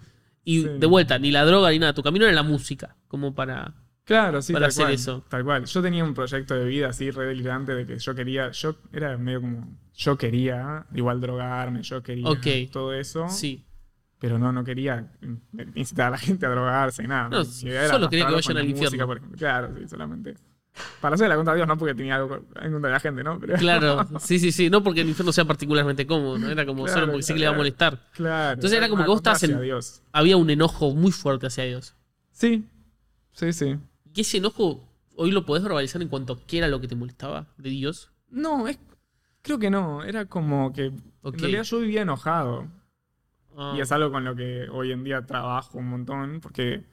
Y 0.44 0.62
Sí. 0.62 0.68
de 0.78 0.86
vuelta, 0.86 1.18
ni 1.18 1.30
la 1.30 1.44
droga 1.44 1.70
ni 1.70 1.78
nada. 1.78 1.92
Tu 1.92 2.02
camino 2.02 2.24
era 2.24 2.34
la 2.34 2.42
música. 2.42 2.96
Como 3.08 3.34
para. 3.34 3.74
Claro, 4.04 4.40
sí, 4.40 4.52
para 4.52 4.68
hacer 4.68 4.84
cual, 4.84 4.94
eso. 4.94 5.24
Tal 5.28 5.44
cual. 5.44 5.64
Yo 5.64 5.82
tenía 5.82 6.04
un 6.04 6.14
proyecto 6.14 6.54
de 6.54 6.64
vida 6.64 6.88
así 6.88 7.10
re 7.10 7.26
delirante 7.26 7.74
de 7.74 7.84
que 7.86 7.98
yo 7.98 8.14
quería, 8.14 8.50
yo 8.52 8.76
era 8.92 9.18
medio 9.18 9.40
como, 9.40 9.76
yo 9.94 10.16
quería 10.16 10.86
igual 10.94 11.20
drogarme, 11.20 11.82
yo 11.82 12.02
quería 12.04 12.24
todo 12.70 12.94
eso, 12.94 13.28
Sí. 13.28 13.66
pero 14.20 14.38
no, 14.38 14.52
no 14.52 14.62
quería 14.62 15.10
in- 15.22 15.42
incitar 15.74 16.06
a 16.06 16.10
la 16.10 16.18
gente 16.18 16.46
a 16.46 16.50
drogarse 16.50 17.02
y 17.02 17.08
nada. 17.08 17.28
No, 17.30 17.44
solo 17.44 18.08
quería 18.08 18.26
que 18.28 18.34
vayan 18.34 18.56
al 18.58 18.64
infierno. 18.64 18.90
música, 18.90 19.06
por 19.06 19.16
ejemplo. 19.16 19.36
Claro, 19.38 19.74
sí, 19.76 19.88
solamente. 19.88 20.36
Para 21.00 21.14
hacer 21.14 21.28
la 21.28 21.36
contra 21.36 21.54
Dios, 21.54 21.66
no 21.66 21.76
porque 21.78 21.94
tenía 21.94 22.16
algo 22.16 22.36
en 22.36 22.72
contra 22.72 22.88
de 22.88 22.92
la 22.92 23.00
gente, 23.00 23.22
¿no? 23.24 23.38
Pero, 23.40 23.54
Claro, 23.56 24.06
sí, 24.20 24.38
sí, 24.38 24.52
sí. 24.52 24.68
No 24.70 24.82
porque 24.82 25.00
el 25.00 25.08
infierno 25.08 25.32
sea 25.32 25.44
particularmente 25.44 26.06
cómodo, 26.06 26.38
¿no? 26.38 26.50
Era 26.50 26.66
como 26.66 26.84
Claro, 26.84 27.00
solo 27.00 27.12
porque 27.12 27.22
sé 27.22 27.32
que 27.34 27.40
le 27.40 27.46
va 27.46 27.50
a 27.50 27.52
claro. 27.54 27.60
molestar. 27.60 27.98
claro. 28.12 28.54
Entonces 28.54 28.76
era 28.78 28.88
como 28.88 29.02
que 29.02 29.08
vos 29.08 29.16
estabas 29.18 29.42
en- 29.44 29.60
Dios. 29.60 30.02
Había 30.12 30.36
un 30.36 30.50
enojo 30.50 30.94
muy 30.94 31.12
fuerte 31.12 31.46
hacia 31.46 31.64
Dios. 31.64 31.94
Sí, 32.32 32.64
sí, 33.32 33.52
sí. 33.52 33.76
Y 34.14 34.20
ese 34.20 34.38
enojo 34.38 34.82
hoy 35.16 35.30
lo 35.30 35.46
podés 35.46 35.62
verbalizar 35.62 36.02
en 36.02 36.08
cuanto 36.08 36.40
quiera 36.46 36.68
lo 36.68 36.80
que 36.80 36.88
te 36.88 36.94
molestaba 36.94 37.46
de 37.56 37.70
Dios. 37.70 38.10
No, 38.30 38.68
es, 38.68 38.78
creo 39.42 39.58
que 39.58 39.70
no. 39.70 40.04
Era 40.04 40.26
como 40.26 40.72
que, 40.72 40.86
en 40.86 41.38
realidad 41.38 41.62
yo 41.62 41.80
vivía 41.80 42.02
enojado. 42.02 42.66
Ah, 43.56 43.72
Y 43.76 43.80
es 43.80 43.90
algo 43.92 44.10
con 44.12 44.24
lo 44.24 44.36
que 44.36 44.66
hoy 44.70 44.92
en 44.92 45.02
día 45.04 45.24
trabajo 45.24 45.78
un 45.78 45.88
montón, 45.88 46.40
porque 46.42 46.84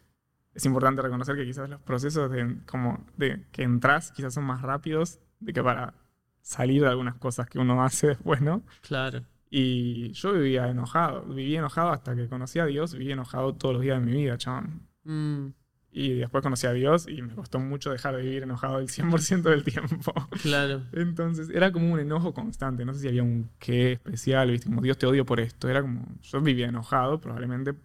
es 0.53 0.65
importante 0.65 1.01
reconocer 1.01 1.35
que 1.35 1.45
quizás 1.45 1.69
los 1.69 1.81
procesos 1.81 2.29
de, 2.31 2.57
como 2.65 3.05
de 3.17 3.45
que 3.51 3.63
entras 3.63 4.11
quizás 4.11 4.33
son 4.33 4.43
más 4.43 4.61
rápidos 4.61 5.19
de 5.39 5.53
que 5.53 5.63
para 5.63 5.93
salir 6.41 6.81
de 6.81 6.89
algunas 6.89 7.15
cosas 7.15 7.47
que 7.47 7.59
uno 7.59 7.83
hace 7.83 8.07
después, 8.07 8.41
¿no? 8.41 8.63
Claro. 8.81 9.23
Y 9.49 10.11
yo 10.13 10.33
vivía 10.33 10.67
enojado, 10.67 11.23
viví 11.25 11.55
enojado 11.55 11.91
hasta 11.91 12.15
que 12.15 12.27
conocí 12.27 12.59
a 12.59 12.65
Dios, 12.65 12.93
viví 12.95 13.11
enojado 13.11 13.53
todos 13.53 13.75
los 13.75 13.83
días 13.83 13.99
de 13.99 14.05
mi 14.05 14.11
vida, 14.11 14.37
chabón. 14.37 14.87
Mm, 15.03 15.47
Y 15.91 16.13
después 16.15 16.41
conocí 16.41 16.65
a 16.65 16.73
Dios 16.73 17.07
y 17.07 17.21
me 17.21 17.35
costó 17.35 17.59
mucho 17.59 17.91
dejar 17.91 18.15
de 18.15 18.23
vivir 18.23 18.41
enojado 18.43 18.79
el 18.79 18.87
100% 18.87 19.43
del 19.43 19.63
tiempo. 19.63 20.11
claro. 20.41 20.81
Entonces 20.91 21.49
era 21.49 21.71
como 21.71 21.93
un 21.93 21.99
enojo 21.99 22.33
constante. 22.33 22.83
No 22.83 22.95
sé 22.95 23.01
si 23.01 23.07
había 23.09 23.21
un 23.21 23.51
qué 23.59 23.91
especial, 23.93 24.49
¿viste? 24.49 24.65
Como 24.67 24.81
Dios 24.81 24.97
te 24.97 25.05
odio 25.05 25.23
por 25.23 25.39
esto. 25.39 25.69
Era 25.69 25.83
como. 25.83 26.03
Yo 26.21 26.41
vivía 26.41 26.67
enojado, 26.67 27.21
probablemente 27.21 27.75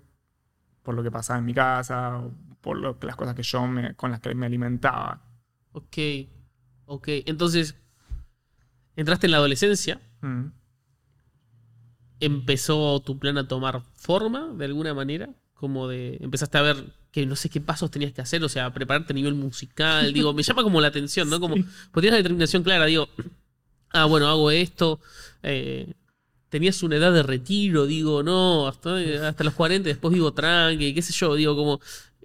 por 0.82 0.94
lo 0.94 1.02
que 1.02 1.10
pasaba 1.10 1.38
en 1.38 1.44
mi 1.44 1.52
casa, 1.52 2.16
o 2.18 2.32
por 2.60 2.76
lo- 2.78 2.98
las 3.02 3.16
cosas 3.16 3.34
que 3.34 3.42
yo 3.42 3.66
me, 3.66 3.94
con 3.94 4.10
las 4.10 4.20
que 4.20 4.34
me 4.34 4.46
alimentaba. 4.46 5.22
Ok. 5.72 5.96
Ok. 6.86 7.08
Entonces, 7.26 7.76
entraste 8.96 9.26
en 9.26 9.30
la 9.32 9.36
adolescencia. 9.38 10.00
Mm. 10.22 10.46
¿Empezó 12.20 13.00
tu 13.00 13.18
plan 13.18 13.38
a 13.38 13.46
tomar 13.46 13.82
forma 13.94 14.48
de 14.54 14.64
alguna 14.64 14.92
manera? 14.92 15.30
Como 15.54 15.86
de. 15.86 16.18
Empezaste 16.20 16.58
a 16.58 16.62
ver 16.62 16.84
que 17.12 17.24
no 17.26 17.36
sé 17.36 17.48
qué 17.48 17.60
pasos 17.60 17.90
tenías 17.90 18.12
que 18.12 18.20
hacer, 18.20 18.42
o 18.42 18.48
sea, 18.48 18.72
prepararte 18.72 19.12
a 19.12 19.14
nivel 19.16 19.34
musical. 19.34 20.12
Digo, 20.12 20.32
me 20.34 20.42
llama 20.42 20.62
como 20.64 20.80
la 20.80 20.88
atención, 20.88 21.30
¿no? 21.30 21.38
Como. 21.38 21.54
Sí. 21.54 21.62
Pues 21.92 22.02
tienes 22.02 22.12
la 22.12 22.16
determinación 22.18 22.62
clara, 22.64 22.86
digo. 22.86 23.08
Ah, 23.92 24.04
bueno, 24.06 24.26
hago 24.28 24.50
esto. 24.50 25.00
eh, 25.42 25.94
tenías 26.48 26.82
una 26.82 26.96
edad 26.96 27.12
de 27.12 27.22
retiro, 27.22 27.84
digo, 27.86 28.22
no, 28.22 28.66
hasta, 28.68 28.96
hasta 29.28 29.44
los 29.44 29.52
40, 29.54 29.86
después 29.88 30.12
vivo 30.14 30.32
tranqui, 30.32 30.94
qué 30.94 31.02
sé 31.02 31.12
yo, 31.12 31.34
digo, 31.36 31.54
como. 31.54 31.80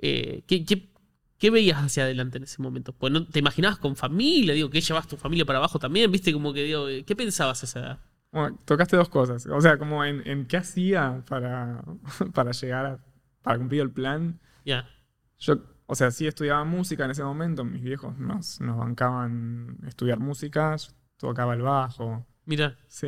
Eh, 0.05 0.43
¿qué, 0.47 0.65
qué, 0.65 0.89
qué 1.37 1.49
veías 1.49 1.77
hacia 1.77 2.03
adelante 2.03 2.37
en 2.37 2.43
ese 2.43 2.61
momento? 2.61 2.91
Pues 2.91 3.13
no 3.13 3.25
te 3.25 3.39
imaginabas 3.39 3.77
con 3.77 3.95
familia, 3.95 4.53
digo, 4.53 4.69
que 4.69 4.81
llevas 4.81 5.07
tu 5.07 5.15
familia 5.15 5.45
para 5.45 5.59
abajo 5.59 5.79
también, 5.79 6.11
viste, 6.11 6.33
como 6.33 6.51
que 6.51 6.63
digo, 6.63 6.87
¿qué 7.05 7.15
pensabas 7.15 7.63
a 7.63 7.65
esa 7.65 7.79
edad? 7.79 7.99
Bueno, 8.33 8.59
tocaste 8.65 8.97
dos 8.97 9.07
cosas. 9.07 9.45
O 9.45 9.61
sea, 9.61 9.77
como 9.77 10.03
en, 10.03 10.27
en 10.27 10.45
qué 10.45 10.57
hacía 10.57 11.23
para, 11.29 11.85
para 12.33 12.51
llegar 12.51 12.85
a, 12.85 12.99
para 13.41 13.57
cumplir 13.57 13.81
el 13.81 13.91
plan. 13.91 14.41
Ya. 14.65 14.89
Yo, 15.39 15.63
o 15.85 15.95
sea, 15.95 16.11
sí 16.11 16.27
estudiaba 16.27 16.65
música 16.65 17.05
en 17.05 17.11
ese 17.11 17.23
momento. 17.23 17.63
Mis 17.63 17.81
viejos 17.81 18.17
nos, 18.17 18.59
nos 18.59 18.77
bancaban 18.77 19.77
estudiar 19.87 20.19
música. 20.19 20.75
Yo 20.75 20.89
tocaba 21.15 21.53
el 21.53 21.61
bajo. 21.61 22.25
Mira. 22.45 22.75
Sí. 22.87 23.07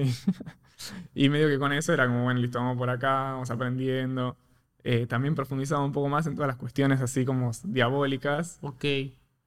y 1.14 1.28
medio 1.28 1.50
que 1.50 1.60
con 1.60 1.74
eso 1.74 1.92
era 1.92 2.08
como, 2.08 2.24
bueno, 2.24 2.40
listo, 2.40 2.60
vamos 2.60 2.78
por 2.78 2.90
acá, 2.90 3.34
vamos 3.34 3.50
aprendiendo. 3.52 4.38
Eh, 4.88 5.08
también 5.08 5.34
profundizaba 5.34 5.84
un 5.84 5.92
poco 5.92 6.10
más 6.10 6.28
en 6.28 6.36
todas 6.36 6.48
las 6.48 6.58
cuestiones 6.58 7.02
así 7.02 7.26
como 7.26 7.50
diabólicas. 7.64 8.60
Ok. 8.62 8.86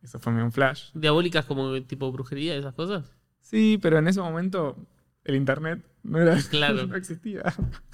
Eso 0.03 0.19
fue 0.19 0.33
un 0.33 0.51
flash. 0.51 0.91
¿Diabólicas 0.95 1.45
como 1.45 1.81
tipo 1.83 2.11
brujería 2.11 2.57
esas 2.57 2.75
cosas? 2.75 3.13
Sí, 3.41 3.79
pero 3.81 3.99
en 3.99 4.09
ese 4.09 4.21
momento 4.21 4.77
el 5.23 5.37
internet 5.37 5.85
no 6.03 6.19
era 6.21 6.37
Claro. 6.51 6.87
no 6.89 6.97
existía. 6.97 7.43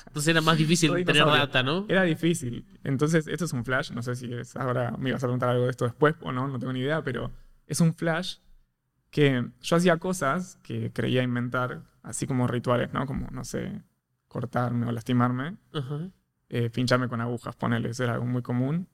Entonces 0.06 0.28
era 0.28 0.40
más 0.40 0.56
difícil 0.56 0.90
tener 0.90 1.06
dinosaurio. 1.06 1.46
data, 1.46 1.62
¿no? 1.62 1.84
Era 1.88 2.04
difícil. 2.04 2.64
Entonces, 2.82 3.26
esto 3.26 3.44
es 3.44 3.52
un 3.52 3.64
flash. 3.64 3.90
No 3.92 4.02
sé 4.02 4.16
si 4.16 4.32
es 4.32 4.56
ahora 4.56 4.92
me 4.98 5.10
ibas 5.10 5.22
a 5.22 5.26
preguntar 5.26 5.50
algo 5.50 5.64
de 5.64 5.70
esto 5.70 5.84
después 5.84 6.14
o 6.22 6.32
no, 6.32 6.48
no 6.48 6.58
tengo 6.58 6.72
ni 6.72 6.80
idea, 6.80 7.02
pero 7.02 7.30
es 7.66 7.80
un 7.80 7.92
flash 7.92 8.36
que 9.10 9.44
yo 9.60 9.76
hacía 9.76 9.98
cosas 9.98 10.58
que 10.62 10.92
creía 10.92 11.22
inventar, 11.22 11.82
así 12.02 12.26
como 12.26 12.46
rituales, 12.46 12.92
¿no? 12.94 13.04
Como, 13.06 13.28
no 13.30 13.44
sé, 13.44 13.82
cortarme 14.28 14.86
o 14.86 14.92
lastimarme, 14.92 15.56
Ajá. 15.72 16.08
Eh, 16.56 16.70
pincharme 16.70 17.08
con 17.08 17.20
agujas, 17.20 17.56
ponerle, 17.56 17.90
eso 17.90 18.04
era 18.04 18.12
algo 18.14 18.26
muy 18.26 18.40
común. 18.42 18.86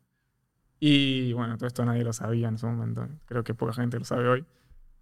Y 0.79 1.33
bueno, 1.35 1.57
todo 1.59 1.67
esto 1.67 1.85
nadie 1.85 2.03
lo 2.05 2.13
sabía 2.15 2.49
en 2.49 2.55
ese 2.55 2.65
momento. 2.67 3.07
Creo 3.27 3.45
que 3.45 3.53
poca 3.53 3.75
gente 3.75 3.99
lo 3.99 4.05
sabe 4.07 4.27
hoy. 4.29 4.45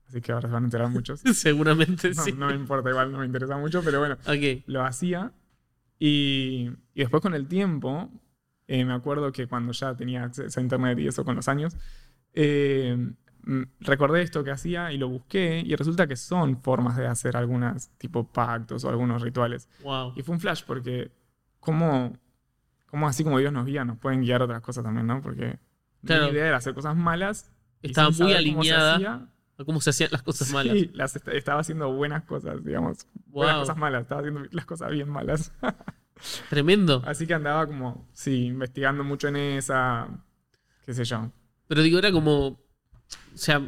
Así 0.09 0.21
que 0.21 0.33
ahora 0.33 0.49
se 0.49 0.55
van 0.55 0.65
a 0.65 0.67
enterar 0.67 0.89
muchos. 0.89 1.21
Seguramente 1.35 2.09
No, 2.15 2.23
sí. 2.25 2.33
no 2.33 2.49
me 2.49 2.55
importa, 2.55 2.91
igual 2.91 3.13
no 3.13 3.19
me 3.19 3.27
interesa 3.27 3.57
mucho, 3.59 3.81
pero 3.85 4.01
bueno, 4.01 4.17
Ok. 4.27 4.65
lo 4.67 4.83
hacía. 4.85 5.31
Y, 6.01 6.71
y 6.95 7.01
después 7.01 7.23
con 7.23 7.35
el 7.35 7.47
tiempo, 7.47 8.11
eh, 8.67 8.85
me 8.85 8.93
acuerdo 8.93 9.31
que 9.31 9.47
cuando 9.47 9.71
ya 9.73 9.95
tenía 9.95 10.25
acceso 10.25 10.59
a 10.59 10.63
internet 10.63 10.99
y 10.99 11.07
eso 11.07 11.25
con 11.25 11.37
los 11.37 11.47
años, 11.47 11.77
eh, 12.35 12.97
mm, 13.45 13.63
recordé 13.81 14.23
esto 14.23 14.43
que 14.43 14.51
hacía 14.51 14.91
y 14.93 14.99
lo 14.99 15.09
busqué 15.09 15.63
y 15.65 15.77
resulta 15.77 16.07
que 16.09 16.17
son 16.17 16.61
formas 16.61 16.97
de 16.97 17.07
hacer 17.07 17.37
algunas 17.37 17.91
tipo 17.99 18.27
pactos 18.33 18.85
o 18.85 18.89
algunos 18.89 19.23
rituales. 19.23 19.69
Wow. 19.85 20.13
Y 20.17 20.23
fue 20.23 20.35
un 20.35 20.41
flash 20.41 20.63
porque 20.67 21.13
como, 21.61 22.13
como 22.91 23.07
así 23.09 23.23
como 23.25 23.39
Dios 23.39 23.53
nos 23.53 23.67
guía, 23.67 23.85
nos 23.85 23.99
pueden 23.99 24.23
guiar 24.23 24.43
otras 24.43 24.61
cosas 24.63 24.85
también, 24.85 25.07
¿no? 25.07 25.21
Porque 25.23 25.59
Claro. 26.05 26.27
mi 26.27 26.33
idea 26.33 26.47
era 26.49 26.57
hacer 26.57 26.75
cosas 26.75 26.97
malas. 26.97 27.51
Estaba 27.83 28.11
muy 28.11 28.19
cómo 28.19 28.35
alineada 28.37 28.95
hacía, 28.97 29.29
a 29.59 29.65
cómo 29.65 29.81
se 29.81 29.91
hacían 29.91 30.11
las 30.13 30.23
cosas 30.23 30.53
malas. 30.53 30.75
Sí, 30.79 30.91
las 30.95 31.15
est- 31.17 31.29
estaba 31.29 31.61
haciendo 31.61 31.93
buenas 31.93 32.25
cosas, 32.25 32.65
digamos. 32.65 33.07
Buenas 33.27 33.59
cosas 33.59 33.77
malas, 33.77 34.03
estaba 34.03 34.21
haciendo 34.23 34.43
las 34.53 34.65
cosas 34.67 34.91
bien 34.91 35.09
malas. 35.09 35.53
Tremendo. 36.51 37.03
Así 37.07 37.27
que 37.27 37.35
andaba 37.35 37.67
como, 37.67 38.09
sí, 38.13 38.47
investigando 38.47 39.05
mucho 39.05 39.29
en 39.29 39.37
esa, 39.37 40.09
qué 40.85 40.93
sé 40.93 41.05
yo. 41.05 41.31
Pero 41.69 41.83
digo, 41.83 41.99
era 41.99 42.11
como. 42.11 42.47
O 42.49 42.59
sea, 43.35 43.63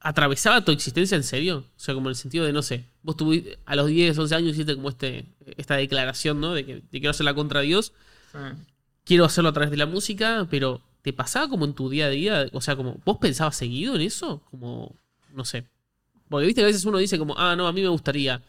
¿atravesaba 0.00 0.64
tu 0.64 0.72
existencia 0.72 1.16
en 1.16 1.22
serio? 1.22 1.58
O 1.76 1.78
sea, 1.78 1.94
como 1.94 2.08
en 2.08 2.10
el 2.10 2.16
sentido 2.16 2.44
de, 2.44 2.52
no 2.52 2.62
sé, 2.62 2.86
vos 3.02 3.16
tuviste, 3.16 3.58
a 3.64 3.76
los 3.76 3.86
10, 3.86 4.18
11 4.18 4.34
años 4.34 4.50
hiciste 4.52 4.74
como 4.74 4.88
este, 4.88 5.26
esta 5.56 5.76
declaración, 5.76 6.40
¿no? 6.40 6.52
De 6.52 6.66
que 6.66 6.80
te 6.80 6.98
quiero 6.98 7.10
hacer 7.10 7.24
la 7.24 7.34
contra 7.34 7.60
Dios, 7.60 7.92
Sí. 8.32 8.38
quiero 9.04 9.24
hacerlo 9.24 9.50
a 9.50 9.52
través 9.52 9.70
de 9.70 9.76
la 9.76 9.86
música, 9.86 10.46
pero 10.50 10.80
¿te 11.02 11.12
pasaba 11.12 11.48
como 11.48 11.64
en 11.64 11.74
tu 11.74 11.88
día 11.90 12.06
a 12.06 12.10
día? 12.10 12.46
O 12.52 12.60
sea, 12.60 12.76
como, 12.76 12.96
¿vos 13.04 13.18
pensabas 13.18 13.56
seguido 13.56 13.94
en 13.94 14.00
eso? 14.02 14.42
Como, 14.50 14.96
no 15.34 15.44
sé. 15.44 15.66
Porque 16.28 16.46
viste 16.46 16.60
que 16.60 16.64
a 16.64 16.68
veces 16.68 16.84
uno 16.84 16.98
dice 16.98 17.18
como, 17.18 17.36
ah, 17.38 17.54
no, 17.56 17.66
a 17.66 17.72
mí 17.72 17.82
me 17.82 17.88
gustaría 17.88 18.42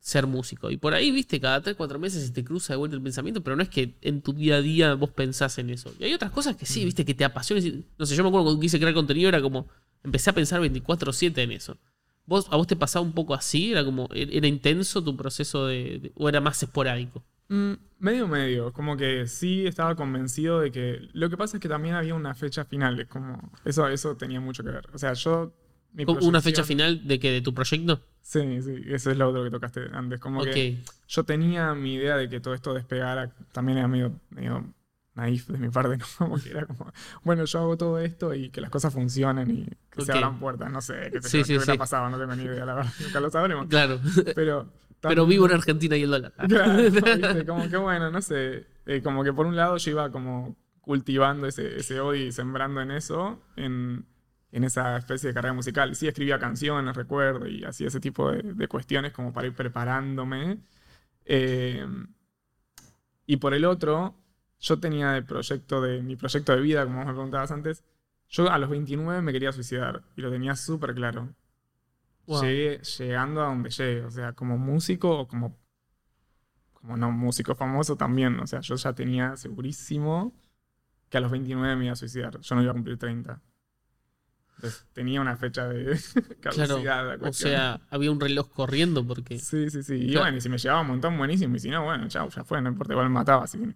ser 0.00 0.26
músico. 0.26 0.70
Y 0.70 0.76
por 0.76 0.94
ahí, 0.94 1.10
viste, 1.10 1.40
cada 1.40 1.60
3, 1.60 1.74
4 1.74 1.98
meses 1.98 2.24
se 2.24 2.32
te 2.32 2.44
cruza 2.44 2.72
de 2.72 2.76
vuelta 2.76 2.96
el 2.96 3.02
pensamiento, 3.02 3.42
pero 3.42 3.56
no 3.56 3.62
es 3.62 3.68
que 3.68 3.94
en 4.02 4.22
tu 4.22 4.32
día 4.32 4.56
a 4.56 4.62
día 4.62 4.94
vos 4.94 5.10
pensás 5.10 5.58
en 5.58 5.70
eso. 5.70 5.92
Y 5.98 6.04
hay 6.04 6.14
otras 6.14 6.30
cosas 6.30 6.56
que 6.56 6.64
sí, 6.66 6.84
viste, 6.84 7.04
que 7.04 7.14
te 7.14 7.24
apasionan. 7.24 7.84
No 7.98 8.06
sé, 8.06 8.14
yo 8.14 8.22
me 8.22 8.28
acuerdo 8.28 8.44
cuando 8.44 8.60
quise 8.60 8.78
crear 8.78 8.94
contenido, 8.94 9.28
era 9.28 9.42
como, 9.42 9.66
empecé 10.04 10.30
a 10.30 10.34
pensar 10.34 10.60
24/7 10.60 11.42
en 11.42 11.52
eso. 11.52 11.76
¿Vos, 12.24 12.46
¿A 12.50 12.56
vos 12.56 12.66
te 12.66 12.76
pasaba 12.76 13.04
un 13.04 13.12
poco 13.12 13.34
así? 13.34 13.72
¿Era 13.72 13.84
como, 13.84 14.08
era 14.12 14.46
intenso 14.46 15.02
tu 15.02 15.16
proceso 15.16 15.66
de, 15.66 15.98
de- 16.00 16.12
o 16.14 16.28
era 16.28 16.40
más 16.40 16.62
esporádico? 16.62 17.24
Mm, 17.48 17.72
medio 18.00 18.28
medio, 18.28 18.72
como 18.72 18.96
que 18.96 19.26
sí 19.26 19.66
estaba 19.66 19.94
convencido 19.94 20.60
de 20.60 20.72
que 20.72 21.08
lo 21.12 21.30
que 21.30 21.36
pasa 21.36 21.56
es 21.56 21.60
que 21.60 21.68
también 21.68 21.94
había 21.94 22.14
una 22.14 22.34
fecha 22.34 22.64
final, 22.64 22.98
es 23.00 23.06
como 23.06 23.52
eso 23.64 23.88
eso 23.88 24.16
tenía 24.16 24.40
mucho 24.40 24.64
que 24.64 24.70
ver. 24.70 24.88
O 24.92 24.98
sea, 24.98 25.12
yo 25.12 25.52
mi 25.92 26.04
¿Con 26.04 26.22
¿Una 26.22 26.42
fecha 26.42 26.62
final 26.62 27.06
de 27.06 27.18
que 27.18 27.30
de 27.30 27.40
tu 27.40 27.54
proyecto? 27.54 28.02
Sí, 28.20 28.60
sí, 28.60 28.82
eso 28.86 29.10
es 29.10 29.16
lo 29.16 29.28
otro 29.28 29.44
que 29.44 29.50
tocaste 29.50 29.80
antes, 29.92 30.20
como 30.20 30.44
que 30.44 30.82
yo 31.08 31.24
tenía 31.24 31.74
mi 31.74 31.94
idea 31.94 32.16
de 32.16 32.28
que 32.28 32.40
todo 32.40 32.54
esto 32.54 32.74
despegara, 32.74 33.32
también 33.52 33.78
era 33.78 33.88
medio, 33.88 34.20
medio 34.30 34.74
naif 35.14 35.48
de 35.48 35.58
mi 35.58 35.68
parte, 35.70 35.96
¿no? 35.98 36.04
Como 36.18 36.38
que 36.38 36.50
era 36.50 36.66
como, 36.66 36.92
bueno, 37.24 37.44
yo 37.44 37.58
hago 37.60 37.76
todo 37.76 37.98
esto 37.98 38.34
y 38.34 38.50
que 38.50 38.60
las 38.60 38.70
cosas 38.70 38.92
funcionen 38.92 39.50
y 39.50 39.66
que 39.90 40.02
se 40.02 40.12
abran 40.12 40.38
puertas, 40.38 40.70
no 40.70 40.80
sé, 40.80 41.08
qué 41.12 41.22
sé 41.22 41.28
Sí, 41.28 41.44
sí, 41.44 41.56
hubiera 41.56 41.72
sí. 41.72 41.78
pasado, 41.78 42.10
no 42.10 42.18
tengo 42.18 42.34
ni 42.36 42.42
idea, 42.42 42.66
la 42.66 42.74
verdad, 42.74 42.92
nunca 43.00 43.20
lo 43.20 43.30
sabremos. 43.30 43.66
Claro. 43.70 44.00
Pero, 44.34 44.70
Pero 45.00 45.26
vivo 45.26 45.46
en 45.46 45.52
Argentina 45.52 45.96
y 45.96 46.02
el 46.02 46.10
dólar. 46.10 46.32
Claro, 46.48 46.82
¿viste? 46.82 47.46
como 47.46 47.68
que 47.68 47.76
bueno, 47.76 48.10
no 48.10 48.20
sé, 48.22 48.66
eh, 48.86 49.02
como 49.02 49.22
que 49.22 49.32
por 49.32 49.46
un 49.46 49.56
lado 49.56 49.76
yo 49.76 49.90
iba 49.90 50.10
como 50.10 50.56
cultivando 50.80 51.46
ese, 51.46 51.76
ese 51.76 52.00
odio 52.00 52.26
y 52.26 52.32
sembrando 52.32 52.80
en 52.80 52.92
eso, 52.92 53.42
en, 53.56 54.06
en 54.52 54.64
esa 54.64 54.96
especie 54.96 55.28
de 55.28 55.34
carrera 55.34 55.52
musical. 55.52 55.94
Sí 55.96 56.06
escribía 56.06 56.38
canciones, 56.38 56.96
recuerdo, 56.96 57.46
y 57.48 57.64
hacía 57.64 57.88
ese 57.88 58.00
tipo 58.00 58.30
de, 58.30 58.42
de 58.42 58.68
cuestiones 58.68 59.12
como 59.12 59.32
para 59.32 59.48
ir 59.48 59.54
preparándome. 59.54 60.58
Eh, 61.24 61.84
y 63.26 63.36
por 63.36 63.54
el 63.54 63.64
otro, 63.64 64.14
yo 64.60 64.78
tenía 64.78 65.16
el 65.16 65.24
proyecto 65.24 65.80
de 65.80 66.02
mi 66.02 66.16
proyecto 66.16 66.54
de 66.54 66.60
vida, 66.60 66.84
como 66.84 66.98
vos 66.98 67.06
me 67.06 67.12
preguntabas 67.12 67.50
antes. 67.50 67.84
Yo 68.28 68.50
a 68.50 68.58
los 68.58 68.70
29 68.70 69.22
me 69.22 69.32
quería 69.32 69.52
suicidar 69.52 70.02
y 70.16 70.20
lo 70.20 70.30
tenía 70.30 70.56
súper 70.56 70.94
claro. 70.94 71.34
Wow. 72.26 72.42
Llegué 72.42 72.78
llegando 72.98 73.42
a 73.42 73.46
donde 73.46 73.70
llegué, 73.70 74.02
o 74.04 74.10
sea, 74.10 74.32
como 74.32 74.58
músico 74.58 75.18
o 75.20 75.28
como, 75.28 75.56
como 76.72 76.96
no 76.96 77.10
músico 77.12 77.54
famoso 77.54 77.96
también, 77.96 78.38
o 78.40 78.46
sea, 78.46 78.60
yo 78.60 78.74
ya 78.76 78.92
tenía 78.94 79.36
segurísimo 79.36 80.34
que 81.08 81.18
a 81.18 81.20
los 81.20 81.30
29 81.30 81.76
me 81.76 81.84
iba 81.84 81.92
a 81.92 81.96
suicidar, 81.96 82.40
yo 82.40 82.54
no 82.56 82.62
iba 82.62 82.70
a 82.72 82.74
cumplir 82.74 82.98
30. 82.98 83.40
Entonces 84.56 84.86
tenía 84.94 85.20
una 85.20 85.36
fecha 85.36 85.68
de 85.68 85.98
caducidad 86.40 86.80
Claro. 86.82 87.16
la 87.18 87.28
O 87.28 87.32
sea, 87.32 87.80
había 87.90 88.10
un 88.10 88.18
reloj 88.18 88.48
corriendo 88.50 89.06
porque. 89.06 89.38
Sí, 89.38 89.68
sí, 89.70 89.82
sí. 89.82 89.94
Y 89.96 90.06
Claro. 90.12 90.20
bueno, 90.22 90.38
y 90.38 90.40
si 90.40 90.48
me 90.48 90.56
llevaba 90.58 90.80
un 90.80 90.86
montón, 90.88 91.16
buenísimo. 91.18 91.54
Y 91.56 91.60
si 91.60 91.68
no, 91.68 91.84
bueno, 91.84 92.08
chao, 92.08 92.28
ya 92.30 92.42
fue, 92.42 92.60
no 92.62 92.70
importa, 92.70 92.94
igual 92.94 93.08
me 93.08 93.14
mataba, 93.14 93.44
así 93.44 93.58
que. 93.58 93.74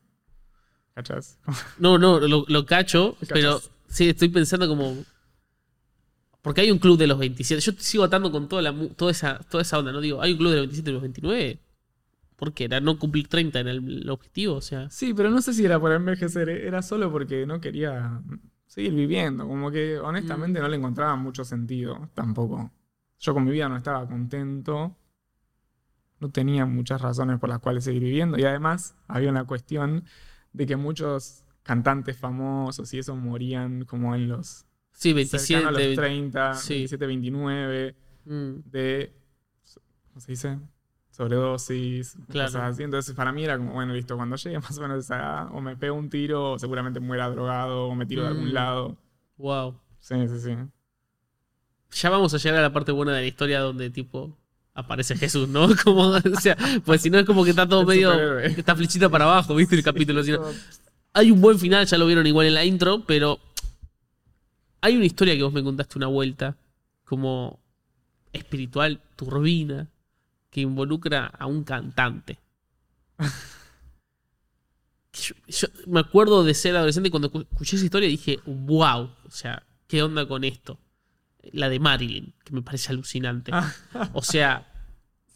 ¿Cachás? 0.94 1.38
No, 1.78 1.98
no, 1.98 2.18
lo, 2.18 2.44
lo 2.48 2.66
cacho, 2.66 3.14
¿Qué 3.20 3.26
pero 3.26 3.56
cachas? 3.56 3.70
sí, 3.88 4.08
estoy 4.08 4.30
pensando 4.30 4.66
como. 4.68 4.96
Porque 6.42 6.62
hay 6.62 6.70
un 6.70 6.78
club 6.78 6.96
de 6.98 7.06
los 7.06 7.18
27. 7.18 7.60
Yo 7.60 7.72
sigo 7.78 8.04
atando 8.04 8.32
con 8.32 8.48
toda, 8.48 8.62
la, 8.62 8.74
toda, 8.96 9.10
esa, 9.10 9.38
toda 9.50 9.62
esa 9.62 9.78
onda, 9.78 9.92
¿no? 9.92 10.00
Digo, 10.00 10.22
hay 10.22 10.32
un 10.32 10.38
club 10.38 10.50
de 10.50 10.56
los 10.56 10.62
27 10.66 10.90
y 10.90 10.92
los 10.94 11.02
29. 11.02 11.60
¿Por 12.36 12.54
qué? 12.54 12.64
¿Era 12.64 12.80
no 12.80 12.98
cumplir 12.98 13.28
30 13.28 13.60
en 13.60 13.68
el, 13.68 14.02
el 14.02 14.08
objetivo? 14.10 14.54
O 14.56 14.60
sea. 14.62 14.88
Sí, 14.88 15.12
pero 15.12 15.28
no 15.30 15.42
sé 15.42 15.52
si 15.52 15.64
era 15.64 15.78
por 15.78 15.92
envejecer, 15.92 16.48
eh, 16.48 16.66
era 16.66 16.80
solo 16.80 17.12
porque 17.12 17.44
no 17.46 17.60
quería 17.60 18.22
seguir 18.66 18.94
viviendo. 18.94 19.46
Como 19.46 19.70
que 19.70 19.98
honestamente 19.98 20.58
Mm. 20.58 20.62
no 20.62 20.68
le 20.68 20.76
encontraba 20.78 21.16
mucho 21.16 21.44
sentido 21.44 22.08
tampoco. 22.14 22.70
Yo 23.18 23.34
con 23.34 23.44
mi 23.44 23.50
vida 23.50 23.68
no 23.68 23.76
estaba 23.76 24.08
contento. 24.08 24.96
No 26.20 26.30
tenía 26.30 26.64
muchas 26.66 27.00
razones 27.02 27.38
por 27.38 27.48
las 27.50 27.58
cuales 27.58 27.84
seguir 27.84 28.02
viviendo. 28.02 28.38
Y 28.38 28.44
además 28.44 28.94
había 29.08 29.28
una 29.30 29.44
cuestión 29.44 30.04
de 30.54 30.66
que 30.66 30.76
muchos 30.76 31.44
cantantes 31.62 32.16
famosos 32.16 32.92
y 32.94 32.98
eso 32.98 33.14
morían 33.16 33.84
como 33.84 34.14
en 34.14 34.28
los 34.28 34.64
Sí, 35.00 35.24
cercano 35.24 35.68
a 35.68 35.72
los 35.72 35.78
27. 35.78 35.96
30, 35.96 36.54
sí. 36.54 36.74
27, 36.74 37.06
29 37.06 37.94
mm, 38.26 38.52
de, 38.70 39.12
¿cómo 40.08 40.20
se 40.20 40.32
dice? 40.32 40.58
Sobredosis, 41.10 42.16
Claro. 42.30 42.48
cosas 42.48 42.74
así. 42.74 42.82
Entonces 42.82 43.14
para 43.14 43.32
mí 43.32 43.44
era 43.44 43.56
como, 43.56 43.72
bueno, 43.72 43.94
listo, 43.94 44.16
cuando 44.16 44.36
llegue 44.36 44.58
más 44.58 44.76
o 44.78 44.82
menos 44.82 44.96
a 44.96 45.00
esa 45.00 45.16
edad, 45.16 45.48
o 45.54 45.60
me 45.60 45.76
pego 45.76 45.96
un 45.96 46.08
tiro, 46.10 46.52
o 46.52 46.58
seguramente 46.58 47.00
muera 47.00 47.28
drogado, 47.30 47.86
o 47.86 47.94
me 47.94 48.06
tiro 48.06 48.22
de 48.24 48.28
Mm. 48.28 48.32
algún 48.32 48.54
lado. 48.54 48.96
wow. 49.36 49.74
Sí, 50.00 50.14
sí, 50.28 50.38
sí. 50.40 50.56
Ya 51.92 52.10
vamos 52.10 52.32
a 52.34 52.38
llegar 52.38 52.58
a 52.58 52.62
la 52.62 52.72
parte 52.72 52.92
buena 52.92 53.12
de 53.14 53.22
la 53.22 53.26
historia 53.26 53.60
donde, 53.60 53.90
tipo, 53.90 54.36
aparece 54.74 55.16
Jesús, 55.16 55.48
¿no? 55.48 55.66
Como, 55.84 56.08
o 56.08 56.40
sea, 56.40 56.56
pues 56.84 57.00
si 57.02 57.10
no 57.10 57.18
es 57.18 57.24
como 57.26 57.42
que 57.44 57.50
está 57.50 57.68
todo 57.68 57.84
medio. 57.84 58.38
Está 58.38 58.76
flechita 58.76 59.08
para 59.08 59.24
abajo, 59.24 59.54
¿viste? 59.54 59.74
El 59.76 59.82
capítulo. 59.82 60.22
sino- 60.22 60.40
Hay 61.12 61.30
un 61.32 61.40
buen 61.40 61.58
final, 61.58 61.84
ya 61.86 61.98
lo 61.98 62.06
vieron 62.06 62.26
igual 62.26 62.46
en 62.46 62.54
la 62.54 62.64
intro, 62.64 63.02
pero 63.06 63.38
hay 64.80 64.96
una 64.96 65.06
historia 65.06 65.36
que 65.36 65.42
vos 65.42 65.52
me 65.52 65.62
contaste 65.62 65.98
una 65.98 66.06
vuelta, 66.08 66.56
como 67.04 67.60
espiritual, 68.32 69.02
turbina, 69.16 69.88
que 70.50 70.62
involucra 70.62 71.26
a 71.26 71.46
un 71.46 71.64
cantante. 71.64 72.38
Yo, 75.12 75.34
yo 75.48 75.66
me 75.86 76.00
acuerdo 76.00 76.44
de 76.44 76.54
ser 76.54 76.76
adolescente 76.76 77.10
cuando 77.10 77.30
escu- 77.32 77.46
escuché 77.50 77.76
esa 77.76 77.84
historia 77.84 78.08
dije, 78.08 78.38
wow, 78.46 79.10
o 79.26 79.30
sea, 79.30 79.64
¿qué 79.88 80.02
onda 80.02 80.26
con 80.26 80.44
esto? 80.44 80.78
La 81.52 81.68
de 81.68 81.80
Marilyn, 81.80 82.34
que 82.44 82.52
me 82.52 82.62
parece 82.62 82.92
alucinante. 82.92 83.52
O 84.14 84.22
sea, 84.22 84.66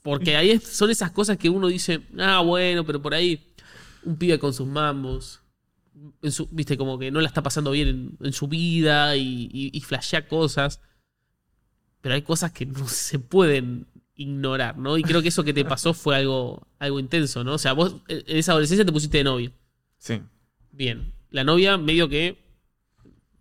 Porque 0.02 0.36
ahí 0.36 0.58
son 0.60 0.90
esas 0.90 1.12
cosas 1.12 1.38
que 1.38 1.50
uno 1.50 1.68
dice, 1.68 2.02
ah, 2.18 2.40
bueno, 2.42 2.84
pero 2.86 3.02
por 3.02 3.14
ahí 3.14 3.54
un 4.04 4.16
pibe 4.16 4.38
con 4.38 4.54
sus 4.54 4.66
mambos, 4.68 5.40
en 6.22 6.32
su- 6.32 6.48
viste, 6.50 6.76
como 6.76 6.98
que 6.98 7.10
no 7.10 7.20
la 7.20 7.28
está 7.28 7.42
pasando 7.42 7.70
bien 7.70 7.88
en, 7.88 8.16
en 8.20 8.32
su 8.32 8.48
vida 8.48 9.16
y, 9.16 9.48
y, 9.52 9.70
y 9.72 9.80
flashea 9.80 10.26
cosas. 10.28 10.80
Pero 12.00 12.14
hay 12.14 12.22
cosas 12.22 12.52
que 12.52 12.66
no 12.66 12.86
se 12.88 13.18
pueden 13.18 13.86
ignorar, 14.16 14.78
¿no? 14.78 14.96
Y 14.98 15.02
creo 15.02 15.22
que 15.22 15.28
eso 15.28 15.42
que 15.44 15.52
te 15.54 15.64
pasó 15.64 15.92
fue 15.94 16.16
algo, 16.16 16.66
algo 16.78 17.00
intenso, 17.00 17.42
¿no? 17.44 17.54
O 17.54 17.58
sea, 17.58 17.72
vos 17.72 17.96
en 18.08 18.22
esa 18.38 18.52
adolescencia 18.52 18.84
te 18.84 18.92
pusiste 18.92 19.18
de 19.18 19.24
novio. 19.24 19.52
Sí. 19.98 20.20
Bien. 20.70 21.12
La 21.30 21.42
novia 21.44 21.76
medio 21.78 22.08
que. 22.08 22.42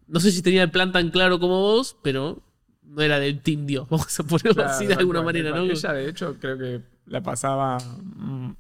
No 0.08 0.20
sé 0.20 0.32
si 0.32 0.42
tenía 0.42 0.64
el 0.64 0.72
plan 0.72 0.92
tan 0.92 1.10
claro 1.12 1.40
como 1.40 1.60
vos, 1.62 1.96
pero 2.04 2.42
no 2.82 3.02
era 3.02 3.20
del 3.20 3.42
Team 3.42 3.66
Dios, 3.66 3.88
vamos 3.90 4.20
a 4.20 4.24
ponerlo 4.24 4.54
Claro, 4.56 4.70
así 4.70 4.86
de 4.88 4.94
alguna 4.96 5.20
cual, 5.22 5.26
manera, 5.36 5.52
¿no? 5.52 5.64
Ella, 5.64 5.94
de 5.94 6.10
hecho, 6.10 6.38
creo 6.40 6.58
que 6.58 6.82
la 7.06 7.22
pasaba. 7.22 7.78
mm, 7.80 8.52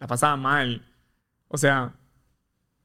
La 0.00 0.06
pasaba 0.06 0.36
mal. 0.36 0.82
O 1.48 1.58
sea, 1.58 1.94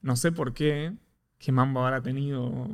no 0.04 0.14
sé 0.16 0.30
por 0.30 0.54
qué. 0.54 0.92
Que 1.38 1.50
Mambo 1.52 1.84
habrá 1.84 2.00
tenido. 2.00 2.68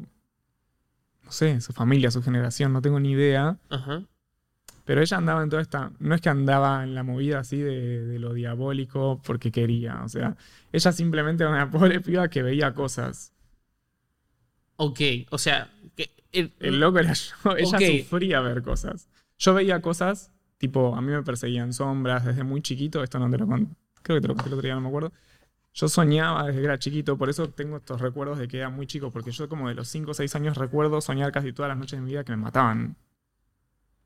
No 1.25 1.33
sé, 1.33 1.61
su 1.61 1.73
familia, 1.73 2.11
su 2.11 2.23
generación, 2.23 2.73
no 2.73 2.83
tengo 2.83 3.01
ni 3.01 3.13
idea. 3.13 3.57
Ajá. 3.69 4.03
Pero 4.85 5.01
ella 5.03 5.17
andaba 5.17 5.43
en 5.43 5.49
toda 5.51 5.63
esta. 5.63 5.93
No 5.99 6.15
es 6.15 6.21
que 6.21 6.29
andaba 6.29 6.83
en 6.83 6.95
la 6.95 7.03
movida 7.03 7.39
así 7.39 7.59
de, 7.59 8.05
de 8.07 8.19
lo 8.19 8.33
diabólico 8.35 9.21
porque 9.25 9.51
quería. 9.53 10.03
O 10.05 10.09
sea, 10.09 10.37
ella 10.73 10.93
simplemente 10.93 11.43
era 11.45 11.53
una 11.53 11.71
pobre 11.71 12.01
piba 12.01 12.29
que 12.29 12.43
veía 12.43 12.75
cosas. 12.75 13.33
Ok, 14.77 15.01
o 15.31 15.39
sea. 15.39 15.71
Que, 15.97 16.11
el- 16.33 16.53
El 16.61 16.81
loco 16.81 16.99
era 16.99 17.13
yo. 17.13 17.35
Ella 17.57 17.77
Ok. 17.79 17.85
sufría 18.05 18.41
ver 18.41 18.63
cosas. 18.63 19.09
Yo 19.39 19.55
veía 19.55 19.81
cosas, 19.81 20.31
tipo, 20.59 20.95
a 20.95 21.01
mí 21.01 21.11
me 21.13 21.23
perseguían 21.23 21.73
sombras 21.73 22.25
desde 22.25 22.45
muy 22.45 22.63
chiquito. 22.63 23.03
Esto 23.03 23.19
no 23.19 23.31
te 23.31 23.39
lo 23.39 23.47
conté. 23.47 23.75
Creo 24.03 24.17
que 24.17 24.23
te 24.23 24.29
lo 24.29 24.35
conté 24.35 24.49
el 24.49 24.55
otro 24.55 24.67
día, 24.67 24.75
no 24.75 24.81
me 24.81 24.89
acuerdo. 24.89 25.13
Yo 25.73 25.89
soñaba 25.89 26.47
desde 26.47 26.61
que 26.61 26.65
era 26.65 26.79
chiquito, 26.79 27.17
por 27.17 27.29
eso 27.31 27.49
tengo 27.49 27.77
estos 27.77 28.01
recuerdos 28.01 28.39
de 28.39 28.49
que 28.49 28.59
era 28.59 28.71
muy 28.71 28.87
chico, 28.87 29.11
porque 29.13 29.31
yo 29.31 29.49
como 29.49 29.69
de 29.69 29.75
los 29.75 29.89
5 29.89 30.11
o 30.11 30.15
6 30.15 30.35
años 30.35 30.57
recuerdo 30.57 31.01
soñar 31.01 31.31
casi 31.33 31.53
todas 31.53 31.69
las 31.69 31.79
noches 31.79 31.99
de 31.99 32.01
mi 32.05 32.11
vida 32.11 32.25
que 32.25 32.33
me 32.33 32.39
mataban. 32.39 32.97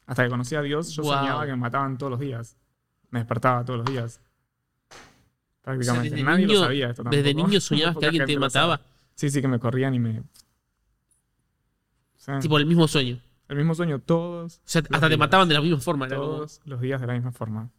Hasta 0.07 0.25
que 0.25 0.29
conocí 0.31 0.55
a 0.55 0.61
Dios, 0.63 0.91
yo 0.93 1.03
Wow. 1.03 1.13
soñaba 1.15 1.45
que 1.47 1.53
me 1.53 1.57
mataban 1.57 1.97
todos 1.97 2.11
los 2.11 2.21
días. 2.21 2.57
Me 3.11 3.21
despertaba 3.21 3.65
todos 3.65 3.79
los 3.79 3.87
días. 3.91 4.21
Prácticamente. 5.63 6.11
desde 6.11 6.23
Nadie 6.23 6.47
niño- 6.47 6.59
lo 6.61 6.65
sabía 6.67 6.91
esto 6.91 7.03
desde 7.05 7.31
tampoco. 7.33 7.49
niño 7.49 7.61
soñabas 7.63 7.97
que 7.97 8.05
alguien 8.07 8.27
te 8.27 8.39
mataba. 8.39 8.81
Sí, 9.15 9.31
sí, 9.31 9.41
que 9.41 9.49
me 9.49 9.59
corrían 9.59 9.95
y 9.95 9.99
me... 10.01 10.23
Sí. 12.17 12.33
Tipo 12.43 12.59
el 12.59 12.67
mismo 12.67 12.87
sueño. 12.87 13.19
El 13.49 13.57
mismo 13.57 13.75
sueño 13.75 13.99
todos. 14.01 14.57
O 14.59 14.61
sea, 14.65 14.83
hasta 14.91 15.09
te 15.09 15.17
mataban 15.17 15.49
de 15.49 15.55
la 15.55 15.61
misma 15.63 15.79
forma. 15.81 16.09
Como- 16.09 16.21
Todos 16.21 16.61
los 16.67 16.81
días 16.83 17.01
de 17.01 17.07
la 17.07 17.15
misma 17.15 17.33
forma. 17.33 17.71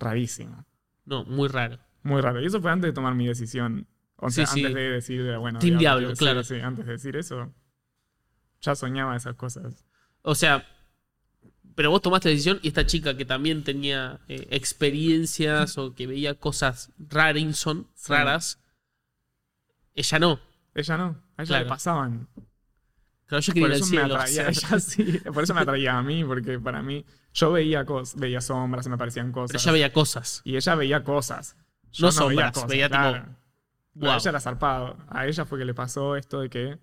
Rarísimo. 0.00 0.64
no, 1.04 1.24
muy 1.24 1.48
raro. 1.48 1.78
Muy 2.02 2.20
raro. 2.20 2.40
Y 2.40 2.46
eso 2.46 2.60
fue 2.60 2.70
antes 2.70 2.88
de 2.88 2.92
tomar 2.92 3.14
mi 3.14 3.26
decisión. 3.26 3.86
O 4.16 4.30
sea, 4.30 4.46
Sí, 4.46 4.54
sí. 4.60 4.60
antes 4.66 4.74
de 4.74 4.90
decir, 4.90 5.36
bueno. 5.38 5.58
Team 5.58 5.78
diablo, 5.78 6.12
claro. 6.14 6.42
Sí, 6.42 6.56
antes 6.60 6.86
de 6.86 6.92
decir 6.92 7.16
eso. 7.16 7.52
Ya 8.60 8.74
soñaba 8.74 9.16
esas 9.16 9.34
cosas. 9.36 9.84
O 10.22 10.34
sea, 10.34 10.66
pero 11.76 11.90
vos 11.90 12.02
tomaste 12.02 12.28
la 12.28 12.32
decisión 12.32 12.58
y 12.62 12.68
esta 12.68 12.84
chica 12.86 13.16
que 13.16 13.24
también 13.24 13.62
tenía 13.62 14.18
eh, 14.26 14.48
experiencias 14.50 15.78
o 15.78 15.94
que 15.94 16.06
veía 16.08 16.34
cosas 16.34 16.90
rarinson, 16.98 17.86
raras, 18.08 18.60
ella 19.94 20.18
no. 20.18 20.40
Ella 20.74 20.96
no. 20.96 21.04
A 21.36 21.42
ella 21.42 21.46
Claro. 21.46 21.64
le 21.64 21.68
pasaban. 21.68 22.28
Claro, 23.26 23.42
yo 23.42 23.52
quería 23.52 23.68
Por 23.68 23.76
ir 23.76 23.82
al 23.82 23.82
eso 23.82 23.94
me 23.94 24.00
o 24.02 24.16
atraía. 24.16 24.34
sea, 24.34 24.48
Ella 24.48 24.80
sí. 24.80 25.18
Por 25.32 25.44
eso 25.44 25.54
me 25.54 25.60
atraía 25.60 25.98
a 25.98 26.02
mí, 26.02 26.24
porque 26.24 26.58
para 26.58 26.82
mí. 26.82 27.04
Yo 27.34 27.52
veía 27.52 27.84
cosas, 27.84 28.18
veía 28.18 28.40
sombras, 28.40 28.84
se 28.84 28.90
me 28.90 28.96
parecían 28.98 29.30
cosas. 29.32 29.50
pero 29.52 29.62
ella 29.62 29.72
veía 29.72 29.92
cosas. 29.92 30.40
Y 30.44 30.56
ella 30.56 30.74
veía 30.74 31.04
cosas. 31.04 31.56
No 32.00 32.12
sombras, 32.12 32.66
veía 32.66 32.88
tipo, 32.88 32.98
claro. 33.00 33.12
Claro, 33.12 33.36
wow. 33.94 34.16
Ella 34.16 34.30
era 34.30 34.40
zarpado. 34.40 34.96
A 35.08 35.26
ella 35.26 35.44
fue 35.44 35.58
que 35.58 35.64
le 35.64 35.74
pasó 35.74 36.16
esto 36.16 36.40
de 36.40 36.48
que 36.50 36.78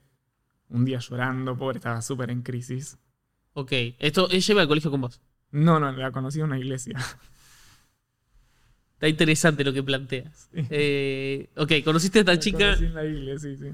un 0.70 0.86
día 0.86 1.00
llorando, 1.00 1.56
pobre, 1.58 1.78
estaba 1.78 2.02
súper 2.02 2.30
en 2.32 2.42
crisis. 2.42 2.98
Ok, 3.54 3.72
esto, 4.00 4.28
ella 4.32 4.52
iba 4.52 4.62
al 4.62 4.68
colegio 4.68 4.92
con 4.92 5.02
vos. 5.02 5.22
No, 5.52 5.80
no, 5.80 5.92
la 5.92 6.12
conocí 6.12 6.40
en 6.40 6.46
una 6.46 6.60
iglesia. 6.60 6.98
Está 8.96 9.08
interesante 9.08 9.64
lo 9.64 9.74
que 9.74 9.84
planteas. 9.84 10.50
Sí. 10.54 10.66
Eh, 10.70 11.50
ok, 11.56 11.72
conociste 11.84 12.20
a 12.20 12.22
esta 12.22 12.34
La 12.34 12.40
chica 12.40 12.66
conocí 12.66 12.86
en 12.86 12.94
la 12.94 13.06
iglesia, 13.06 13.56
sí, 13.56 13.58
sí. 13.58 13.72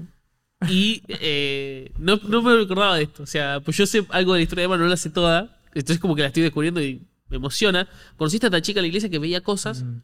y 0.68 1.02
eh, 1.08 1.92
no, 1.98 2.16
no 2.24 2.42
me 2.42 2.54
recordaba 2.56 2.96
de 2.96 3.04
esto. 3.04 3.22
O 3.22 3.26
sea, 3.26 3.60
pues 3.60 3.76
yo 3.76 3.86
sé 3.86 4.06
algo 4.10 4.32
de 4.34 4.40
la 4.40 4.42
historia 4.42 4.62
de 4.62 4.66
Emma, 4.66 4.76
no 4.76 4.86
la 4.86 4.96
sé 4.96 5.10
toda. 5.10 5.58
Entonces 5.74 5.98
como 6.00 6.14
que 6.14 6.22
la 6.22 6.28
estoy 6.28 6.42
descubriendo 6.42 6.82
y 6.82 7.06
me 7.28 7.36
emociona. 7.36 7.88
Conociste 8.16 8.46
a 8.46 8.48
esta 8.48 8.60
chica 8.62 8.80
en 8.80 8.84
la 8.84 8.88
iglesia 8.88 9.08
que 9.10 9.18
veía 9.18 9.40
cosas 9.40 9.82
Mm, 9.82 10.02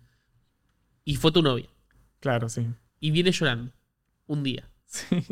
y 1.08 1.16
fue 1.16 1.32
tu 1.32 1.40
novia. 1.40 1.66
Claro, 2.20 2.50
sí. 2.50 2.68
Y 3.00 3.12
viene 3.12 3.32
llorando. 3.32 3.72
Un 4.26 4.42
día. 4.42 4.68
Sí. 4.84 5.24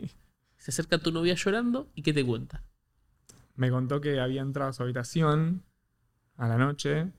Se 0.57 0.71
acerca 0.71 0.97
tu 0.97 1.12
novia 1.12 1.35
llorando 1.35 1.91
y 1.95 2.01
¿qué 2.01 2.15
te 2.15 2.25
cuenta? 2.25 2.65
Me 3.57 3.71
contó 3.71 4.01
que 4.01 4.19
había 4.19 4.41
entrado 4.41 4.71
a 4.71 4.73
su 4.73 4.83
habitación 4.83 5.62
a 6.37 6.49
la 6.49 6.57
noche 6.57 7.12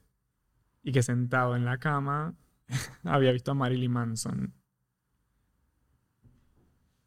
y 0.82 0.92
que 0.92 1.04
sentado 1.04 1.56
en 1.56 1.66
la 1.66 1.78
cama 1.78 2.34
había 3.04 3.32
visto 3.32 3.52
a 3.52 3.54
Marilyn 3.54 3.92
Manson. 3.92 4.54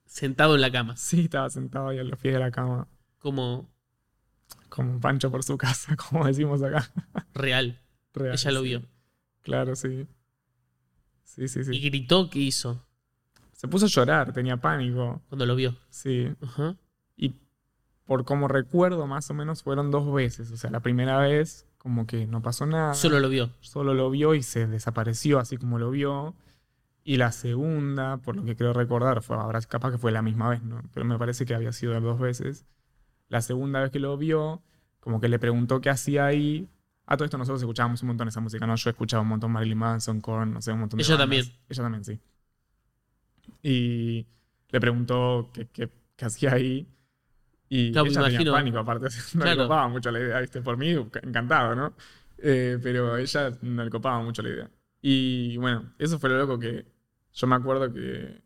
Sentado 0.06 0.54
en 0.54 0.60
la 0.60 0.70
cama. 0.70 0.96
Sí, 0.96 1.22
estaba 1.22 1.50
sentado 1.50 1.88
ahí 1.88 1.98
a 1.98 2.04
los 2.04 2.18
pies 2.20 2.34
de 2.34 2.40
la 2.40 2.52
cama, 2.52 2.86
Como 3.18 3.68
como 4.68 4.92
un 4.92 5.00
pancho 5.00 5.32
por 5.32 5.42
su 5.42 5.58
casa, 5.58 5.96
como 6.10 6.26
decimos 6.26 6.62
acá. 6.62 6.88
real. 7.34 7.80
Real, 8.14 8.34
Ella 8.34 8.50
lo 8.52 8.62
vio. 8.62 8.82
Claro, 9.42 9.74
sí. 9.74 10.06
Sí, 11.34 11.46
sí, 11.46 11.60
Y 11.70 11.80
gritó 11.80 12.28
qué 12.28 12.40
hizo 12.40 12.84
Se 13.52 13.68
puso 13.68 13.86
a 13.86 13.88
llorar, 13.88 14.32
tenía 14.32 14.56
pánico. 14.56 15.22
cuando 15.28 15.46
lo 15.46 15.54
vio. 15.54 15.76
Sí. 15.88 16.28
Ajá. 16.42 16.76
Y 17.16 17.34
por 18.04 18.24
como 18.24 18.48
recuerdo, 18.48 19.06
más 19.06 19.30
o 19.30 19.34
menos 19.34 19.62
fueron 19.62 19.90
dos 19.90 20.12
veces. 20.12 20.50
O 20.50 20.56
sea, 20.56 20.70
la 20.70 20.80
primera 20.80 21.18
vez, 21.18 21.66
como 21.78 22.06
que 22.06 22.26
no 22.26 22.42
pasó 22.42 22.66
nada. 22.66 22.94
Solo 22.94 23.20
lo 23.20 23.28
vio. 23.28 23.50
Solo 23.60 23.94
lo 23.94 24.10
vio 24.10 24.34
y 24.34 24.42
se 24.42 24.66
desapareció 24.66 25.38
así 25.38 25.56
como 25.56 25.78
lo 25.78 25.90
vio. 25.90 26.34
Y 27.04 27.16
la 27.16 27.32
segunda, 27.32 28.18
por 28.18 28.36
lo 28.36 28.44
que 28.44 28.56
creo 28.56 28.72
recordar, 28.72 29.22
fue, 29.22 29.36
ahora 29.36 29.60
capaz 29.62 29.92
que 29.92 29.98
fue 29.98 30.12
la 30.12 30.22
misma 30.22 30.50
vez, 30.50 30.62
¿no? 30.62 30.82
Pero 30.92 31.06
me 31.06 31.18
parece 31.18 31.46
que 31.46 31.54
había 31.54 31.72
sido 31.72 31.98
dos 32.00 32.18
veces. 32.18 32.66
La 33.28 33.40
segunda 33.40 33.80
vez 33.80 33.90
que 33.92 34.00
lo 34.00 34.16
vio, 34.16 34.62
como 34.98 35.20
que 35.20 35.28
le 35.28 35.38
preguntó 35.38 35.80
qué 35.80 35.90
hacía 35.90 36.26
ahí. 36.26 36.68
A 37.10 37.16
todo 37.16 37.24
esto 37.24 37.36
nosotros 37.36 37.60
escuchábamos 37.60 38.00
un 38.02 38.08
montón 38.08 38.28
esa 38.28 38.40
música, 38.40 38.66
¿no? 38.66 38.74
Yo 38.76 38.88
escuchaba 38.90 39.22
un 39.22 39.28
montón 39.28 39.50
Marilyn 39.52 39.76
Manson, 39.76 40.20
Korn, 40.20 40.54
no 40.54 40.62
sé, 40.62 40.72
un 40.72 40.80
montón 40.80 40.96
de 40.98 41.02
Ella 41.04 41.16
bandas. 41.16 41.24
también. 41.24 41.44
Ella 41.68 41.82
también, 41.82 42.04
sí. 42.04 42.20
Y 43.62 44.26
le 44.70 44.80
preguntó 44.80 45.50
qué, 45.52 45.66
qué- 45.66 45.90
qué 46.16 46.24
hacía 46.24 46.52
ahí. 46.54 46.86
Y 47.68 47.92
Claro, 47.92 48.08
ella 48.08 48.22
tenía 48.38 48.52
pánico, 48.52 48.78
aparte. 48.78 49.08
No 49.34 49.42
Claro. 49.42 49.60
le 49.60 49.64
copaba 49.64 49.88
mucho 49.88 50.10
la 50.10 50.20
idea, 50.20 50.40
¿viste? 50.40 50.60
Por 50.62 50.76
mí, 50.76 50.90
encantado, 50.90 51.74
¿no? 51.74 51.94
Eh, 52.38 52.78
pero 52.82 53.16
ella 53.16 53.50
no 53.62 53.84
le 53.84 53.90
copaba 53.90 54.22
mucho 54.22 54.42
la 54.42 54.48
idea. 54.48 54.70
Y 55.02 55.56
bueno, 55.56 55.92
eso 55.98 56.18
fue 56.18 56.30
lo 56.30 56.38
loco 56.38 56.58
que 56.58 56.86
yo 57.32 57.46
me 57.46 57.54
acuerdo 57.56 57.92
que 57.92 58.40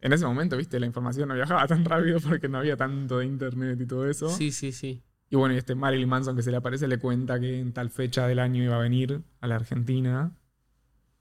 en 0.00 0.12
ese 0.12 0.24
momento, 0.26 0.56
¿viste? 0.56 0.78
La 0.80 0.86
información 0.86 1.28
no 1.28 1.34
viajaba 1.34 1.66
tan 1.66 1.84
rápido 1.84 2.20
porque 2.20 2.48
no 2.48 2.58
había 2.58 2.76
tanto 2.76 3.18
de 3.18 3.26
internet 3.26 3.78
y 3.80 3.86
todo 3.86 4.08
eso. 4.08 4.28
Sí, 4.28 4.50
sí, 4.52 4.72
sí. 4.72 5.02
Y 5.30 5.36
bueno, 5.36 5.54
y 5.54 5.58
este 5.58 5.74
Marilyn 5.74 6.08
Manson 6.08 6.34
que 6.36 6.42
se 6.42 6.50
le 6.50 6.56
aparece 6.56 6.88
le 6.88 6.98
cuenta 6.98 7.38
que 7.38 7.58
en 7.60 7.72
tal 7.72 7.90
fecha 7.90 8.26
del 8.26 8.38
año 8.38 8.62
iba 8.62 8.76
a 8.76 8.80
venir 8.80 9.20
a 9.40 9.46
la 9.46 9.56
Argentina. 9.56 10.32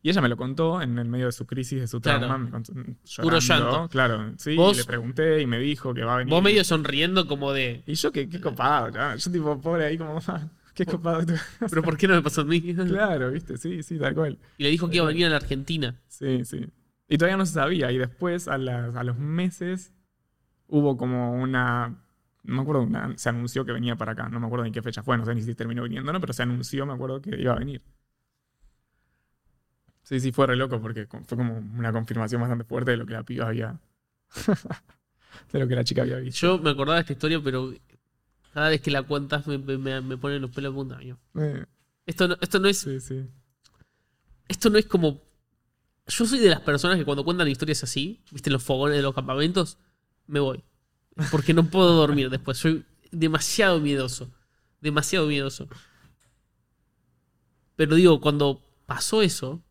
Y 0.01 0.09
ella 0.11 0.21
me 0.21 0.29
lo 0.29 0.37
contó 0.37 0.81
en 0.81 0.97
el 0.99 1.07
medio 1.07 1.25
de 1.25 1.31
su 1.33 1.45
crisis, 1.45 1.81
de 1.81 1.87
su 1.87 1.99
Claro. 1.99 2.19
trauma. 2.19 2.37
me 2.37 2.51
contó, 2.51 2.71
Puro 3.21 3.39
llanto. 3.39 3.89
Claro, 3.89 4.33
sí. 4.37 4.55
Vos- 4.55 4.77
y 4.77 4.79
le 4.79 4.85
pregunté 4.85 5.41
y 5.41 5.47
me 5.47 5.59
dijo 5.59 5.93
que 5.93 6.03
va 6.03 6.15
a 6.15 6.17
venir. 6.19 6.31
Vos 6.33 6.41
medio 6.41 6.63
sonriendo 6.63 7.27
como 7.27 7.51
de... 7.51 7.83
Y 7.85 7.95
yo, 7.95 8.11
qué, 8.13 8.29
qué 8.29 8.39
copado. 8.39 8.91
Yo, 9.17 9.31
tipo, 9.31 9.59
pobre 9.59 9.85
ahí, 9.87 9.97
como, 9.97 10.19
"Ah, 10.27 10.47
qué 10.73 10.85
copado. 10.85 11.25
tú". 11.25 11.33
¿Pero 11.69 11.81
por 11.83 11.97
qué 11.97 12.07
no 12.07 12.13
me 12.15 12.21
pasó 12.21 12.41
a 12.41 12.45
mí? 12.45 12.61
claro, 12.75 13.31
viste, 13.31 13.57
sí, 13.57 13.83
sí, 13.83 13.97
tal 13.97 14.13
cual. 14.15 14.37
Y 14.57 14.63
le 14.63 14.69
dijo 14.69 14.87
que 14.89 14.97
iba 14.97 15.05
a 15.05 15.09
venir 15.09 15.25
a 15.25 15.29
la 15.29 15.37
Argentina. 15.37 15.99
Sí, 16.07 16.45
sí. 16.45 16.65
Y 17.09 17.17
todavía 17.17 17.37
no 17.37 17.45
se 17.45 17.53
sabía. 17.53 17.91
Y 17.91 17.97
después, 17.97 18.47
a, 18.47 18.57
las- 18.57 18.95
a 18.95 19.03
los 19.03 19.17
meses, 19.17 19.93
hubo 20.67 20.95
como 20.95 21.33
una. 21.33 22.03
No 22.47 22.55
me 22.55 22.61
acuerdo, 22.63 22.81
una- 22.83 23.17
se 23.17 23.29
anunció 23.29 23.63
que 23.65 23.71
venía 23.73 23.95
para 23.95 24.13
acá. 24.13 24.29
No 24.29 24.39
me 24.39 24.47
acuerdo 24.47 24.65
ni 24.65 24.71
qué 24.71 24.81
fecha 24.81 25.03
fue, 25.03 25.17
no 25.17 25.25
sé 25.25 25.35
ni 25.35 25.41
si 25.43 25.53
terminó 25.53 25.83
viniendo, 25.83 26.11
¿no? 26.11 26.19
Pero 26.19 26.33
se 26.33 26.43
anunció, 26.43 26.85
me 26.85 26.93
acuerdo 26.93 27.21
que 27.21 27.39
iba 27.39 27.53
a 27.53 27.59
venir. 27.59 27.81
Sí, 30.03 30.19
sí, 30.21 30.31
fue 30.31 30.47
re 30.47 30.55
loco 30.55 30.81
porque 30.81 31.05
fue 31.05 31.37
como 31.37 31.57
una 31.57 31.91
confirmación 31.91 32.39
bastante 32.41 32.63
fuerte 32.63 32.91
de 32.91 32.97
lo 32.97 33.05
que 33.05 33.13
la 33.13 33.23
piba 33.23 33.47
había. 33.47 33.79
de 35.51 35.59
lo 35.59 35.67
que 35.67 35.75
la 35.75 35.83
chica 35.83 36.03
había 36.03 36.17
visto. 36.17 36.39
Yo 36.47 36.59
me 36.59 36.69
acordaba 36.69 36.95
de 36.95 37.01
esta 37.01 37.13
historia, 37.13 37.41
pero 37.43 37.73
cada 38.53 38.69
vez 38.69 38.81
que 38.81 38.91
la 38.91 39.03
cuentas 39.03 39.45
me, 39.47 39.57
me, 39.57 40.01
me 40.01 40.17
ponen 40.17 40.41
los 40.41 40.51
pelos 40.51 40.71
de 40.73 40.75
punta. 40.75 40.95
amigo. 40.95 41.17
Eh, 41.35 41.65
Esto 42.05 42.27
no, 42.29 42.37
esto 42.39 42.59
no 42.59 42.69
es 42.69 42.77
sí, 42.79 42.99
sí. 43.01 43.27
esto 44.47 44.69
no 44.69 44.77
es 44.77 44.85
como. 44.85 45.21
Yo 46.07 46.25
soy 46.25 46.39
de 46.39 46.49
las 46.49 46.61
personas 46.61 46.97
que 46.97 47.03
cuando 47.03 47.25
cuentan 47.25 47.49
historias 47.49 47.83
así, 47.83 48.23
viste, 48.31 48.49
en 48.49 48.53
los 48.53 48.63
fogones 48.63 48.95
de 48.95 49.01
los 49.03 49.13
campamentos, 49.13 49.77
me 50.25 50.39
voy. 50.39 50.63
Porque 51.31 51.53
no 51.53 51.65
puedo 51.69 51.93
dormir 51.95 52.29
después. 52.29 52.57
Soy 52.57 52.85
demasiado 53.11 53.79
miedoso. 53.79 54.29
Demasiado 54.81 55.27
miedoso. 55.27 55.67
Pero 57.75 57.95
digo, 57.95 58.19
cuando 58.21 58.63
pasó 58.85 59.21
eso, 59.21 59.61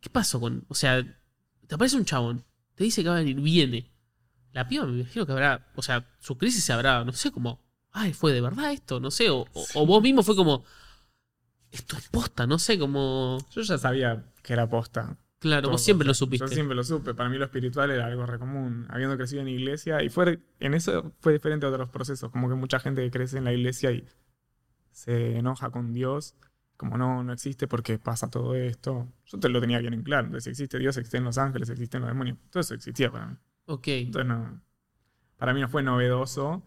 ¿qué 0.00 0.10
pasó 0.10 0.40
con.? 0.40 0.64
O 0.68 0.74
sea, 0.74 1.02
te 1.66 1.74
aparece 1.74 1.96
un 1.96 2.04
chabón, 2.04 2.44
te 2.74 2.84
dice 2.84 3.02
que 3.02 3.08
va 3.08 3.16
a 3.16 3.18
venir, 3.18 3.40
viene. 3.40 3.90
La 4.52 4.66
piba 4.66 4.84
me 4.84 5.00
imagino 5.00 5.26
que 5.26 5.32
habrá. 5.32 5.70
O 5.76 5.82
sea, 5.82 6.08
su 6.18 6.36
crisis 6.36 6.64
se 6.64 6.72
habrá, 6.72 7.04
no 7.04 7.12
sé, 7.12 7.30
como. 7.30 7.60
Ay, 7.92 8.12
fue 8.12 8.32
de 8.32 8.40
verdad 8.40 8.72
esto, 8.72 9.00
no 9.00 9.10
sé. 9.10 9.30
O, 9.30 9.46
o- 9.52 9.66
o 9.74 9.86
vos 9.86 10.02
mismo 10.02 10.22
fue 10.22 10.36
como. 10.36 10.64
Esto 11.70 11.96
es 11.96 12.08
posta, 12.08 12.46
no 12.46 12.58
sé, 12.58 12.78
como. 12.78 13.38
Yo 13.52 13.62
ya 13.62 13.78
sabía 13.78 14.24
que 14.42 14.52
era 14.52 14.68
posta. 14.68 15.16
Claro, 15.40 15.62
todo, 15.62 15.72
vos 15.72 15.82
siempre 15.82 16.06
lo 16.06 16.12
supiste. 16.12 16.46
Yo 16.46 16.52
siempre 16.52 16.76
lo 16.76 16.84
supe. 16.84 17.14
Para 17.14 17.30
mí 17.30 17.38
lo 17.38 17.46
espiritual 17.46 17.90
era 17.90 18.06
algo 18.06 18.26
re 18.26 18.38
común. 18.38 18.86
Habiendo 18.90 19.16
crecido 19.16 19.40
en 19.40 19.48
iglesia. 19.48 20.02
Y 20.02 20.10
fue, 20.10 20.38
en 20.60 20.74
eso 20.74 21.14
fue 21.20 21.32
diferente 21.32 21.64
a 21.64 21.70
otros 21.70 21.88
procesos. 21.88 22.30
Como 22.30 22.48
que 22.50 22.54
mucha 22.54 22.78
gente 22.78 23.02
que 23.02 23.10
crece 23.10 23.38
en 23.38 23.44
la 23.44 23.52
iglesia 23.54 23.90
y 23.90 24.04
se 24.90 25.38
enoja 25.38 25.70
con 25.70 25.94
Dios. 25.94 26.34
Como 26.76 26.98
no, 26.98 27.24
no 27.24 27.32
existe 27.32 27.66
porque 27.66 27.98
pasa 27.98 28.30
todo 28.30 28.54
esto. 28.54 29.08
Yo 29.24 29.38
te 29.38 29.48
lo 29.48 29.62
tenía 29.62 29.78
bien 29.78 29.94
en 29.94 30.02
claro. 30.02 30.26
Entonces, 30.26 30.44
si 30.44 30.50
existe 30.50 30.78
Dios, 30.78 30.98
existen 30.98 31.24
los 31.24 31.38
ángeles, 31.38 31.70
existen 31.70 32.02
los 32.02 32.10
demonios. 32.10 32.36
Todo 32.50 32.60
eso 32.60 32.74
existía 32.74 33.10
para 33.10 33.26
mí. 33.28 33.36
Ok. 33.64 33.88
Entonces 33.88 34.28
no. 34.28 34.60
Para 35.38 35.54
mí 35.54 35.60
no 35.62 35.68
fue 35.68 35.82
novedoso. 35.82 36.62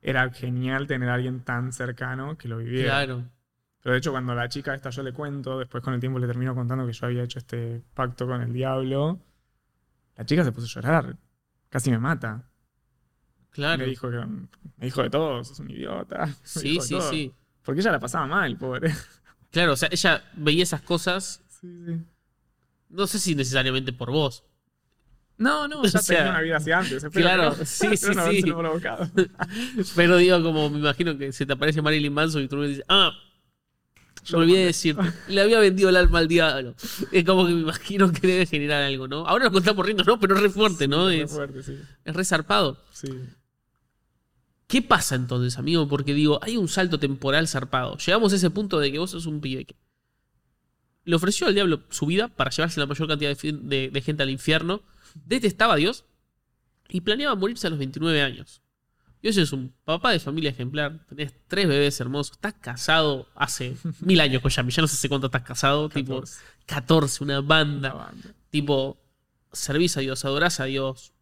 Era 0.00 0.30
genial 0.30 0.86
tener 0.86 1.08
a 1.08 1.14
alguien 1.14 1.40
tan 1.40 1.72
cercano 1.72 2.38
que 2.38 2.46
lo 2.46 2.58
viviera. 2.58 3.04
Claro. 3.04 3.24
Pero 3.82 3.92
de 3.94 3.98
hecho, 3.98 4.12
cuando 4.12 4.34
la 4.34 4.48
chica 4.48 4.74
esta 4.74 4.90
yo 4.90 5.02
le 5.02 5.12
cuento, 5.12 5.58
después 5.58 5.82
con 5.82 5.92
el 5.94 6.00
tiempo 6.00 6.18
le 6.18 6.26
termino 6.26 6.54
contando 6.54 6.86
que 6.86 6.92
yo 6.92 7.06
había 7.06 7.24
hecho 7.24 7.38
este 7.40 7.82
pacto 7.94 8.26
con 8.26 8.40
el 8.40 8.52
diablo, 8.52 9.18
la 10.16 10.24
chica 10.24 10.44
se 10.44 10.52
puso 10.52 10.66
a 10.78 10.82
llorar. 10.82 11.16
Casi 11.68 11.90
me 11.90 11.98
mata. 11.98 12.48
Claro. 13.50 13.78
Me 13.78 13.86
dijo 13.86 14.08
que 14.10 14.16
me 14.18 14.86
dijo 14.86 15.02
de 15.02 15.10
todo, 15.10 15.42
sos 15.44 15.58
un 15.58 15.70
idiota. 15.70 16.26
me 16.26 16.34
Sí, 16.44 16.78
sí, 16.80 16.94
todo. 16.94 17.10
sí. 17.10 17.34
Porque 17.64 17.80
ella 17.80 17.92
la 17.92 18.00
pasaba 18.00 18.26
mal, 18.26 18.56
pobre. 18.56 18.92
Claro, 19.50 19.72
o 19.72 19.76
sea, 19.76 19.88
ella 19.92 20.22
veía 20.34 20.62
esas 20.62 20.80
cosas, 20.82 21.42
Sí, 21.48 21.68
sí. 21.86 22.00
no 22.88 23.06
sé 23.06 23.18
si 23.18 23.34
necesariamente 23.34 23.92
por 23.92 24.10
vos. 24.10 24.44
No, 25.38 25.66
no, 25.68 25.80
O 25.82 25.84
ya 25.84 25.98
sea, 25.98 26.16
tenía 26.18 26.30
una 26.32 26.40
vida 26.40 26.56
así 26.56 26.72
antes. 26.72 27.04
claro, 27.10 27.56
que 27.56 27.66
sí, 27.66 27.96
sí, 27.96 28.10
no 28.14 28.26
sí. 28.30 28.44
Pero 29.96 30.16
digo, 30.16 30.42
como 30.42 30.70
me 30.70 30.78
imagino 30.78 31.16
que 31.18 31.32
se 31.32 31.46
te 31.46 31.52
aparece 31.52 31.82
Marilyn 31.82 32.12
Manson 32.12 32.42
y 32.42 32.48
tú 32.48 32.56
me 32.56 32.68
dices, 32.68 32.84
ah, 32.88 33.12
Yo 34.24 34.38
me 34.38 34.44
olvidé 34.44 34.58
de 34.60 34.64
decirte, 34.66 35.02
le 35.28 35.40
había 35.40 35.58
vendido 35.58 35.88
el 35.88 35.96
alma 35.96 36.20
al 36.20 36.28
diablo. 36.28 36.74
Es 37.10 37.24
como 37.24 37.46
que 37.46 37.52
me 37.54 37.60
imagino 37.62 38.12
que 38.12 38.26
debe 38.26 38.46
generar 38.46 38.82
algo, 38.82 39.08
¿no? 39.08 39.26
Ahora 39.26 39.46
lo 39.46 39.52
contamos 39.52 39.84
riendo, 39.84 40.04
¿no? 40.04 40.20
Pero 40.20 40.36
es 40.36 40.42
re 40.42 40.50
fuerte, 40.50 40.86
¿no? 40.88 41.08
Re 41.08 41.22
Es, 41.22 41.30
fuerte, 41.32 41.62
sí. 41.62 41.76
es 42.04 42.14
re 42.14 42.24
zarpado. 42.24 42.78
Sí. 42.92 43.08
¿Qué 44.68 44.80
pasa 44.80 45.16
entonces, 45.16 45.58
amigo? 45.58 45.86
Porque 45.88 46.14
digo, 46.14 46.38
hay 46.42 46.56
un 46.56 46.68
salto 46.68 46.98
temporal 46.98 47.46
zarpado. 47.48 47.98
Llegamos 47.98 48.32
a 48.32 48.36
ese 48.36 48.48
punto 48.50 48.78
de 48.80 48.90
que 48.90 48.98
vos 48.98 49.10
sos 49.10 49.26
un 49.26 49.40
pibe 49.40 49.66
que 49.66 49.74
le 51.04 51.16
ofreció 51.16 51.46
al 51.48 51.54
diablo 51.54 51.82
su 51.90 52.06
vida 52.06 52.28
para 52.28 52.50
llevarse 52.50 52.78
la 52.80 52.86
mayor 52.86 53.08
cantidad 53.08 53.36
de- 53.36 53.90
de 53.90 54.00
gente 54.00 54.22
al 54.22 54.30
infierno, 54.30 54.82
detestaba 55.26 55.74
a 55.74 55.76
Dios 55.76 56.04
y 56.88 57.00
planeaba 57.00 57.34
morirse 57.34 57.66
a 57.66 57.70
los 57.70 57.78
29 57.80 58.22
años. 58.22 58.62
Y 59.22 59.28
hoy 59.28 59.38
es 59.38 59.52
un 59.52 59.72
papá 59.84 60.10
de 60.10 60.18
familia 60.18 60.50
ejemplar, 60.50 60.98
tenés 61.08 61.32
tres 61.46 61.68
bebés 61.68 62.00
hermosos, 62.00 62.32
estás 62.32 62.54
casado 62.54 63.28
hace 63.36 63.76
mil 64.00 64.20
años 64.20 64.42
con 64.42 64.50
Yami, 64.50 64.72
ya 64.72 64.82
no 64.82 64.88
sé 64.88 64.96
hace 64.96 65.08
cuánto 65.08 65.28
estás 65.28 65.42
casado, 65.42 65.88
tipo 65.88 66.20
14. 66.20 66.42
14, 66.66 67.24
una 67.24 67.40
banda, 67.40 67.92
banda. 67.94 68.34
tipo, 68.50 68.98
servís 69.52 69.96
a 69.96 70.00
Dios, 70.00 70.24
adorás 70.24 70.58
a 70.58 70.64
Dios. 70.64 71.12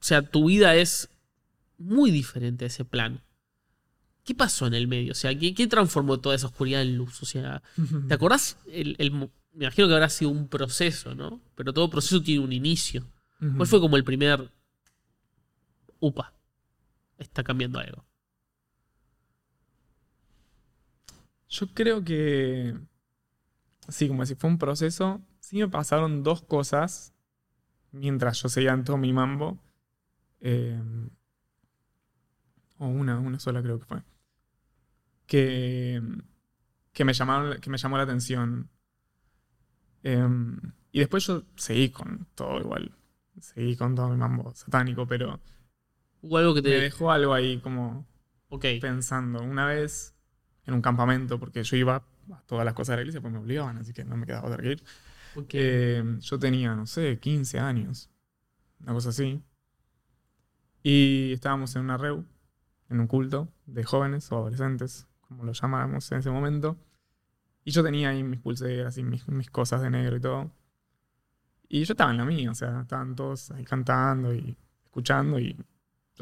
O 0.00 0.06
sea, 0.06 0.22
tu 0.22 0.46
vida 0.46 0.74
es 0.74 1.10
muy 1.76 2.10
diferente 2.10 2.64
a 2.64 2.68
ese 2.68 2.86
plan. 2.86 3.22
¿Qué 4.24 4.34
pasó 4.34 4.66
en 4.66 4.72
el 4.72 4.88
medio? 4.88 5.12
O 5.12 5.14
sea, 5.14 5.38
¿qué, 5.38 5.54
qué 5.54 5.66
transformó 5.66 6.20
toda 6.20 6.34
esa 6.34 6.46
oscuridad 6.46 6.80
en 6.80 6.96
luz? 6.96 7.22
O 7.22 7.26
sea, 7.26 7.62
¿te 8.08 8.14
acordás? 8.14 8.56
El, 8.72 8.96
me 9.10 9.66
imagino 9.66 9.86
que 9.86 9.94
habrá 9.94 10.08
sido 10.08 10.30
un 10.30 10.48
proceso, 10.48 11.14
¿no? 11.14 11.42
Pero 11.54 11.74
todo 11.74 11.90
proceso 11.90 12.22
tiene 12.22 12.42
un 12.42 12.54
inicio. 12.54 13.06
¿Cuál 13.56 13.68
fue 13.68 13.80
como 13.80 13.98
el 13.98 14.04
primer... 14.04 14.50
Upa, 16.00 16.32
está 17.18 17.44
cambiando 17.44 17.78
algo. 17.78 18.04
Yo 21.48 21.68
creo 21.68 22.04
que. 22.04 22.74
Sí, 23.88 24.08
como 24.08 24.24
si 24.26 24.34
fue 24.34 24.50
un 24.50 24.58
proceso. 24.58 25.20
Sí 25.40 25.58
me 25.58 25.68
pasaron 25.68 26.22
dos 26.22 26.42
cosas 26.42 27.14
mientras 27.92 28.42
yo 28.42 28.48
seguía 28.48 28.72
en 28.72 28.84
todo 28.84 28.96
mi 28.96 29.12
mambo. 29.12 29.58
Eh, 30.40 30.82
o 32.78 32.86
una, 32.86 33.18
una 33.20 33.38
sola 33.38 33.62
creo 33.62 33.78
que 33.78 33.84
fue. 33.84 34.02
Que, 35.26 36.02
que, 36.92 37.04
me, 37.04 37.12
llamaron, 37.12 37.60
que 37.60 37.70
me 37.70 37.78
llamó 37.78 37.96
la 37.98 38.02
atención. 38.02 38.68
Eh, 40.02 40.28
y 40.92 40.98
después 40.98 41.26
yo 41.26 41.44
seguí 41.56 41.90
con 41.90 42.26
todo 42.34 42.58
igual. 42.60 42.96
Seguí 43.40 43.76
con 43.76 43.94
todo 43.94 44.10
mi 44.10 44.16
mambo 44.16 44.54
satánico, 44.54 45.06
pero 45.06 45.40
Hubo 46.24 46.38
algo 46.38 46.54
que 46.54 46.62
me 46.62 46.70
te... 46.70 46.80
dejó 46.80 47.10
algo 47.10 47.34
ahí 47.34 47.58
como 47.58 48.06
Ok, 48.54 48.66
pensando. 48.80 49.42
Una 49.42 49.66
vez 49.66 50.14
en 50.64 50.74
un 50.74 50.80
campamento, 50.80 51.40
porque 51.40 51.64
yo 51.64 51.76
iba 51.76 51.96
a 51.96 52.40
todas 52.46 52.64
las 52.64 52.72
cosas 52.74 52.92
de 52.92 52.96
la 52.98 53.02
iglesia, 53.02 53.20
pues 53.20 53.32
me 53.32 53.40
obligaban, 53.40 53.78
así 53.78 53.92
que 53.92 54.04
no 54.04 54.16
me 54.16 54.26
quedaba 54.26 54.46
otra 54.46 54.62
que 54.62 54.72
ir. 54.72 54.84
Eh, 55.52 56.04
yo 56.20 56.38
tenía, 56.38 56.76
no 56.76 56.86
sé, 56.86 57.18
15 57.18 57.58
años, 57.58 58.10
una 58.78 58.92
cosa 58.92 59.08
así. 59.08 59.42
Y 60.84 61.32
estábamos 61.32 61.74
en 61.74 61.82
una 61.82 61.96
reu, 61.96 62.24
en 62.90 63.00
un 63.00 63.08
culto 63.08 63.48
de 63.66 63.82
jóvenes 63.82 64.30
o 64.30 64.36
adolescentes, 64.36 65.08
como 65.20 65.42
lo 65.42 65.52
llamáramos 65.52 66.12
en 66.12 66.18
ese 66.18 66.30
momento. 66.30 66.76
Y 67.64 67.72
yo 67.72 67.82
tenía 67.82 68.10
ahí 68.10 68.22
mis 68.22 68.38
pulseras 68.38 68.96
y 68.98 69.02
mis, 69.02 69.26
mis 69.28 69.50
cosas 69.50 69.82
de 69.82 69.90
negro 69.90 70.16
y 70.16 70.20
todo. 70.20 70.52
Y 71.68 71.84
yo 71.84 71.94
estaba 71.94 72.12
en 72.12 72.18
la 72.18 72.24
mía, 72.24 72.52
o 72.52 72.54
sea, 72.54 72.82
estaban 72.82 73.16
todos 73.16 73.50
ahí 73.50 73.64
cantando 73.64 74.32
y 74.32 74.56
escuchando 74.84 75.40
y 75.40 75.56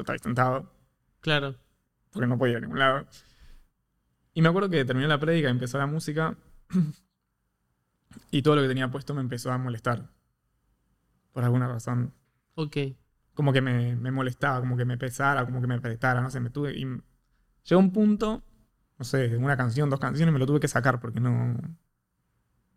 ahí 0.07 0.19
sentado 0.19 0.71
Claro. 1.21 1.55
porque 2.11 2.27
no 2.27 2.37
podía 2.37 2.51
ir 2.53 2.57
a 2.57 2.61
ningún 2.61 2.79
lado. 2.79 3.07
Y 4.33 4.41
me 4.41 4.49
acuerdo 4.49 4.69
que 4.69 4.83
terminó 4.85 5.07
la 5.07 5.19
prédica, 5.19 5.49
empezó 5.49 5.77
la 5.77 5.85
música 5.85 6.35
y 8.31 8.41
todo 8.41 8.55
lo 8.55 8.61
que 8.61 8.67
tenía 8.67 8.89
puesto 8.91 9.13
me 9.13 9.21
empezó 9.21 9.51
a 9.51 9.57
molestar. 9.57 10.09
Por 11.31 11.43
alguna 11.43 11.67
razón. 11.67 12.13
Ok. 12.55 12.77
Como 13.33 13.53
que 13.53 13.61
me, 13.61 13.95
me 13.95 14.11
molestaba, 14.11 14.59
como 14.59 14.77
que 14.77 14.85
me 14.85 14.97
pesara, 14.97 15.45
como 15.45 15.61
que 15.61 15.67
me 15.67 15.75
apretara, 15.75 16.21
no 16.21 16.29
sé, 16.29 16.39
me 16.39 16.49
tuve... 16.49 16.77
Y 16.77 16.85
llegó 17.63 17.79
un 17.79 17.91
punto, 17.91 18.43
no 18.99 19.05
sé, 19.05 19.35
una 19.37 19.57
canción, 19.57 19.89
dos 19.89 19.99
canciones, 19.99 20.31
me 20.33 20.39
lo 20.39 20.45
tuve 20.45 20.59
que 20.59 20.67
sacar 20.67 20.99
porque 20.99 21.19
no... 21.19 21.57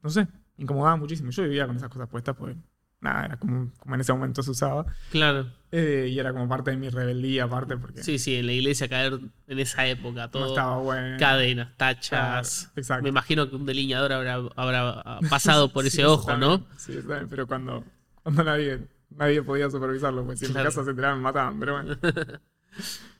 No 0.02 0.11
sé, 0.11 0.29
incomodaba 0.57 0.96
muchísimo. 0.96 1.31
Yo 1.31 1.42
vivía 1.42 1.66
con 1.66 1.76
esas 1.76 1.90
cosas 1.90 2.09
puestas 2.09 2.37
porque... 2.37 2.57
Nada, 3.00 3.26
era 3.26 3.37
como, 3.37 3.70
como 3.78 3.94
en 3.94 4.00
ese 4.00 4.12
momento 4.12 4.42
se 4.42 4.50
usaba. 4.50 4.87
Claro. 5.11 5.52
Eh, 5.70 6.09
y 6.11 6.18
era 6.18 6.32
como 6.32 6.48
parte 6.48 6.70
de 6.70 6.76
mi 6.78 6.88
rebeldía, 6.88 7.44
aparte 7.44 7.76
porque 7.76 8.02
Sí, 8.02 8.18
sí, 8.18 8.37
en 8.37 8.46
la 8.46 8.52
iglesia 8.52 8.88
caer 8.88 9.20
en 9.46 9.59
esa 9.59 9.87
época, 9.87 10.22
no 10.22 10.30
todo. 10.30 10.46
estaba 10.48 10.78
bueno. 10.78 11.16
Cadenas, 11.18 11.76
tachas. 11.76 12.72
exacto. 12.74 13.02
Me 13.02 13.11
imagino 13.11 13.50
que 13.50 13.56
un 13.56 13.66
delineador 13.66 14.12
habrá, 14.12 14.35
habrá 14.56 15.20
pasado 15.28 15.72
por 15.72 15.85
ese 15.87 16.04
ojo, 16.06 16.37
¿no? 16.37 16.66
Sí, 16.78 16.92
eso 16.92 17.06
también, 17.09 17.28
pero 17.28 17.46
cuando, 17.46 17.85
cuando 18.22 18.44
nadie, 18.44 18.87
nadie 19.11 19.42
podía 19.42 19.68
supervisarlo, 19.70 20.24
pues 20.24 20.38
si 20.38 20.46
en 20.46 20.52
Claro. 20.52 20.64
mi 20.70 20.74
casa 20.74 20.85
se 20.85 20.90
enteraban 20.90 21.18
me 21.18 21.24
mataban, 21.24 21.61
pero 21.61 21.72
bueno. 21.74 21.96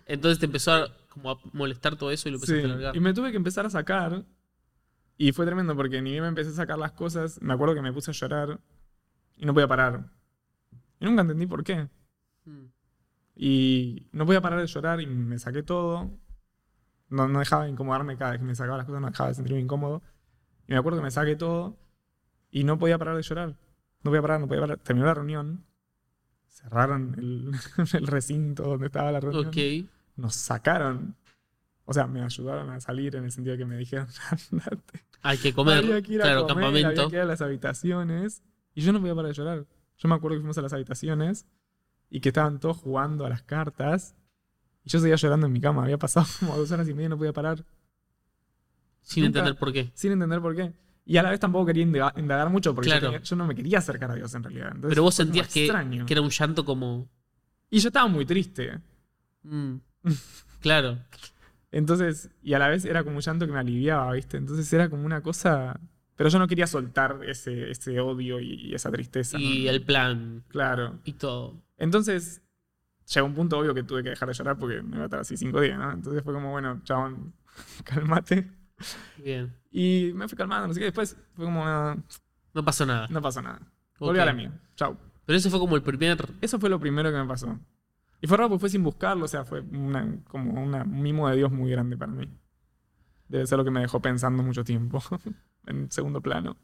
Entonces 0.07 0.39
te 0.39 0.47
empezó 0.47 0.73
a, 0.73 0.89
como 1.09 1.33
a 1.33 1.39
molestar 1.53 1.97
todo 1.97 2.11
eso 2.11 2.29
y 2.29 2.33
lo 2.33 2.37
empezaste 2.37 2.61
Sí, 2.63 2.65
a 2.65 2.69
largar. 2.69 2.97
Y 2.97 3.01
me 3.01 3.13
tuve 3.13 3.31
que 3.31 3.37
empezar 3.37 3.67
a 3.67 3.71
sacar, 3.71 4.25
y 5.19 5.33
fue 5.33 5.45
tremendo 5.47 5.75
porque 5.77 6.01
ni 6.01 6.13
bien 6.13 6.23
me 6.23 6.29
empecé 6.29 6.51
a 6.51 6.55
sacar 6.55 6.79
las 6.79 6.93
cosas, 6.93 7.41
me 7.43 7.53
acuerdo 7.55 7.75
que 7.75 7.83
me 7.83 7.93
puse 7.93 8.11
a 8.11 8.15
llorar 8.15 8.61
y 9.37 9.47
no 9.47 9.55
podía 9.55 9.69
parar. 9.69 10.11
Y 11.01 11.05
nunca 11.05 11.23
entendí 11.23 11.47
por 11.47 11.63
qué. 11.63 11.89
Mm. 12.45 12.67
Y 13.37 14.09
no 14.13 14.25
podía 14.25 14.41
parar 14.41 14.61
de 14.61 14.67
llorar 14.67 15.01
y 15.01 15.07
me 15.07 15.39
saqué 15.39 15.63
todo. 15.63 16.11
No, 17.09 17.29
no 17.29 17.39
dejaba 17.39 17.65
de 17.65 17.71
incomodarme 17.71 18.17
cada 18.17 18.33
vez 18.33 18.41
que 18.41 18.47
me 18.47 18.55
sacaba 18.55 18.79
las 18.79 18.87
cosas, 18.87 19.01
no 19.01 19.11
dejaba 19.11 19.29
de 19.29 19.35
sentirme 19.35 19.61
incómodo. 19.61 20.03
Y 20.67 20.73
me 20.73 20.79
acuerdo 20.79 20.99
que 20.99 21.05
me 21.05 21.11
saqué 21.11 21.37
todo 21.37 21.79
y 22.51 22.65
no 22.65 22.79
podía 22.79 22.99
parar 22.99 23.17
de 23.17 23.23
llorar. 23.23 23.57
No 24.03 24.11
podía 24.11 24.23
parar, 24.23 24.41
no 24.41 24.49
podía 24.49 24.63
parar. 24.63 24.79
Terminó 24.79 25.07
la 25.07 25.15
reunión. 25.15 25.65
Cerraron 26.47 27.15
el, 27.19 27.53
el 27.93 28.07
recinto 28.07 28.63
donde 28.65 28.87
estaba 28.87 29.13
la 29.13 29.21
reunión. 29.21 29.49
Ok. 29.49 29.91
Nos 30.17 30.35
sacaron. 30.35 31.17
O 31.85 31.93
sea, 31.93 32.07
me 32.07 32.23
ayudaron 32.23 32.71
a 32.71 32.81
salir 32.81 33.15
en 33.15 33.25
el 33.25 33.31
sentido 33.31 33.53
de 33.53 33.59
que 33.59 33.67
me 33.67 33.77
dijeron, 33.77 34.09
andate. 34.53 35.05
Hay 35.23 35.39
que 35.39 35.53
comer. 35.53 35.79
Había 35.79 36.03
que 36.03 36.15
ir 36.15 36.23
a 36.23 36.25
claro, 36.25 36.47
comer, 36.47 36.55
campamento. 36.55 36.89
había 36.89 37.11
que 37.11 37.17
ir 37.17 37.23
a 37.23 37.25
las 37.27 37.41
habitaciones. 37.43 38.43
Y 38.77 38.83
yo 38.83 38.93
no 38.93 39.01
podía 39.01 39.15
parar 39.17 39.31
de 39.33 39.35
llorar. 39.35 39.67
Yo 39.99 40.09
me 40.09 40.15
acuerdo 40.15 40.37
que 40.37 40.41
fuimos 40.43 40.57
a 40.59 40.63
las 40.63 40.73
habitaciones 40.73 41.47
y 42.11 42.21
que 42.21 42.29
estaban 42.29 42.61
todos 42.61 42.77
jugando 42.77 43.27
a 43.27 43.29
las 43.31 43.43
cartas. 43.43 44.15
Y 44.85 44.91
yo 44.91 45.01
seguía 45.01 45.17
llorando 45.17 45.47
en 45.47 45.53
mi 45.53 45.61
cama. 45.61 45.83
Había 45.83 45.99
pasado 45.99 46.27
como 46.39 46.57
dos 46.57 46.71
horas 46.71 46.87
y 46.89 46.93
media 46.95 47.07
y 47.07 47.09
no 47.09 47.19
podía 47.19 47.33
parar. 47.33 47.65
Sin 49.03 49.25
nunca- 49.25 49.39
entender 49.41 49.59
por 49.59 49.73
qué. 49.73 49.91
Sin 49.95 50.13
entender 50.13 50.41
por 50.41 50.55
qué. 50.55 50.73
Y 51.05 51.17
a 51.17 51.23
la 51.23 51.31
vez 51.31 51.41
tampoco 51.41 51.67
quería 51.67 51.85
indaga- 51.85 52.13
indagar 52.17 52.51
mucho 52.51 52.75
porque 52.75 52.91
yo, 52.91 52.95
Claro. 52.99 53.13
tenía- 53.13 53.23
yo 53.25 53.37
no 53.37 53.47
me 53.47 53.55
quería 53.55 53.79
acercar 53.79 54.11
a 54.11 54.15
Dios 54.15 54.35
en 54.35 54.43
realidad. 54.43 54.67
Entonces 54.75 54.91
Pero 54.91 55.03
vos 55.05 55.15
sentías 55.15 55.47
que, 55.49 55.67
que 56.07 56.13
era 56.13 56.21
un 56.23 56.31
llanto 56.31 56.65
como. 56.65 57.09
Y 57.71 57.79
yo 57.79 57.89
estaba 57.89 58.09
muy 58.09 58.27
triste. 58.27 58.81
mm, 59.45 59.77
claro. 60.61 60.99
Entonces, 61.71 62.31
y 62.43 62.55
a 62.55 62.59
la 62.59 62.69
vez 62.69 62.85
era 62.85 63.05
como 63.05 63.17
un 63.17 63.23
llanto 63.23 63.47
que 63.47 63.53
me 63.53 63.59
aliviaba, 63.59 64.13
¿viste? 64.13 64.37
Entonces 64.37 64.71
era 64.73 64.89
como 64.89 65.05
una 65.05 65.21
cosa... 65.23 65.79
Pero 66.17 66.31
yo 66.31 66.39
no 66.39 66.49
quería 66.49 66.67
soltar 66.67 67.21
ese, 67.27 67.71
ese 67.71 68.01
odio 68.01 68.41
y, 68.41 68.55
y 68.55 68.75
esa 68.75 68.91
tristeza. 68.91 69.37
¿no? 69.39 69.45
Y 69.45 69.69
el 69.69 69.83
plan 69.83 70.45
Claro. 70.49 70.99
y 71.05 71.13
todo. 71.15 71.63
Entonces, 71.77 72.43
llegó 73.13 73.27
un 73.27 73.35
punto 73.35 73.59
obvio 73.59 73.75
que 73.75 73.83
tuve 73.83 74.03
que 74.03 74.11
dejar 74.11 74.29
de 74.29 74.35
llorar 74.35 74.59
porque 74.59 74.83
me 74.83 74.97
iba 74.97 75.03
a 75.03 75.05
estar 75.07 75.21
así 75.21 75.37
cinco 75.37 75.61
días, 75.61 75.79
¿no? 75.79 75.93
Entonces 75.93 76.23
fue 76.25 76.33
como, 76.33 76.51
bueno, 76.51 76.81
chabón, 76.85 77.35
cálmate. 77.85 78.51
Bien. 79.23 79.55
Y 79.71 80.13
me 80.15 80.27
fui 80.29 80.37
calmando, 80.37 80.69
no 80.69 80.75
sé 80.75 80.81
qué. 80.81 80.87
Después 80.87 81.17
fue 81.35 81.45
como, 81.45 81.65
"Ah, 81.67 81.97
No 82.55 82.65
pasó 82.65 82.87
nada. 82.87 83.07
no 83.11 83.21
pasó 83.21 83.43
nada. 83.43 83.61
Volví 83.99 84.19
a 84.19 84.25
la 84.27 84.33
mía. 84.33 84.53
Chau. 84.75 84.97
Pero 85.27 85.39
ese 85.39 85.51
fue 85.51 85.59
como 85.59 85.77
el 85.77 85.83
primer. 85.83 86.19
Eso 86.41 86.59
fue 86.59 86.71
lo 86.71 86.79
primero 86.81 87.11
que 87.11 87.17
me 87.19 87.27
pasó. 87.27 87.59
Y 88.21 88.27
fue 88.27 88.37
raro 88.39 88.49
porque 88.49 88.61
fue 88.61 88.69
sin 88.71 88.83
buscarlo, 88.83 89.25
o 89.27 89.29
sea, 89.29 89.45
fue 89.45 89.61
una- 89.61 90.19
como 90.29 90.63
una- 90.63 90.83
un 90.85 91.03
mimo 91.03 91.29
de 91.29 91.37
Dios 91.37 91.53
muy 91.53 91.71
grande 91.71 91.97
para 91.97 92.13
mí. 92.13 92.29
Debe 93.29 93.47
ser 93.47 93.59
lo 93.59 93.65
que 93.65 93.71
me 93.71 93.81
dejó 93.81 94.01
pensando 94.01 94.43
mucho 94.43 94.65
tiempo, 94.65 95.03
en 95.67 95.91
segundo 95.91 96.21
plano. 96.21 96.57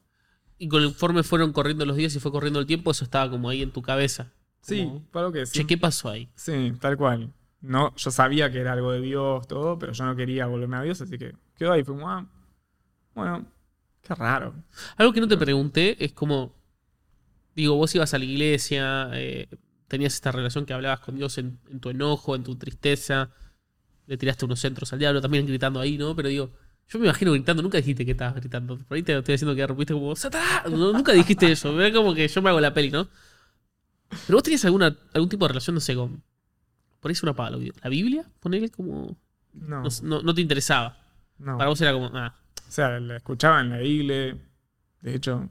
Y 0.58 0.68
conforme 0.68 1.22
fueron 1.22 1.52
corriendo 1.52 1.84
los 1.84 1.96
días 1.96 2.14
y 2.14 2.20
fue 2.20 2.30
corriendo 2.30 2.60
el 2.60 2.66
tiempo, 2.66 2.90
eso 2.92 3.04
estaba 3.04 3.30
como 3.30 3.48
ahí 3.48 3.62
en 3.62 3.72
tu 3.72 3.82
cabeza. 3.82 4.32
Sí, 4.60 4.84
Como, 4.84 5.02
algo 5.14 5.32
que 5.32 5.40
Che, 5.40 5.46
sí. 5.46 5.64
¿qué 5.66 5.76
pasó 5.76 6.08
ahí? 6.08 6.30
Sí, 6.36 6.72
tal 6.80 6.96
cual. 6.96 7.32
No, 7.60 7.94
yo 7.96 8.10
sabía 8.12 8.50
que 8.50 8.58
era 8.60 8.72
algo 8.72 8.92
de 8.92 9.00
Dios, 9.00 9.46
todo, 9.48 9.78
pero 9.78 9.92
yo 9.92 10.04
no 10.04 10.14
quería 10.14 10.46
volverme 10.46 10.76
a 10.76 10.82
Dios, 10.82 11.00
así 11.00 11.18
que 11.18 11.34
quedó 11.56 11.72
ahí. 11.72 11.82
Fue 11.82 11.94
como, 11.94 12.08
ah, 12.08 12.26
bueno, 13.14 13.44
qué 14.02 14.14
raro. 14.14 14.54
Algo 14.96 15.12
que 15.12 15.20
no 15.20 15.28
te 15.28 15.36
pregunté 15.36 16.02
es 16.04 16.12
como. 16.12 16.54
Digo, 17.56 17.74
vos 17.74 17.94
ibas 17.94 18.14
a 18.14 18.18
la 18.18 18.24
iglesia, 18.24 19.10
eh, 19.14 19.48
tenías 19.88 20.14
esta 20.14 20.32
relación 20.32 20.64
que 20.64 20.72
hablabas 20.72 21.00
con 21.00 21.16
Dios 21.16 21.36
en, 21.38 21.58
en 21.70 21.80
tu 21.80 21.90
enojo, 21.90 22.34
en 22.34 22.44
tu 22.44 22.56
tristeza, 22.56 23.30
le 24.12 24.18
tiraste 24.18 24.44
unos 24.44 24.60
centros 24.60 24.92
al 24.92 24.98
diablo, 24.98 25.20
también 25.20 25.46
gritando 25.46 25.80
ahí, 25.80 25.96
¿no? 25.98 26.14
Pero 26.14 26.28
digo, 26.28 26.50
yo 26.88 26.98
me 26.98 27.06
imagino 27.06 27.32
gritando, 27.32 27.62
nunca 27.62 27.78
dijiste 27.78 28.04
que 28.04 28.12
estabas 28.12 28.34
gritando. 28.36 28.78
Por 28.78 28.96
ahí 28.96 29.02
te 29.02 29.16
estoy 29.16 29.34
haciendo 29.34 29.54
que 29.56 29.66
rompiste 29.66 29.94
como, 29.94 30.14
¡Satanás! 30.16 30.70
No, 30.70 30.92
nunca 30.92 31.12
dijiste 31.12 31.50
eso, 31.50 31.80
era 31.80 31.92
como 31.94 32.14
que 32.14 32.28
yo 32.28 32.42
me 32.42 32.50
hago 32.50 32.60
la 32.60 32.72
peli, 32.74 32.90
¿no? 32.90 33.08
Pero 34.26 34.36
vos 34.36 34.42
tenías 34.42 34.64
alguna, 34.64 34.94
algún 35.14 35.28
tipo 35.28 35.44
de 35.46 35.48
relación, 35.48 35.74
no 35.74 35.80
sé, 35.80 35.94
con. 35.94 36.22
Por 37.00 37.10
ahí 37.10 37.12
es 37.14 37.22
una 37.22 37.34
pala, 37.34 37.58
¿La 37.82 37.88
Biblia? 37.88 38.24
Ponele 38.40 38.68
como. 38.70 39.16
No, 39.54 39.82
No, 39.82 39.88
no- 40.02 40.22
no 40.22 40.34
te 40.34 40.40
interesaba. 40.40 40.98
no. 41.38 41.56
Para 41.58 41.68
vos 41.70 41.80
era 41.80 41.92
como, 41.92 42.10
ah, 42.14 42.34
O 42.68 42.70
sea, 42.70 43.00
la 43.00 43.16
escuchaba 43.16 43.60
en 43.60 43.70
la 43.70 43.82
iglesia. 43.82 44.38
De 45.00 45.14
hecho. 45.14 45.48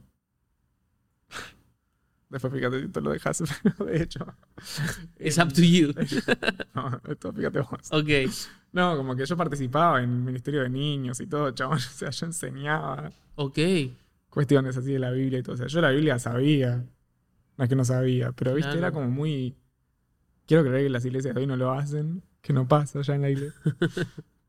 Después 2.31 2.53
fíjate 2.53 2.81
si 2.81 2.87
tú 2.87 3.01
lo 3.01 3.11
dejas, 3.11 3.43
pero 3.61 3.85
de 3.91 4.01
hecho. 4.03 4.25
it's 5.19 5.37
up 5.37 5.51
to 5.53 5.61
you. 5.61 5.93
No, 6.73 6.99
esto 7.07 7.31
fíjate 7.33 7.59
vos. 7.59 7.91
Ok. 7.91 8.09
No, 8.71 8.95
como 8.95 9.15
que 9.15 9.25
yo 9.25 9.35
participaba 9.35 10.01
en 10.01 10.09
el 10.09 10.19
Ministerio 10.21 10.61
de 10.63 10.69
Niños 10.69 11.19
y 11.19 11.27
todo, 11.27 11.51
chabón. 11.51 11.77
O 11.77 11.79
sea, 11.79 12.09
yo 12.09 12.25
enseñaba 12.25 13.11
Ok. 13.35 13.59
cuestiones 14.29 14.77
así 14.77 14.93
de 14.93 14.99
la 14.99 15.11
Biblia 15.11 15.39
y 15.39 15.43
todo. 15.43 15.55
O 15.55 15.57
sea, 15.57 15.67
yo 15.67 15.81
la 15.81 15.89
Biblia 15.91 16.17
sabía. 16.19 16.85
No 17.57 17.63
es 17.65 17.69
que 17.69 17.75
no 17.75 17.83
sabía, 17.85 18.31
pero 18.31 18.53
viste, 18.55 18.71
Claro. 18.71 18.79
era 18.79 18.91
como 18.93 19.09
muy. 19.11 19.57
Quiero 20.47 20.63
creer 20.63 20.83
que 20.85 20.89
las 20.89 21.03
iglesias 21.05 21.35
de 21.35 21.41
hoy 21.41 21.47
no 21.47 21.57
lo 21.57 21.71
hacen, 21.71 22.23
que 22.41 22.53
no 22.53 22.65
pasa 22.67 23.01
ya 23.01 23.15
en 23.15 23.21
la 23.23 23.29
iglesia. 23.29 23.59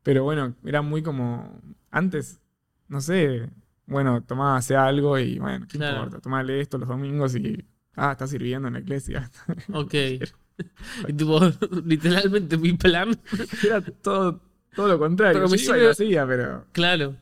pero 0.03 0.23
bueno, 0.23 0.55
era 0.63 0.81
muy 0.81 1.03
como. 1.03 1.61
Antes, 1.91 2.39
no 2.87 3.01
sé. 3.01 3.49
Bueno, 3.85 4.23
tomaba 4.23 4.57
algo 4.87 5.19
y 5.19 5.37
bueno, 5.39 5.65
¿qué 5.69 5.77
Claro. 5.77 5.97
importa? 5.97 6.21
Tomale 6.21 6.61
esto 6.61 6.77
los 6.77 6.87
domingos 6.87 7.35
y. 7.35 7.65
Ah, 7.95 8.11
está 8.13 8.27
sirviendo 8.27 8.67
en 8.67 8.73
la 8.75 8.79
iglesia. 8.79 9.29
Ok. 9.73 9.93
Y 11.07 11.13
tipo, 11.13 11.39
literalmente 11.85 12.57
mi 12.57 12.73
plan. 12.73 13.19
Era 13.63 13.81
todo, 13.81 14.39
todo 14.75 14.87
lo 14.87 14.99
contrario. 14.99 15.33
Pero 15.33 15.47
Yo 15.47 15.51
me 15.51 15.57
iba 15.61 15.75
y 15.75 15.79
sirve- 15.79 15.83
lo 15.85 15.89
hacía, 15.91 16.27
pero 16.27 16.65
Claro, 16.71 17.15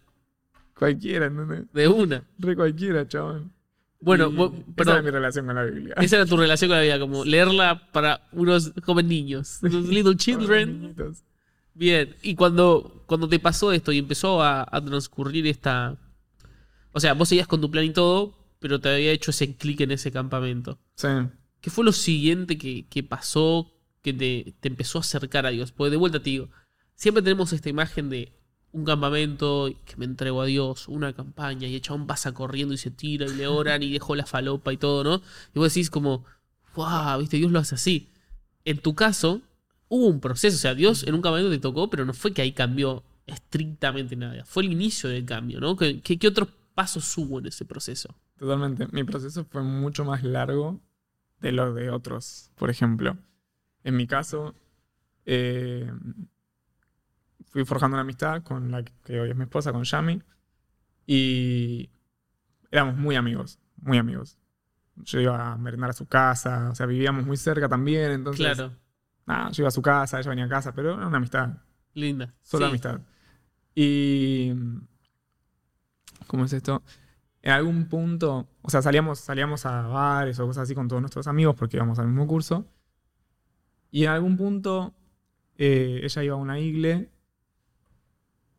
cualquiera, 0.75 1.27
¿entendés? 1.27 1.63
de 1.71 1.87
una. 1.87 2.23
Re 2.39 2.55
cualquiera, 2.57 3.07
chabón. 3.07 3.53
Bueno, 4.01 4.29
Y 4.29 4.35
vos- 4.35 4.51
esa 4.75 4.91
era 4.93 5.01
mi 5.01 5.11
relación 5.11 5.45
con 5.45 5.55
la 5.55 5.63
Biblia. 5.63 5.93
Esa 5.97 6.17
era 6.17 6.25
tu 6.25 6.35
relación 6.35 6.69
con 6.69 6.77
la 6.77 6.83
vida, 6.83 6.99
como 6.99 7.23
leerla 7.23 7.87
para 7.93 8.27
unos 8.33 8.73
jóvenes 8.83 9.09
niños, 9.09 9.59
unos 9.61 9.87
little 9.87 10.15
children. 10.17 10.93
Bien, 11.73 12.13
y 12.23 12.35
cuando, 12.35 13.03
cuando 13.05 13.29
te 13.29 13.39
pasó 13.39 13.71
esto 13.71 13.91
y 13.93 13.99
empezó 13.99 14.41
a, 14.43 14.67
a 14.69 14.81
transcurrir 14.83 15.47
esta... 15.47 15.95
O 16.91 16.99
sea, 16.99 17.13
vos 17.13 17.29
seguías 17.29 17.47
con 17.47 17.61
tu 17.61 17.71
plan 17.71 17.85
y 17.85 17.91
todo, 17.91 18.35
pero 18.61 18.79
te 18.79 18.89
había 18.89 19.11
hecho 19.11 19.31
ese 19.31 19.55
clic 19.55 19.81
en 19.81 19.91
ese 19.91 20.11
campamento. 20.11 20.77
Sí. 20.95 21.07
¿Qué 21.59 21.71
fue 21.71 21.83
lo 21.83 21.91
siguiente 21.91 22.59
que, 22.59 22.87
que 22.87 23.01
pasó 23.03 23.73
que 24.03 24.13
te, 24.13 24.53
te 24.59 24.67
empezó 24.67 24.99
a 24.99 25.01
acercar 25.01 25.47
a 25.47 25.49
Dios? 25.49 25.71
Porque 25.71 25.89
de 25.89 25.97
vuelta 25.97 26.19
te 26.19 26.29
digo, 26.29 26.49
siempre 26.95 27.23
tenemos 27.23 27.51
esta 27.53 27.69
imagen 27.69 28.09
de 28.11 28.31
un 28.71 28.85
campamento 28.85 29.67
que 29.83 29.97
me 29.97 30.05
entrego 30.05 30.43
a 30.43 30.45
Dios, 30.45 30.87
una 30.87 31.11
campaña, 31.11 31.67
y 31.67 31.73
el 31.73 31.81
chabón 31.81 32.05
pasa 32.05 32.33
corriendo 32.33 32.75
y 32.75 32.77
se 32.77 32.91
tira 32.91 33.25
y 33.25 33.35
le 33.35 33.47
oran 33.47 33.81
y 33.81 33.91
dejó 33.91 34.15
la 34.15 34.27
falopa 34.27 34.71
y 34.71 34.77
todo, 34.77 35.03
¿no? 35.03 35.21
Y 35.55 35.59
vos 35.59 35.73
decís 35.73 35.89
como, 35.89 36.23
wow, 36.75 37.19
viste, 37.19 37.37
Dios 37.37 37.51
lo 37.51 37.57
hace 37.57 37.75
así. 37.75 38.09
En 38.63 38.77
tu 38.77 38.93
caso, 38.93 39.41
hubo 39.89 40.05
un 40.05 40.19
proceso, 40.19 40.55
o 40.55 40.59
sea, 40.59 40.75
Dios 40.75 41.03
en 41.03 41.15
un 41.15 41.21
campamento 41.21 41.49
te 41.49 41.57
tocó, 41.57 41.89
pero 41.89 42.05
no 42.05 42.13
fue 42.13 42.31
que 42.31 42.43
ahí 42.43 42.51
cambió 42.51 43.03
estrictamente 43.25 44.15
nada. 44.15 44.45
Fue 44.45 44.63
el 44.63 44.71
inicio 44.71 45.09
del 45.09 45.25
cambio, 45.25 45.59
¿no? 45.59 45.75
¿Qué, 45.75 45.99
qué, 46.01 46.19
qué 46.19 46.27
otros 46.27 46.49
pasos 46.75 47.17
hubo 47.17 47.39
en 47.39 47.47
ese 47.47 47.65
proceso? 47.65 48.15
Totalmente. 48.41 48.87
Mi 48.91 49.03
proceso 49.03 49.45
fue 49.45 49.61
mucho 49.61 50.03
más 50.03 50.23
largo 50.23 50.81
de 51.41 51.51
lo 51.51 51.75
de 51.75 51.91
otros, 51.91 52.49
por 52.55 52.71
ejemplo. 52.71 53.15
En 53.83 53.95
mi 53.95 54.07
caso, 54.07 54.55
eh, 55.27 55.93
fui 57.51 57.65
forjando 57.65 57.93
una 57.97 58.01
amistad 58.01 58.41
con 58.41 58.71
la 58.71 58.83
que 58.83 59.21
hoy 59.21 59.29
es 59.29 59.35
mi 59.35 59.43
esposa, 59.43 59.71
con 59.71 59.83
Yami, 59.83 60.23
y 61.05 61.91
éramos 62.71 62.97
muy 62.97 63.15
amigos, 63.15 63.59
muy 63.75 63.99
amigos. 63.99 64.39
Yo 64.95 65.19
iba 65.19 65.51
a 65.51 65.57
merendar 65.59 65.91
a 65.91 65.93
su 65.93 66.07
casa, 66.07 66.71
o 66.71 66.73
sea, 66.73 66.87
vivíamos 66.87 67.27
muy 67.27 67.37
cerca 67.37 67.69
también, 67.69 68.09
entonces, 68.09 68.55
Claro, 68.55 68.75
nada, 69.27 69.51
yo 69.51 69.61
iba 69.61 69.67
a 69.67 69.71
su 69.71 69.83
casa, 69.83 70.19
ella 70.19 70.29
venía 70.31 70.45
a 70.45 70.49
casa, 70.49 70.73
pero 70.73 70.95
era 70.95 71.05
una 71.05 71.17
amistad, 71.17 71.57
linda. 71.93 72.33
Solo 72.41 72.65
Sí, 72.65 72.69
amistad. 72.71 73.01
Y. 73.75 74.51
¿Cómo 76.25 76.45
es 76.45 76.53
esto? 76.53 76.81
En 77.43 77.51
algún 77.53 77.87
punto. 77.89 78.47
O 78.61 78.69
sea, 78.69 78.81
salíamos, 78.81 79.19
salíamos 79.19 79.65
a 79.65 79.81
bares 79.87 80.39
o 80.39 80.45
cosas 80.45 80.63
así 80.63 80.75
con 80.75 80.87
todos 80.87 81.01
nuestros 81.01 81.25
amigos 81.27 81.55
porque 81.55 81.77
íbamos 81.77 81.97
al 81.99 82.07
mismo 82.07 82.27
curso. 82.27 82.65
Y 83.89 84.03
en 84.05 84.09
algún 84.11 84.37
punto. 84.37 84.93
eh, 85.57 86.01
ella 86.03 86.23
iba 86.23 86.33
a 86.35 86.37
una 86.37 86.59
igle. 86.59 87.09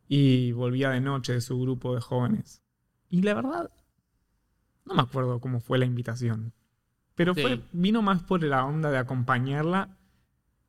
Y 0.09 0.53
volvía 0.53 0.91
de 0.91 1.01
noche 1.01 1.33
de 1.35 1.41
su 1.41 1.59
grupo 1.61 1.95
de 1.95 2.01
jóvenes. 2.01 2.63
Y 3.09 3.23
la 3.23 3.35
verdad. 3.35 3.71
No 4.85 4.95
me 4.95 5.03
acuerdo 5.03 5.41
cómo 5.41 5.61
fue 5.61 5.79
la 5.79 5.85
invitación. 5.85 6.53
Pero 7.15 7.33
Ok. 7.33 7.41
fue, 7.41 7.61
vino 7.73 8.03
más 8.03 8.23
por 8.23 8.43
la 8.43 8.65
onda 8.65 8.91
de 8.91 8.99
acompañarla 8.99 9.97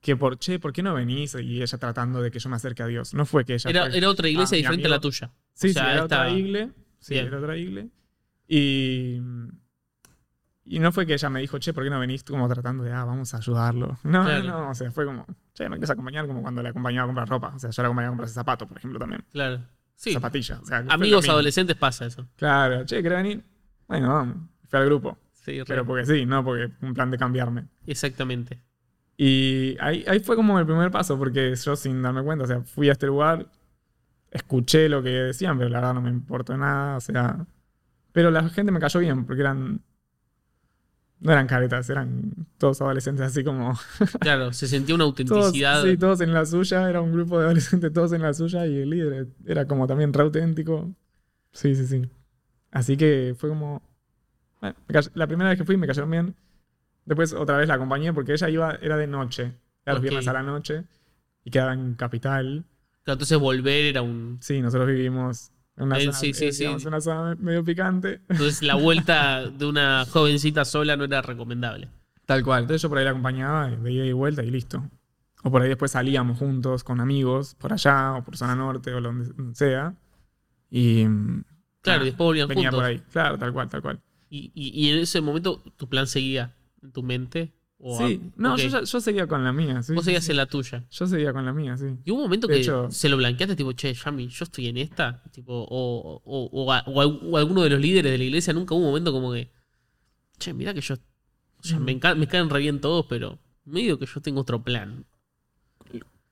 que 0.01 0.15
por, 0.15 0.37
che, 0.37 0.59
¿por 0.59 0.71
qué 0.73 0.83
no 0.83 0.93
venís? 0.93 1.35
Y 1.35 1.61
ella 1.61 1.77
tratando 1.77 2.21
de 2.21 2.29
que 2.29 2.39
yo 2.39 2.49
me 2.49 2.57
acerque 2.57 2.83
a 2.83 2.87
Dios. 2.87 3.13
No 3.13 3.25
fue 3.25 3.43
que 3.45 3.53
ella 3.55 3.69
Era, 3.69 3.85
fue- 3.87 3.97
era 3.97 4.09
otra 4.09 4.27
iglesia 4.29 4.55
Ah, 4.55 4.59
diferente 4.59 4.87
a 4.87 4.89
la 4.89 4.99
tuya. 4.99 5.31
Sí, 5.53 5.69
o 5.69 5.73
sea, 5.73 5.83
sí, 5.85 5.91
era 5.91 6.03
otra 6.05 6.27
esta- 6.27 6.37
igle. 6.39 6.71
Sí, 6.99 7.13
Bien. 7.15 7.27
era 7.27 7.37
otra 7.39 7.57
igle. 7.57 7.89
Y, 8.47 9.21
y 10.65 10.79
no 10.79 10.91
fue 10.91 11.05
que 11.05 11.13
ella 11.13 11.29
me 11.29 11.39
dijo, 11.41 11.57
che, 11.59 11.73
¿por 11.73 11.83
qué 11.83 11.89
no 11.89 11.99
venís? 11.99 12.23
Tú 12.23 12.33
como 12.33 12.47
tratando 12.47 12.83
de, 12.83 12.91
ah, 12.91 13.03
vamos 13.05 13.33
a 13.33 13.37
ayudarlo. 13.37 13.97
No, 14.03 14.23
Claro. 14.23 14.43
no, 14.43 14.69
o 14.69 14.75
sea, 14.75 14.91
fue 14.91 15.05
como, 15.05 15.25
che, 15.53 15.63
me 15.69 15.75
quieres 15.75 15.89
acompañar 15.89 16.27
como 16.27 16.41
cuando 16.41 16.61
le 16.63 16.69
acompañaba 16.69 17.03
a 17.03 17.07
comprar 17.07 17.29
ropa. 17.29 17.53
O 17.55 17.59
sea, 17.59 17.69
yo 17.69 17.81
la 17.81 17.87
acompañaba 17.87 18.09
a 18.09 18.11
comprar 18.13 18.29
zapatos, 18.29 18.67
por 18.67 18.77
ejemplo, 18.77 18.99
también. 18.99 19.23
Claro. 19.31 19.61
Sí. 19.95 20.13
Zapatillas. 20.13 20.59
O 20.59 20.65
sea, 20.65 20.83
Amigos 20.89 21.27
adolescentes 21.29 21.75
pasa 21.75 22.05
eso. 22.05 22.27
Claro, 22.35 22.85
che, 22.85 23.01
¿querés 23.03 23.17
venir? 23.23 23.43
Bueno, 23.87 24.09
vamos. 24.13 24.37
Fui 24.67 24.79
al 24.79 24.85
grupo. 24.85 25.17
Sí, 25.33 25.59
Pero 25.67 25.85
porque 25.85 26.05
sí, 26.05 26.25
no 26.25 26.43
porque 26.43 26.71
un 26.81 26.93
plan 26.93 27.11
de 27.11 27.17
cambiarme. 27.17 27.67
Exactamente. 27.85 28.61
Y 29.17 29.77
ahí, 29.81 30.03
ahí 30.07 30.19
fue 30.21 30.35
como 30.37 30.57
el 30.57 30.65
primer 30.65 30.89
paso, 30.89 31.17
porque 31.17 31.53
yo 31.55 31.75
sin 31.75 32.01
darme 32.01 32.23
cuenta, 32.23 32.45
o 32.45 32.47
sea, 32.47 32.61
fui 32.61 32.89
a 32.89 32.93
este 32.93 33.05
lugar, 33.07 33.47
escuché 34.31 34.87
lo 34.89 35.03
que 35.03 35.09
decían, 35.09 35.57
pero 35.57 35.69
la 35.69 35.79
verdad 35.79 35.93
no 35.95 36.01
me 36.01 36.09
importó 36.09 36.57
nada, 36.57 36.97
o 36.97 37.01
sea... 37.01 37.45
Pero 38.13 38.31
la 38.31 38.47
gente 38.49 38.71
me 38.71 38.79
cayó 38.79 38.99
bien, 39.01 39.25
porque 39.25 39.41
eran... 39.41 39.81
No 41.19 41.31
eran 41.31 41.47
caretas, 41.47 41.89
eran 41.89 42.33
todos 42.57 42.81
adolescentes 42.81 43.25
así 43.25 43.43
como... 43.45 43.79
Claro, 44.19 44.51
se 44.51 44.67
sentía 44.67 44.93
una 44.95 45.05
Todos, 45.05 45.45
autenticidad. 45.45 45.83
sí, 45.83 45.97
todos 45.97 46.19
en 46.21 46.33
la 46.33 46.45
suya, 46.45 46.89
era 46.89 46.99
un 46.99 47.13
grupo 47.13 47.39
de 47.39 47.45
adolescentes 47.45 47.93
todos 47.93 48.11
en 48.11 48.21
la 48.21 48.33
suya 48.33 48.67
y 48.67 48.79
el 48.79 48.89
líder 48.89 49.27
era 49.45 49.65
como 49.65 49.87
también 49.87 50.11
re 50.11 50.23
auténtico. 50.23 50.93
Sí, 51.53 51.75
sí, 51.75 51.87
sí. 51.87 52.09
Así 52.71 52.97
que 52.97 53.35
fue 53.37 53.49
como... 53.49 53.81
bueno, 54.59 54.75
me 54.87 54.93
cayó- 54.93 55.11
la 55.13 55.27
primera 55.27 55.49
vez 55.49 55.57
que 55.59 55.65
fui 55.65 55.77
me 55.77 55.87
cayeron 55.87 56.11
bien. 56.11 56.35
Después 57.05 57.33
otra 57.33 57.57
vez 57.57 57.67
la 57.69 57.75
acompañé 57.75 58.11
porque 58.13 58.33
ella 58.33 58.49
iba, 58.49 58.75
era 58.81 58.97
de 58.97 59.07
noche, 59.07 59.53
era 59.85 59.93
los 59.93 60.01
viernes 60.01 60.27
a 60.27 60.33
la 60.33 60.43
noche 60.43 60.83
y 61.45 61.51
quedaba 61.51 61.73
en 61.73 61.93
Capital. 61.95 62.65
Entonces 63.05 63.37
volver 63.37 63.85
era 63.85 64.01
un. 64.01 64.39
Sí, 64.41 64.61
nosotros 64.61 64.87
vivimos 64.87 65.51
una, 65.77 65.97
Eh, 65.97 66.05
zona, 66.05 66.17
sí, 66.17 66.33
sí, 66.33 66.51
sí. 66.51 66.59
digamos, 66.59 66.85
una 66.85 67.01
zona 67.01 67.35
medio 67.35 67.63
picante. 67.63 68.21
Entonces 68.29 68.61
la 68.61 68.75
vuelta 68.75 69.47
de 69.49 69.65
una 69.65 70.05
jovencita 70.05 70.65
sola 70.65 70.95
no 70.95 71.03
era 71.05 71.21
recomendable. 71.21 71.89
Tal 72.25 72.43
cual. 72.43 72.61
Entonces 72.63 72.81
yo 72.81 72.89
por 72.89 72.97
ahí 72.99 73.03
la 73.03 73.09
acompañaba 73.11 73.67
de 73.69 73.91
ida 73.91 74.05
y 74.05 74.11
vuelta 74.13 74.43
y 74.43 74.51
listo. 74.51 74.87
O 75.43 75.51
por 75.51 75.61
ahí 75.61 75.67
después 75.67 75.91
salíamos 75.91 76.37
juntos 76.39 76.83
con 76.83 77.01
amigos, 77.01 77.55
por 77.55 77.73
allá, 77.73 78.13
o 78.13 78.23
por 78.23 78.37
zona 78.37 78.55
norte, 78.55 78.93
o 78.93 79.01
donde 79.01 79.55
sea. 79.55 79.93
Y. 80.69 81.05
Claro, 81.81 82.03
y 82.03 82.05
después 82.05 82.25
volvían 82.25 82.47
venía 82.47 82.69
juntos. 82.69 82.79
por 82.79 82.85
ahí. 82.89 82.99
Claro, 83.11 83.37
tal 83.37 83.51
cual, 83.51 83.67
tal 83.69 83.81
cual. 83.81 83.99
Y, 84.29 84.51
y- 84.55 84.69
y 84.87 84.91
en 84.91 84.99
ese 84.99 85.19
momento, 85.21 85.61
¿tu 85.75 85.89
plan 85.89 86.07
seguía 86.07 86.55
en 86.81 86.91
tu 86.93 87.03
mente? 87.03 87.51
O 87.85 87.97
Sí, 87.97 88.21
a- 88.23 88.41
no, 88.41 88.55
yo, 88.55 88.85
seguía 89.01 89.27
con 89.27 89.43
la 89.43 89.51
mía. 89.51 89.83
Sí, 89.83 89.93
Vos 89.93 90.03
sí, 90.03 90.05
seguías 90.05 90.23
sí. 90.23 90.31
en 90.31 90.37
la 90.37 90.45
tuya. 90.45 90.85
Yo 90.89 91.05
seguía 91.05 91.33
con 91.33 91.45
la 91.45 91.51
mía, 91.51 91.75
sí. 91.75 91.87
Y 92.05 92.11
hubo 92.11 92.19
un 92.19 92.23
momento 92.23 92.47
De 92.47 92.53
que 92.53 92.61
hecho- 92.61 92.89
se 92.89 93.09
lo 93.09 93.17
blanqueaste, 93.17 93.57
tipo, 93.57 93.73
che, 93.73 93.93
Yami, 93.93 94.27
yo 94.29 94.43
estoy 94.45 94.67
en 94.67 94.77
esta. 94.77 95.21
Tipo, 95.31 95.53
o, 95.53 96.21
o, 96.23 96.49
o, 96.51 96.71
a- 96.71 96.79
alguno 97.39 97.61
de 97.61 97.69
los 97.69 97.81
líderes 97.81 98.09
de 98.11 98.17
la 98.17 98.23
iglesia 98.23 98.53
nunca 98.53 98.73
hubo 98.73 98.83
un 98.83 98.87
momento 98.87 99.11
como 99.11 99.33
que, 99.33 99.51
che, 100.39 100.53
mira 100.53 100.73
que 100.73 100.79
yo. 100.79 100.95
O 100.95 101.63
sea, 101.63 101.77
Mm. 101.79 101.83
me, 101.83 101.91
enca- 101.99 102.15
me 102.15 102.27
caen 102.27 102.49
re 102.49 102.59
bien 102.59 102.79
todos, 102.79 103.05
pero 103.09 103.37
medio 103.65 103.99
que 103.99 104.05
yo 104.05 104.21
tengo 104.21 104.41
otro 104.41 104.63
plan. 104.63 105.05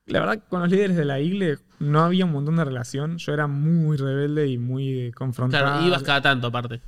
La 0.05 0.19
verdad, 0.21 0.43
con 0.49 0.61
los 0.61 0.69
líderes 0.71 0.95
de 0.97 1.05
la 1.05 1.19
iglesia 1.19 1.63
no 1.79 2.01
había 2.01 2.25
un 2.25 2.31
montón 2.31 2.55
de 2.57 2.65
relación. 2.65 3.17
Yo 3.17 3.33
era 3.33 3.47
muy 3.47 3.97
rebelde 3.97 4.47
y 4.47 4.57
muy 4.57 5.11
confrontado. 5.11 5.65
Claro, 5.65 5.85
ibas 5.87 6.03
cada 6.03 6.21
tanto 6.21 6.47
aparte. 6.47 6.81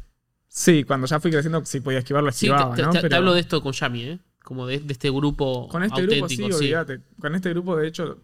Sí, 0.47 0.83
cuando 0.83 1.07
ya 1.07 1.19
fui 1.19 1.31
creciendo, 1.31 1.63
si 1.65 1.79
podía 1.79 1.99
esquivarlo, 1.99 2.31
Sí, 2.31 2.45
esquivaba, 2.47 2.75
te, 2.75 2.81
te- 2.81 2.85
¿no? 2.85 2.91
te- 2.91 2.97
te 2.99 3.01
Pero 3.03 3.15
hablo 3.17 3.33
de 3.33 3.39
esto 3.39 3.61
con 3.61 3.71
Yami, 3.73 4.01
¿eh? 4.03 4.19
Como 4.43 4.67
de, 4.67 4.79
de 4.79 4.93
este 4.93 5.09
grupo 5.09 5.67
Con 5.69 5.83
este 5.83 6.01
grupo 6.01 6.27
sí, 6.27 6.35
auténtico, 6.35 6.57
sí. 6.57 6.65
olvídate. 6.65 6.99
Con 7.19 7.33
este 7.33 7.49
grupo, 7.49 7.77
de 7.77 7.87
hecho, 7.87 8.19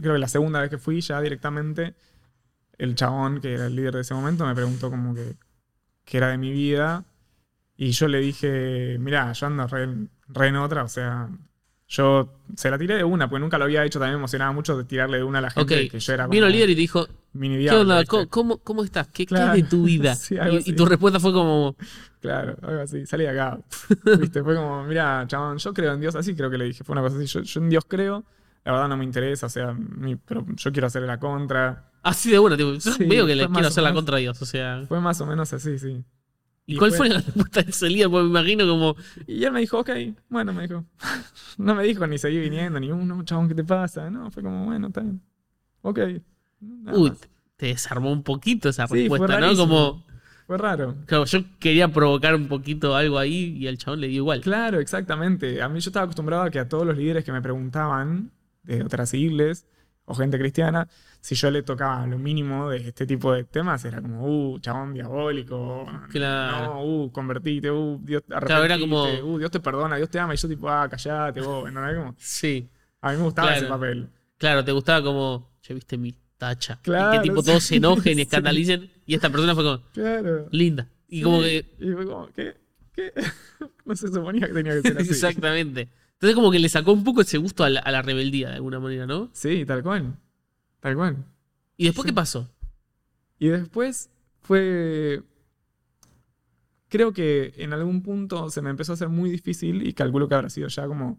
creo 0.00 0.14
que 0.14 0.18
la 0.18 0.28
segunda 0.28 0.60
vez 0.60 0.70
que 0.70 0.78
fui 0.78 1.00
ya 1.00 1.20
directamente, 1.20 1.94
el 2.78 2.94
chabón, 2.94 3.40
que 3.40 3.54
era 3.54 3.66
el 3.66 3.76
líder 3.76 3.94
de 3.94 4.00
ese 4.00 4.14
momento, 4.14 4.46
me 4.46 4.54
preguntó 4.54 4.88
como 4.90 5.14
que, 5.14 5.34
que 6.04 6.16
era 6.16 6.28
de 6.28 6.38
mi 6.38 6.50
vida. 6.50 7.04
Y 7.76 7.90
yo 7.90 8.08
le 8.08 8.20
dije, 8.20 8.96
mirá, 9.00 9.32
yo 9.32 9.46
ando 9.46 9.66
re, 9.66 9.88
re 10.28 10.48
en 10.48 10.56
otra, 10.56 10.84
o 10.84 10.88
sea, 10.88 11.28
yo 11.88 12.40
se 12.54 12.70
la 12.70 12.78
tiré 12.78 12.96
de 12.96 13.04
una, 13.04 13.28
porque 13.28 13.40
nunca 13.40 13.58
lo 13.58 13.64
había 13.64 13.84
hecho, 13.84 13.98
también 13.98 14.14
me 14.14 14.20
emocionaba 14.20 14.52
mucho 14.52 14.76
de 14.76 14.84
tirarle 14.84 15.18
de 15.18 15.24
una 15.24 15.38
a 15.38 15.42
la 15.42 15.50
gente, 15.50 15.88
que 15.88 15.98
yo 15.98 16.12
era 16.12 16.28
vino 16.28 16.42
como 16.42 16.46
el 16.46 16.52
líder 16.52 16.70
y 16.70 16.74
te 16.74 16.80
dijo, 16.82 17.06
¿qué. 17.06 18.26
¿Cómo, 18.28 18.58
cómo, 18.58 18.84
estás? 18.84 19.08
¿Qué, 19.08 19.26
qué 19.26 19.34
Claro. 19.34 19.54
es 19.54 19.62
de 19.62 19.68
tu 19.68 19.84
vida? 19.84 20.14
Sí, 20.20 20.36
y, 20.66 20.72
tu 20.74 20.86
respuesta 20.86 21.18
fue 21.18 21.32
como, 21.32 21.74
Claro, 22.20 22.56
algo 22.62 22.82
así, 22.82 23.06
salí 23.06 23.24
de 23.24 23.30
acá. 23.30 23.58
¿Viste? 24.20 24.42
Fue 24.42 24.54
como, 24.54 24.84
mira, 24.84 25.24
chabón, 25.26 25.56
yo 25.58 25.72
creo 25.72 25.94
en 25.94 26.00
Dios, 26.00 26.14
así 26.16 26.34
creo 26.34 26.50
que 26.50 26.58
le 26.58 26.66
dije, 26.66 26.84
fue 26.84 26.92
una 26.92 27.00
cosa 27.02 27.16
así, 27.16 27.26
yo, 27.26 27.40
yo 27.40 27.60
en 27.60 27.70
Dios 27.70 27.84
creo, 27.88 28.24
la 28.64 28.72
verdad 28.72 28.88
no 28.88 28.96
me 28.98 29.04
interesa, 29.04 29.46
o 29.46 29.48
sea, 29.48 29.72
mi- 29.72 30.16
pero 30.16 30.44
yo 30.54 30.70
quiero 30.72 30.86
hacer 30.86 31.02
la 31.02 31.18
contra. 31.18 31.90
así 32.02 32.30
de 32.30 32.38
buena, 32.38 32.56
tipo, 32.58 32.72
yo 32.74 32.80
Sí, 32.80 33.04
veo 33.06 33.26
que 33.26 33.34
le 33.34 33.46
quiero 33.48 33.68
hacer 33.68 33.82
la 33.82 33.94
contra 33.94 34.16
de 34.16 34.22
Dios, 34.22 34.40
o 34.42 34.44
sea. 34.46 34.84
Fue 34.86 35.00
más 35.00 35.20
o 35.22 35.26
menos 35.26 35.50
así, 35.52 35.78
sí. 35.78 36.04
¿Y, 36.66 36.74
y 36.74 36.76
cuál 36.76 36.90
fue- 36.90 36.98
fue 36.98 37.08
la 37.08 37.20
respuesta 37.34 37.62
de 37.86 37.90
líder? 37.90 38.10
Porque 38.10 38.24
me 38.24 38.30
imagino 38.30 38.66
como, 38.68 38.96
Y 39.26 39.42
él 39.44 39.52
me 39.52 39.60
dijo, 39.60 39.78
ok, 39.80 39.90
bueno, 40.28 40.52
me 40.52 40.68
dijo. 40.68 40.84
No 41.58 41.74
me 41.74 41.82
dijo 41.84 42.06
ni 42.06 42.18
seguí 42.18 42.38
viniendo, 42.38 42.78
ni 42.80 42.92
uno, 42.92 43.22
chabón, 43.24 43.48
¿qué 43.48 43.54
te 43.54 43.64
pasa? 43.64 44.10
No, 44.10 44.30
fue 44.30 44.42
como, 44.42 44.66
bueno, 44.66 44.88
está 44.88 45.00
bien. 45.00 45.20
Ok. 45.82 45.98
uy, 46.92 47.10
más. 47.10 47.18
te 47.56 47.66
desarmó 47.66 48.12
un 48.12 48.22
poquito 48.22 48.68
esa 48.68 48.86
Sí, 48.86 49.08
fue 49.08 49.18
respuesta, 49.18 49.40
¿no? 49.40 49.56
Como, 49.56 50.04
Fue 50.50 50.58
raro. 50.58 50.96
claro, 51.06 51.26
yo 51.26 51.38
quería 51.60 51.86
provocar 51.86 52.34
un 52.34 52.48
poquito 52.48 52.96
algo 52.96 53.20
ahí 53.20 53.56
y 53.56 53.68
al 53.68 53.78
chabón 53.78 54.00
le 54.00 54.08
dio 54.08 54.16
igual. 54.16 54.40
Claro, 54.40 54.80
exactamente. 54.80 55.62
A 55.62 55.68
mí 55.68 55.78
yo 55.78 55.90
estaba 55.90 56.02
acostumbrado 56.06 56.42
a 56.42 56.50
que 56.50 56.58
a 56.58 56.68
todos 56.68 56.84
los 56.84 56.96
líderes 56.96 57.22
que 57.24 57.30
me 57.30 57.40
preguntaban 57.40 58.32
de 58.64 58.82
otras 58.82 59.14
iglesias 59.14 59.64
o 60.06 60.14
gente 60.16 60.40
cristiana, 60.40 60.88
si 61.20 61.36
yo 61.36 61.52
le 61.52 61.62
tocaba 61.62 62.04
lo 62.08 62.18
mínimo 62.18 62.68
de 62.68 62.78
este 62.78 63.06
tipo 63.06 63.32
de 63.32 63.44
temas, 63.44 63.84
era 63.84 64.02
como, 64.02 64.26
uh, 64.26 64.58
chabón 64.58 64.92
diabólico, 64.92 65.86
Claro. 66.10 66.64
no, 66.74 66.82
uh, 66.84 67.12
convertite, 67.12 67.70
uh, 67.70 68.00
Dios 68.02 68.24
te 68.24 68.34
Claro, 68.34 68.64
era 68.64 68.76
como- 68.76 69.04
uh, 69.04 69.38
Dios 69.38 69.52
te 69.52 69.60
perdona, 69.60 69.98
Dios 69.98 70.10
te 70.10 70.18
ama, 70.18 70.34
y 70.34 70.36
yo 70.36 70.48
tipo, 70.48 70.68
ah, 70.68 70.88
callate, 70.90 71.40
vos, 71.42 71.70
¿no? 71.72 71.80
Como, 71.94 72.14
Sí, 72.18 72.68
a 73.02 73.12
mí 73.12 73.18
me 73.18 73.22
gustaba 73.22 73.54
ese 73.56 73.66
papel. 73.66 74.08
claro, 74.36 74.64
te 74.64 74.72
gustaba 74.72 75.00
como, 75.04 75.48
che, 75.62 75.74
viste 75.74 75.96
mi 75.96 76.12
tacha. 76.40 76.80
y 76.84 76.90
que 76.90 77.22
tipo 77.22 77.40
sí, 77.42 77.46
todos 77.46 77.62
se 77.62 77.76
enojen 77.76 78.12
y 78.14 78.16
sí. 78.16 78.22
escandalicen. 78.22 78.90
Y 79.06 79.14
esta 79.14 79.30
persona 79.30 79.54
fue 79.54 79.62
como, 79.62 79.82
Claro. 79.92 80.48
linda. 80.50 80.88
Y 81.08 81.22
como 81.22 81.40
que, 81.40 81.64
Y 81.78 81.90
fue 81.92 82.06
como, 82.06 82.26
¿qué? 82.34 82.56
¿Qué? 82.92 83.12
no 83.84 83.94
se 83.94 84.08
suponía 84.08 84.46
que 84.48 84.52
tenía 84.54 84.72
que 84.74 84.82
ser 84.82 84.98
así. 84.98 85.10
exactamente. 85.10 85.88
Entonces 86.14 86.34
como 86.34 86.50
que 86.50 86.58
le 86.58 86.68
sacó 86.68 86.92
un 86.92 87.04
poco 87.04 87.20
ese 87.22 87.38
gusto 87.38 87.62
a 87.64 87.70
la, 87.70 87.80
a 87.80 87.90
la 87.92 88.02
rebeldía 88.02 88.48
de 88.50 88.56
alguna 88.56 88.80
manera, 88.80 89.06
¿no? 89.06 89.30
Sí, 89.32 89.64
tal 89.64 89.82
cual. 89.82 90.16
Tal 90.80 90.96
cual. 90.96 91.16
¿Y 91.76 91.84
después 91.86 92.06
qué 92.06 92.12
pasó? 92.12 92.50
Y 93.38 93.48
después 93.48 94.10
fue. 94.40 95.22
Creo 96.88 97.12
que 97.12 97.52
en 97.56 97.72
algún 97.72 98.02
punto 98.02 98.50
se 98.50 98.60
me 98.62 98.70
empezó 98.70 98.92
a 98.92 98.94
hacer 98.96 99.08
muy 99.08 99.30
difícil, 99.30 99.86
y 99.86 99.92
calculo 99.94 100.28
que 100.28 100.34
habrá 100.34 100.50
sido 100.50 100.68
ya 100.68 100.86
como. 100.86 101.18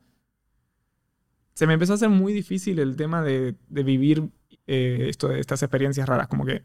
Se 1.53 1.67
me 1.67 1.73
empezó 1.73 1.93
a 1.93 1.95
hacer 1.95 2.09
muy 2.09 2.33
difícil 2.33 2.79
el 2.79 2.95
tema 2.95 3.21
de, 3.21 3.55
de 3.67 3.83
vivir 3.83 4.29
eh, 4.67 5.07
esto 5.09 5.27
de 5.27 5.39
estas 5.39 5.61
experiencias 5.63 6.07
raras. 6.07 6.27
Como 6.27 6.45
que 6.45 6.63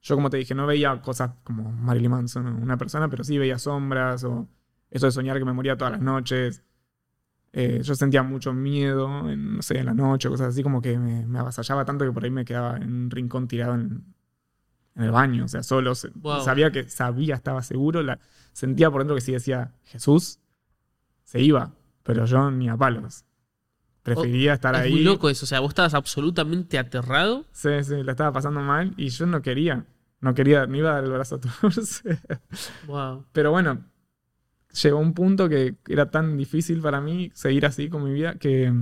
yo, 0.00 0.16
como 0.16 0.30
te 0.30 0.36
dije, 0.36 0.54
no 0.54 0.66
veía 0.66 1.00
cosas 1.00 1.32
como 1.44 1.70
Marilyn 1.70 2.10
Manson, 2.10 2.46
o 2.46 2.56
una 2.56 2.76
persona, 2.76 3.08
pero 3.08 3.24
sí 3.24 3.38
veía 3.38 3.58
sombras, 3.58 4.24
o 4.24 4.48
esto 4.90 5.06
de 5.06 5.12
soñar 5.12 5.38
que 5.38 5.44
me 5.44 5.52
moría 5.52 5.76
todas 5.76 5.92
las 5.92 6.02
noches. 6.02 6.62
Eh, 7.52 7.80
yo 7.82 7.94
sentía 7.94 8.22
mucho 8.22 8.52
miedo, 8.52 9.30
en, 9.30 9.56
no 9.56 9.62
sé, 9.62 9.78
en 9.78 9.86
la 9.86 9.94
noche, 9.94 10.28
cosas 10.28 10.48
así, 10.48 10.62
como 10.62 10.80
que 10.80 10.98
me, 10.98 11.26
me 11.26 11.38
avasallaba 11.38 11.84
tanto 11.84 12.04
que 12.04 12.12
por 12.12 12.24
ahí 12.24 12.30
me 12.30 12.44
quedaba 12.44 12.78
en 12.78 12.92
un 12.92 13.10
rincón 13.10 13.46
tirado 13.46 13.74
en, 13.74 14.14
en 14.94 15.02
el 15.02 15.10
baño, 15.10 15.44
o 15.44 15.48
sea, 15.48 15.62
solo. 15.62 15.92
Wow. 16.14 16.40
Sabía 16.42 16.70
que 16.72 16.88
sabía, 16.88 17.34
estaba 17.34 17.62
seguro, 17.62 18.02
la, 18.02 18.18
sentía 18.52 18.90
por 18.90 19.02
dentro 19.02 19.14
que 19.14 19.20
si 19.20 19.32
decía 19.32 19.72
Jesús, 19.84 20.40
se 21.24 21.40
iba, 21.40 21.74
pero 22.02 22.24
yo 22.24 22.50
ni 22.50 22.68
a 22.68 22.76
palos. 22.76 23.24
Prefería 24.02 24.54
estar 24.54 24.74
Oh, 24.74 24.78
es 24.78 24.84
ahí. 24.84 24.90
muy 24.92 25.00
loco 25.02 25.30
eso, 25.30 25.44
o 25.44 25.48
sea, 25.48 25.60
vos 25.60 25.70
estabas 25.70 25.94
absolutamente 25.94 26.78
aterrado. 26.78 27.44
Sí, 27.52 27.68
sí, 27.84 28.02
la 28.02 28.12
estaba 28.12 28.32
pasando 28.32 28.60
mal 28.60 28.94
y 28.96 29.08
yo 29.10 29.26
no 29.26 29.42
quería. 29.42 29.84
No 30.20 30.34
quería, 30.34 30.66
me 30.66 30.78
iba 30.78 30.90
a 30.90 30.94
dar 30.94 31.04
el 31.04 31.10
brazo 31.12 31.36
a 31.36 31.40
torcer. 31.40 32.18
Wow. 32.86 33.24
Pero 33.32 33.50
bueno, 33.52 33.84
llegó 34.82 34.98
un 34.98 35.14
punto 35.14 35.48
que 35.48 35.76
era 35.88 36.10
tan 36.10 36.36
difícil 36.36 36.80
para 36.80 37.00
mí 37.00 37.30
seguir 37.34 37.64
así 37.66 37.88
con 37.88 38.04
mi 38.04 38.12
vida 38.12 38.34
que. 38.36 38.72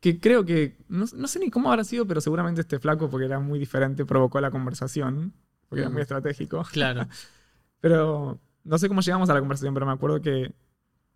que 0.00 0.20
creo 0.20 0.44
que. 0.44 0.76
No, 0.88 1.04
no 1.16 1.26
sé 1.28 1.38
ni 1.38 1.50
cómo 1.50 1.70
habrá 1.70 1.84
sido, 1.84 2.06
pero 2.06 2.20
seguramente 2.20 2.60
este 2.60 2.78
flaco, 2.78 3.08
porque 3.10 3.26
era 3.26 3.40
muy 3.40 3.58
diferente, 3.58 4.04
provocó 4.04 4.40
la 4.40 4.50
conversación. 4.50 5.32
Porque 5.68 5.80
era 5.82 5.90
muy 5.90 6.00
Mm. 6.00 6.02
estratégico. 6.02 6.62
Claro. 6.70 7.06
Pero 7.80 8.38
no 8.64 8.78
sé 8.78 8.88
cómo 8.88 9.00
llegamos 9.02 9.28
a 9.28 9.34
la 9.34 9.40
conversación, 9.40 9.74
pero 9.74 9.84
me 9.84 9.92
acuerdo 9.92 10.22
que 10.22 10.54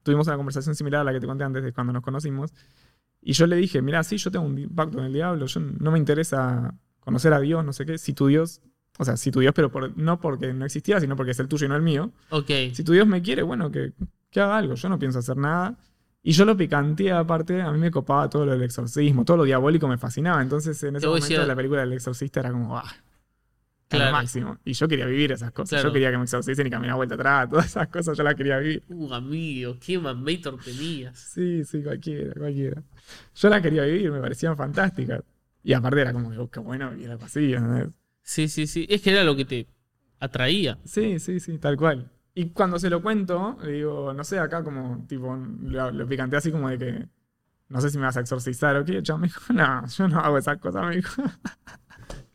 tuvimos 0.08 0.26
una 0.26 0.36
conversación 0.36 0.74
similar 0.74 1.02
a 1.02 1.04
la 1.04 1.12
que 1.12 1.20
te 1.20 1.26
conté 1.26 1.44
antes 1.44 1.62
de 1.62 1.72
cuando 1.72 1.92
nos 1.92 2.02
conocimos. 2.02 2.52
Y 3.20 3.32
yo 3.34 3.46
le 3.46 3.56
dije, 3.56 3.82
mira, 3.82 4.02
sí, 4.04 4.16
yo 4.16 4.30
tengo 4.30 4.46
un 4.46 4.68
pacto 4.74 4.96
con 4.96 5.04
el 5.06 5.12
diablo, 5.12 5.46
yo 5.46 5.60
no 5.60 5.90
me 5.90 5.98
interesa 5.98 6.74
conocer 7.00 7.32
a 7.32 7.40
Dios, 7.40 7.64
no 7.64 7.72
sé 7.72 7.84
qué, 7.84 7.98
si 7.98 8.12
tu 8.14 8.26
Dios, 8.28 8.60
o 8.98 9.04
sea, 9.04 9.16
si 9.16 9.30
tu 9.30 9.40
Dios, 9.40 9.52
pero 9.54 9.70
por- 9.70 9.96
no 9.98 10.20
porque 10.20 10.52
no 10.52 10.64
existiera, 10.64 11.00
sino 11.00 11.14
porque 11.16 11.32
es 11.32 11.38
el 11.40 11.48
tuyo 11.48 11.66
y 11.66 11.68
no 11.68 11.76
el 11.76 11.82
mío. 11.82 12.12
Ok. 12.30 12.50
Si 12.72 12.82
tu 12.84 12.92
Dios 12.92 13.06
me 13.06 13.20
quiere, 13.22 13.42
bueno, 13.42 13.70
que, 13.70 13.92
que 14.30 14.40
haga 14.40 14.56
algo, 14.58 14.74
yo 14.74 14.88
no 14.88 14.98
pienso 14.98 15.18
hacer 15.18 15.36
nada. 15.36 15.76
Y 16.22 16.32
yo 16.32 16.44
lo 16.44 16.56
picanteé 16.56 17.12
aparte, 17.12 17.62
a 17.62 17.70
mí 17.72 17.78
me 17.78 17.90
copaba 17.90 18.28
todo 18.28 18.44
lo 18.44 18.52
del 18.52 18.62
exorcismo, 18.62 19.24
todo 19.24 19.38
lo 19.38 19.44
diabólico 19.44 19.86
me 19.88 19.98
fascinaba. 19.98 20.42
Entonces 20.42 20.82
en 20.82 20.96
ese 20.96 21.06
momento 21.10 21.26
decir- 21.36 21.48
la 21.48 21.56
película 21.56 21.80
del 21.82 21.92
exorcista 21.92 22.40
era 22.40 22.50
como, 22.52 22.76
ah, 22.76 22.92
Claro. 23.88 24.06
lo 24.06 24.12
máximo. 24.12 24.58
Y 24.64 24.74
yo 24.74 24.86
quería 24.86 25.06
vivir 25.06 25.32
esas 25.32 25.50
cosas. 25.52 25.70
Claro. 25.70 25.88
Yo 25.88 25.92
quería 25.92 26.10
que 26.10 26.18
me 26.18 26.24
exorcicen 26.24 26.66
y 26.66 26.70
caminar 26.70 26.96
vuelta 26.96 27.14
atrás, 27.14 27.48
todas 27.50 27.66
esas 27.66 27.88
cosas 27.88 28.16
yo 28.16 28.22
las 28.22 28.34
quería 28.34 28.58
vivir. 28.58 28.82
Uh, 28.88 29.12
amigo, 29.14 29.76
qué 29.84 29.98
mamator 29.98 30.58
tenías. 30.62 31.18
Sí, 31.18 31.64
sí, 31.64 31.82
cualquiera, 31.82 32.34
cualquiera. 32.34 32.82
Yo 33.34 33.48
las 33.48 33.62
quería 33.62 33.82
vivir, 33.84 34.10
me 34.10 34.20
parecían 34.20 34.56
fantásticas. 34.56 35.22
Y 35.62 35.72
aparte 35.72 36.00
era 36.00 36.12
como 36.12 36.30
que, 36.30 36.38
oh, 36.38 36.50
qué 36.50 36.60
bueno 36.60 36.90
vivir 36.90 37.10
algo 37.10 37.24
así. 37.24 37.54
Sí, 38.22 38.48
sí, 38.48 38.66
sí. 38.66 38.86
Es 38.88 39.02
que 39.02 39.10
era 39.10 39.24
lo 39.24 39.34
que 39.34 39.44
te 39.44 39.66
atraía. 40.20 40.78
Sí, 40.84 41.18
sí, 41.18 41.40
sí, 41.40 41.58
tal 41.58 41.76
cual. 41.76 42.10
Y 42.34 42.50
cuando 42.50 42.78
se 42.78 42.88
lo 42.88 43.02
cuento, 43.02 43.58
le 43.62 43.72
digo, 43.72 44.12
no 44.12 44.22
sé, 44.22 44.38
acá 44.38 44.62
como, 44.62 45.04
tipo, 45.08 45.34
lo, 45.34 45.90
lo 45.90 46.36
así 46.36 46.52
como 46.52 46.68
de 46.68 46.78
que, 46.78 47.08
no 47.68 47.80
sé 47.80 47.90
si 47.90 47.98
me 47.98 48.04
vas 48.04 48.16
a 48.16 48.20
exorcizar 48.20 48.76
o 48.76 48.84
qué. 48.84 49.02
Chao, 49.02 49.18
me 49.18 49.26
dijo, 49.28 49.52
no, 49.52 49.86
yo 49.86 50.08
no 50.08 50.20
hago 50.20 50.38
esas 50.38 50.58
cosas, 50.58 50.86
me 50.86 50.96
dijo. 50.96 51.22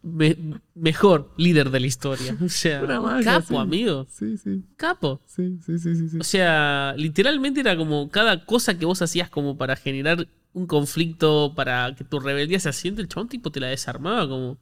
Me- 0.04 0.38
mejor 0.76 1.34
líder 1.38 1.72
de 1.72 1.80
la 1.80 1.88
historia. 1.88 2.38
O 2.44 2.50
sea, 2.50 2.82
capo, 3.24 3.48
sí. 3.48 3.56
amigo. 3.56 4.06
Sí, 4.10 4.38
sí, 4.38 4.64
Capo. 4.76 5.22
sí, 5.26 5.58
sí, 5.66 5.80
sí, 5.80 5.96
sí. 5.96 6.10
sí. 6.10 6.18
O 6.20 6.24
sea, 6.24 6.94
literalmente 6.98 7.62
era 7.62 7.76
como 7.78 8.10
cada 8.10 8.46
cosa 8.46 8.78
que 8.78 8.86
vos 8.86 9.02
hacías 9.02 9.30
como 9.30 9.58
para 9.58 9.76
generar 9.78 10.28
un 10.52 10.68
conflicto, 10.68 11.54
para 11.56 11.96
que 11.96 12.04
tu 12.04 12.20
rebeldía 12.20 12.60
se 12.60 12.70
asiente, 12.70 13.02
el 13.02 13.08
chabón 13.08 13.30
tipo 13.30 13.50
te 13.52 13.60
la 13.60 13.68
desarmaba 13.68 14.28
como... 14.28 14.60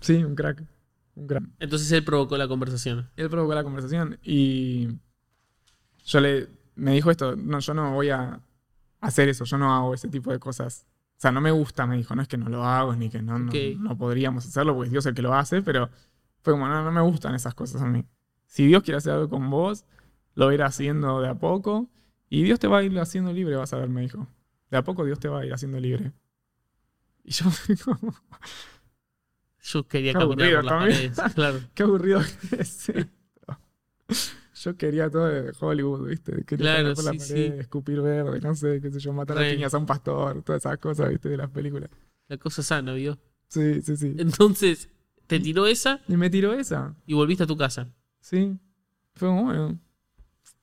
Sí, 0.00 0.22
un 0.22 0.34
crack. 0.34 0.62
Un 1.16 1.26
crack. 1.26 1.44
Entonces 1.58 1.90
él 1.92 2.04
provocó 2.04 2.36
la 2.36 2.46
conversación. 2.46 3.08
Él 3.16 3.28
provocó 3.28 3.54
la 3.54 3.64
conversación 3.64 4.18
y 4.22 4.88
yo 6.04 6.20
le 6.20 6.48
me 6.76 6.92
dijo 6.92 7.10
esto, 7.10 7.34
no, 7.36 7.58
yo 7.60 7.74
no 7.74 7.92
voy 7.94 8.10
a 8.10 8.40
hacer 9.00 9.28
eso, 9.28 9.44
yo 9.44 9.58
no 9.58 9.74
hago 9.74 9.94
ese 9.94 10.08
tipo 10.08 10.30
de 10.32 10.38
cosas. 10.38 10.86
O 11.20 11.22
sea, 11.22 11.32
no 11.32 11.42
me 11.42 11.50
gusta, 11.50 11.86
me 11.86 11.98
dijo, 11.98 12.14
no 12.14 12.22
es 12.22 12.28
que 12.28 12.38
no 12.38 12.48
lo 12.48 12.64
hago, 12.64 12.96
ni 12.96 13.10
que 13.10 13.20
no, 13.20 13.38
no- 13.38 13.52
no, 13.78 13.98
podríamos 13.98 14.46
hacerlo, 14.46 14.72
porque 14.74 14.86
es 14.86 14.92
Dios 14.92 15.04
el 15.04 15.12
que 15.12 15.20
lo 15.20 15.34
hace, 15.34 15.60
pero 15.60 15.90
fue 16.40 16.54
como, 16.54 16.66
no, 16.66 16.82
no 16.82 16.90
me 16.90 17.02
gustan 17.02 17.34
esas 17.34 17.52
cosas 17.54 17.82
a 17.82 17.86
mí. 17.86 18.06
Si 18.46 18.66
Dios 18.66 18.82
quiere 18.82 18.96
hacer 18.96 19.12
algo 19.12 19.28
con 19.28 19.50
vos, 19.50 19.84
lo 20.34 20.50
irá 20.50 20.64
haciendo 20.64 21.20
de 21.20 21.28
a 21.28 21.34
poco 21.34 21.90
y 22.30 22.42
Dios 22.42 22.58
te 22.58 22.68
va 22.68 22.78
a 22.78 22.82
ir 22.84 22.98
haciendo 22.98 23.34
libre, 23.34 23.54
vas 23.56 23.70
a 23.74 23.76
ver, 23.76 23.90
me 23.90 24.00
dijo. 24.00 24.28
de 24.70 24.78
a 24.78 24.82
poco 24.82 25.04
Dios 25.04 25.20
te 25.20 25.28
va 25.28 25.40
a 25.40 25.44
ir 25.44 25.52
haciendo 25.52 25.78
libre. 25.78 26.12
Y 27.22 27.32
yo 27.32 27.44
como, 27.84 28.14
Yo 29.62 29.86
quería 29.86 30.14
Qué 30.14 30.18
caminar 30.20 30.36
por 30.52 30.56
aburrido 30.56 30.62
las 30.62 30.72
también. 30.72 31.12
paredes. 31.14 31.34
Claro. 31.34 31.60
qué 31.74 31.82
aburrido 31.82 32.20
que 32.48 32.56
es 32.62 32.88
esto. 32.88 33.58
Yo 34.62 34.76
quería 34.76 35.08
todo 35.10 35.26
de 35.26 35.52
Hollywood, 35.58 36.08
¿viste? 36.08 36.44
Quería 36.44 36.64
Claro, 36.82 36.94
por 36.94 37.04
la 37.04 37.12
sí, 37.12 37.18
pared, 37.18 37.52
sí. 37.54 37.60
escupir 37.60 38.00
verde, 38.02 38.40
no 38.40 38.54
sé, 38.54 38.80
qué 38.80 38.90
sé 38.90 38.98
yo, 39.00 39.12
matar 39.12 39.38
a 39.38 39.40
Re. 39.40 39.54
piñas 39.54 39.72
a 39.72 39.78
un 39.78 39.86
pastor, 39.86 40.42
todas 40.42 40.60
esas 40.62 40.78
cosas, 40.78 41.08
¿viste? 41.08 41.28
De 41.30 41.36
las 41.36 41.50
películas. 41.50 41.88
La 42.28 42.36
cosa 42.36 42.62
sana, 42.62 42.92
¿vio? 42.94 43.18
Sí, 43.48 43.80
sí, 43.82 43.96
sí. 43.96 44.14
Entonces, 44.18 44.90
te 45.26 45.40
tiró 45.40 45.66
esa 45.66 46.00
Y 46.08 46.16
me 46.16 46.28
tiró 46.30 46.52
esa. 46.52 46.94
y 47.06 47.14
volviste 47.14 47.44
a 47.44 47.46
tu 47.46 47.56
casa. 47.56 47.88
Sí. 48.20 48.58
Fue 49.14 49.28
como, 49.28 49.44
bueno, 49.44 49.78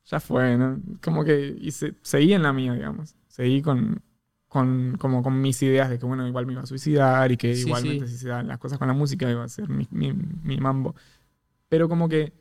ya 0.05 0.19
fue, 0.19 0.57
¿no? 0.57 0.79
Como 1.01 1.23
que 1.23 1.57
y 1.59 1.71
se- 1.71 1.95
seguí 2.01 2.33
en 2.33 2.43
la 2.43 2.53
mía, 2.53 2.73
digamos. 2.73 3.15
Seguí 3.27 3.61
con, 3.61 4.01
con, 4.47 4.95
como 4.99 5.23
con 5.23 5.41
mis 5.41 5.61
ideas 5.63 5.89
de 5.89 5.99
que, 5.99 6.05
bueno, 6.05 6.27
igual 6.27 6.45
me 6.45 6.53
iba 6.53 6.61
a 6.61 6.65
suicidar 6.65 7.31
y 7.31 7.37
que 7.37 7.55
Sí, 7.55 7.61
igualmente 7.61 8.07
sí. 8.07 8.13
si 8.13 8.19
se 8.19 8.29
dan 8.29 8.47
las 8.47 8.59
cosas 8.59 8.77
con 8.79 8.87
la 8.87 8.93
música 8.93 9.29
iba 9.29 9.43
a 9.43 9.49
ser 9.49 9.69
mi, 9.69 9.87
mi, 9.91 10.13
mi 10.13 10.57
mambo. 10.59 10.95
Pero 11.69 11.89
como 11.89 12.07
que 12.09 12.33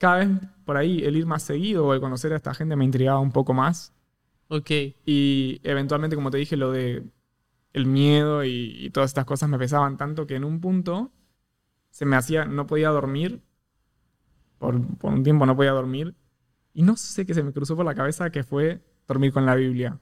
cada 0.00 0.16
vez 0.16 0.28
por 0.64 0.78
ahí 0.78 1.04
el 1.04 1.14
ir 1.16 1.26
más 1.26 1.42
seguido 1.42 1.86
o 1.86 1.92
el 1.94 2.00
conocer 2.00 2.32
a 2.32 2.36
esta 2.36 2.54
gente 2.54 2.74
me 2.74 2.86
intrigaba 2.86 3.20
un 3.20 3.32
poco 3.32 3.52
más. 3.52 3.92
Ok. 4.48 4.70
Y 5.04 5.60
eventualmente, 5.62 6.16
como 6.16 6.30
te 6.30 6.38
dije, 6.38 6.56
lo 6.56 6.72
de 6.72 7.04
el 7.74 7.86
miedo 7.86 8.42
y, 8.42 8.74
y 8.80 8.90
todas 8.90 9.10
estas 9.10 9.26
cosas 9.26 9.48
me 9.50 9.58
pesaban 9.58 9.96
tanto 9.98 10.26
que 10.26 10.34
en 10.36 10.44
un 10.44 10.60
punto 10.60 11.12
se 11.90 12.06
me 12.06 12.16
hacía, 12.16 12.46
no 12.46 12.66
podía 12.66 12.88
dormir. 12.88 13.42
Por, 14.58 14.80
por 14.96 15.12
un 15.12 15.22
tiempo 15.22 15.44
no 15.46 15.54
podía 15.54 15.72
dormir. 15.72 16.14
Y 16.72 16.82
no 16.82 16.96
sé 16.96 17.26
qué 17.26 17.34
se 17.34 17.42
me 17.42 17.52
cruzó 17.52 17.76
por 17.76 17.84
la 17.84 17.94
cabeza 17.94 18.30
que 18.30 18.42
fue 18.42 18.80
dormir 19.06 19.32
con 19.32 19.44
la 19.44 19.54
Biblia. 19.54 19.98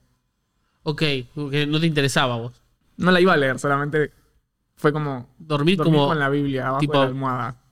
Ok. 0.84 1.02
Porque 1.34 1.66
no 1.66 1.80
te 1.80 1.86
interesaba 1.86 2.36
vos. 2.36 2.62
No 2.96 3.10
la 3.10 3.20
iba 3.20 3.32
a 3.32 3.36
leer, 3.36 3.58
solamente 3.58 4.12
fue 4.76 4.92
como 4.92 5.28
Dormir, 5.38 5.76
dormir 5.76 5.96
como, 5.96 6.08
con 6.08 6.18
la 6.18 6.28
Biblia 6.28 6.68
abajo 6.68 6.80
tipo- 6.80 6.92
de 6.94 6.98
la 7.00 7.04
almohada. 7.06 7.62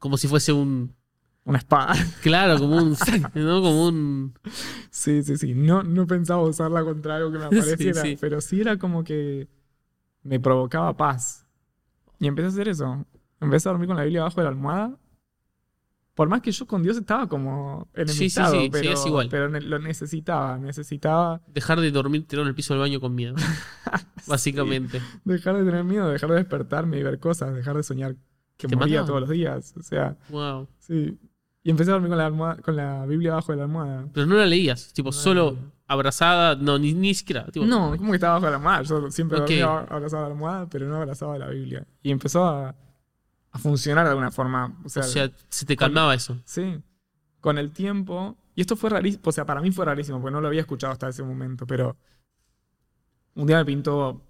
Como 0.00 0.16
si 0.16 0.26
fuese 0.26 0.52
un. 0.52 0.96
Una 1.44 1.58
espada. 1.58 1.94
Claro, 2.22 2.58
como 2.58 2.76
un. 2.76 2.96
¿no? 3.34 3.62
Como 3.62 3.86
un. 3.86 4.34
Sí, 4.90 5.22
sí, 5.22 5.36
sí. 5.36 5.54
No, 5.54 5.84
no 5.84 6.06
pensaba 6.06 6.42
usarla 6.42 6.82
contra 6.82 7.16
algo 7.16 7.30
que 7.30 7.38
me 7.38 7.44
apareciera, 7.46 8.02
sí. 8.02 8.18
pero 8.20 8.40
sí 8.40 8.60
era 8.60 8.76
como 8.78 9.04
que 9.04 9.48
me 10.24 10.40
provocaba 10.40 10.96
paz. 10.96 11.46
Y 12.18 12.26
empecé 12.26 12.46
a 12.46 12.50
hacer 12.50 12.68
eso. 12.68 13.06
Empecé 13.40 13.68
a 13.68 13.72
dormir 13.72 13.86
con 13.86 13.96
la 13.96 14.02
Biblia 14.02 14.22
abajo 14.22 14.40
de 14.40 14.44
la 14.44 14.50
almohada. 14.50 14.98
Por 16.14 16.28
más 16.28 16.42
que 16.42 16.52
yo 16.52 16.66
con 16.66 16.82
Dios 16.82 16.98
estaba 16.98 17.28
como 17.28 17.88
sí, 17.94 18.02
enemistado, 18.02 18.52
sí, 18.52 18.68
pero, 18.70 18.84
seguías 18.84 19.06
igual. 19.06 19.28
pero 19.30 19.48
lo 19.48 19.78
necesitaba. 19.78 20.58
Necesitaba 20.58 21.40
Dejar 21.46 21.80
de 21.80 21.90
dormir 21.90 22.26
tirado 22.26 22.42
en 22.42 22.48
el 22.48 22.54
piso 22.54 22.74
del 22.74 22.82
baño 22.82 23.00
con 23.00 23.14
miedo. 23.14 23.36
Básicamente. 24.26 25.00
dejar 25.24 25.56
de 25.56 25.64
tener 25.64 25.84
miedo, 25.84 26.10
dejar 26.10 26.30
de 26.30 26.36
despertarme 26.36 26.98
y 26.98 27.02
ver 27.02 27.18
cosas, 27.18 27.54
dejar 27.54 27.76
de 27.76 27.82
soñar 27.82 28.16
que 28.60 28.68
¿Te 28.68 28.76
moría 28.76 29.00
mataban? 29.00 29.06
todos 29.08 29.20
los 29.22 29.30
días. 29.30 29.74
O 29.78 29.82
sea, 29.82 30.16
Wow. 30.28 30.68
sí. 30.78 31.18
Y 31.62 31.70
empecé 31.70 31.90
a 31.90 31.94
dormir 31.94 32.08
con 32.08 32.18
la, 32.18 32.26
almohada- 32.26 32.62
con 32.62 32.74
la 32.76 33.04
Biblia 33.06 33.32
abajo 33.32 33.52
de 33.52 33.58
la 33.58 33.64
almohada. 33.64 34.08
Pero 34.14 34.26
no 34.26 34.36
la 34.36 34.46
leías. 34.46 34.92
Tipo, 34.94 35.08
No 35.08 35.12
solo 35.12 35.50
leía. 35.52 35.62
abrazada. 35.88 36.54
No, 36.56 36.78
ni, 36.78 36.94
ni 36.94 37.12
siquiera. 37.14 37.44
Tipo, 37.46 37.66
No, 37.66 37.94
como 37.98 38.10
que 38.12 38.16
estaba 38.16 38.34
bajo 38.34 38.48
la 38.48 38.56
almohada. 38.56 38.82
Yo 38.82 39.10
siempre 39.10 39.38
Ok. 39.38 39.42
dormía 39.48 39.78
abrazado 39.80 40.24
a 40.24 40.28
la 40.28 40.34
almohada, 40.34 40.66
pero 40.70 40.88
no 40.88 40.96
abrazaba 40.96 41.36
la 41.36 41.48
Biblia. 41.48 41.86
Y 42.02 42.10
empezó 42.10 42.44
a, 42.46 42.74
a 43.52 43.58
funcionar 43.58 44.04
de 44.04 44.10
alguna 44.10 44.30
forma. 44.30 44.74
O 44.84 44.88
sea, 44.88 45.02
O 45.02 45.06
sea, 45.06 45.30
se 45.48 45.66
te 45.66 45.76
calmaba 45.76 46.14
eso. 46.14 46.38
sí. 46.44 46.80
Con 47.40 47.58
el 47.58 47.70
tiempo. 47.72 48.36
Y 48.54 48.60
esto 48.62 48.76
fue 48.76 48.90
rarísimo. 48.90 49.22
O 49.26 49.32
sea, 49.32 49.44
para 49.46 49.60
mí 49.60 49.70
fue 49.70 49.84
rarísimo, 49.86 50.20
porque 50.20 50.32
no 50.32 50.40
lo 50.40 50.48
había 50.48 50.60
escuchado 50.62 50.92
hasta 50.92 51.08
ese 51.08 51.22
momento. 51.22 51.66
Pero 51.66 51.96
un 53.34 53.46
día 53.46 53.58
me 53.58 53.64
pintó 53.66 54.20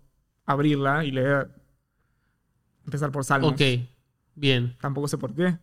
abrirla 0.46 1.04
y 1.04 1.10
leer. 1.12 1.50
Empezar 2.84 3.10
por 3.12 3.24
Salmos. 3.24 3.52
Ok. 3.52 3.60
Bien. 4.40 4.74
Tampoco 4.80 5.06
sé 5.06 5.18
por 5.18 5.34
qué. 5.34 5.58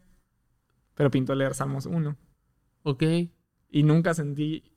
Pero 0.94 1.10
pintó 1.10 1.34
leer 1.34 1.56
Salmos 1.56 1.88
1. 1.88 2.16
Ok. 2.84 3.04
Y 3.70 3.84
nunca 3.84 4.14
sentí. 4.14 4.72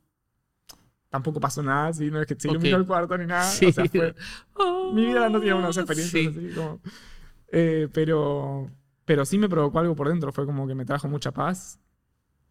Tampoco 1.10 1.38
pasó 1.38 1.62
nada, 1.62 1.88
así, 1.88 2.10
no 2.10 2.20
es 2.20 2.26
que 2.26 2.34
se 2.38 2.48
iluminó 2.48 2.76
el 2.78 2.86
cuarto 2.86 3.18
ni 3.18 3.26
nada. 3.26 3.44
Sí. 3.44 3.66
O 3.66 3.72
sea, 3.72 3.84
fue, 3.86 4.14
Mi 4.94 5.06
vida 5.06 5.28
no 5.28 5.38
tiene 5.40 5.54
unas 5.58 5.76
experiencias 5.76 6.32
Sí. 6.34 6.38
así 6.46 6.54
como. 6.54 6.80
Eh, 7.48 7.88
pero, 7.92 8.70
pero 9.04 9.24
sí 9.26 9.36
me 9.38 9.48
provocó 9.48 9.80
algo 9.80 9.94
por 9.94 10.08
dentro. 10.08 10.32
Fue 10.32 10.46
como 10.46 10.66
que 10.66 10.74
me 10.74 10.84
trajo 10.86 11.06
mucha 11.08 11.30
paz 11.32 11.78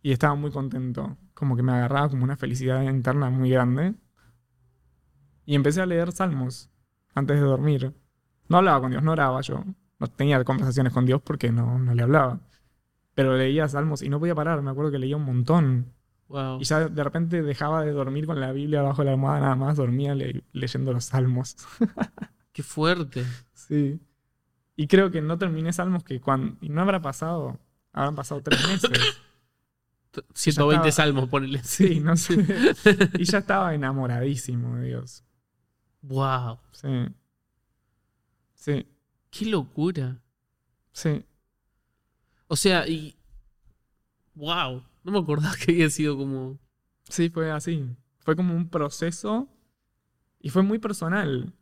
y 0.03 0.11
estaba 0.11 0.35
muy 0.35 0.51
contento. 0.51 1.17
Como 1.33 1.55
que 1.55 1.63
me 1.63 1.71
agarraba 1.71 2.09
como 2.09 2.23
una 2.23 2.37
felicidad 2.37 2.83
interna 2.83 3.29
muy 3.31 3.49
grande. 3.49 3.95
Y 5.45 5.55
empecé 5.55 5.81
a 5.81 5.85
leer 5.87 6.11
salmos 6.11 6.69
antes 7.15 7.37
de 7.39 7.45
dormir. 7.45 7.93
No 8.49 8.57
hablaba 8.57 8.81
con 8.81 8.91
Dios, 8.91 9.01
no 9.01 9.13
oraba 9.13 9.41
yo. 9.41 9.63
No 9.99 10.07
tenía 10.07 10.43
conversaciones 10.43 10.93
con 10.93 11.05
Dios 11.05 11.21
porque 11.23 11.51
no, 11.51 11.77
no 11.79 11.93
le 11.93 12.03
hablaba. 12.03 12.39
Pero 13.15 13.35
leía 13.37 13.67
salmos 13.67 14.01
y 14.01 14.09
no 14.09 14.19
podía 14.19 14.33
parar. 14.35 14.61
Me 14.61 14.71
acuerdo 14.71 14.91
que 14.91 14.99
leía 14.99 15.17
un 15.17 15.25
montón. 15.25 15.93
Wow. 16.29 16.61
Y 16.61 16.63
ya 16.63 16.87
de 16.87 17.03
repente 17.03 17.41
dejaba 17.41 17.83
de 17.83 17.91
dormir 17.91 18.25
con 18.25 18.39
la 18.39 18.51
Biblia 18.51 18.79
abajo 18.81 19.01
de 19.01 19.05
la 19.07 19.11
almohada, 19.13 19.39
nada 19.41 19.55
más 19.55 19.75
dormía 19.77 20.15
le- 20.15 20.43
leyendo 20.53 20.93
los 20.93 21.05
salmos. 21.05 21.57
Qué 22.53 22.63
fuerte. 22.63 23.25
Sí. 23.53 23.99
Y 24.75 24.87
creo 24.87 25.11
que 25.11 25.21
no 25.21 25.37
terminé 25.37 25.73
Salmos 25.73 26.03
que 26.03 26.21
cuando. 26.21 26.55
Y 26.61 26.69
no 26.69 26.81
habrá 26.81 27.01
pasado. 27.01 27.59
Habrán 27.91 28.15
pasado 28.15 28.41
tres 28.41 28.65
meses. 28.67 28.89
120 30.33 30.87
estaba- 30.87 30.91
salmos, 30.91 31.27
ponele. 31.29 31.61
Sí, 31.63 31.99
no 32.03 32.15
sé. 32.15 32.35
Y 33.17 33.25
ya 33.25 33.39
estaba 33.39 33.73
enamoradísimo 33.75 34.77
de 34.77 34.87
Dios. 34.87 35.23
Wow. 36.01 36.59
Sí. 36.71 36.87
Sí. 38.55 38.87
Qué 39.30 39.45
locura. 39.45 40.21
Sí. 40.91 41.25
O 42.47 42.55
sea, 42.55 42.88
y. 42.88 43.15
Wow. 44.36 44.84
No 45.03 45.11
me 45.11 45.19
acordaba 45.19 45.55
que 45.55 45.71
había 45.71 45.89
sido 45.89 46.17
como. 46.17 46.57
Sí, 47.07 47.30
fue 47.30 47.51
así. 47.51 47.86
Fue 48.19 48.36
como 48.36 48.55
un 48.55 48.69
proceso. 48.69 49.47
Y 50.39 50.49
fue 50.49 50.63
muy 50.63 50.80
personal. 50.80 51.53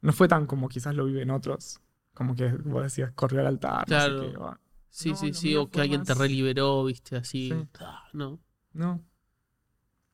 No 0.00 0.12
fue 0.12 0.26
tan 0.28 0.46
como 0.46 0.68
quizás 0.68 0.94
lo 0.94 1.04
viven 1.04 1.30
otros. 1.30 1.80
Como 2.14 2.34
que 2.34 2.48
vos 2.48 2.82
decías, 2.82 3.12
corrió 3.12 3.40
al 3.40 3.46
altar. 3.46 3.88
no 3.88 4.00
sé 4.00 4.06
Claro. 4.08 4.20
qué. 4.22 4.60
Sí, 4.88 5.10
No, 5.10 5.16
sí, 5.16 5.32
sí. 5.34 5.56
O 5.56 5.70
que 5.70 5.80
alguien 5.80 6.02
te 6.04 6.12
reliberó, 6.14 6.84
viste, 6.84 7.16
así. 7.16 7.50
Sí. 7.50 7.68
Ah, 7.80 8.04
no. 8.12 8.40
No. 8.72 9.02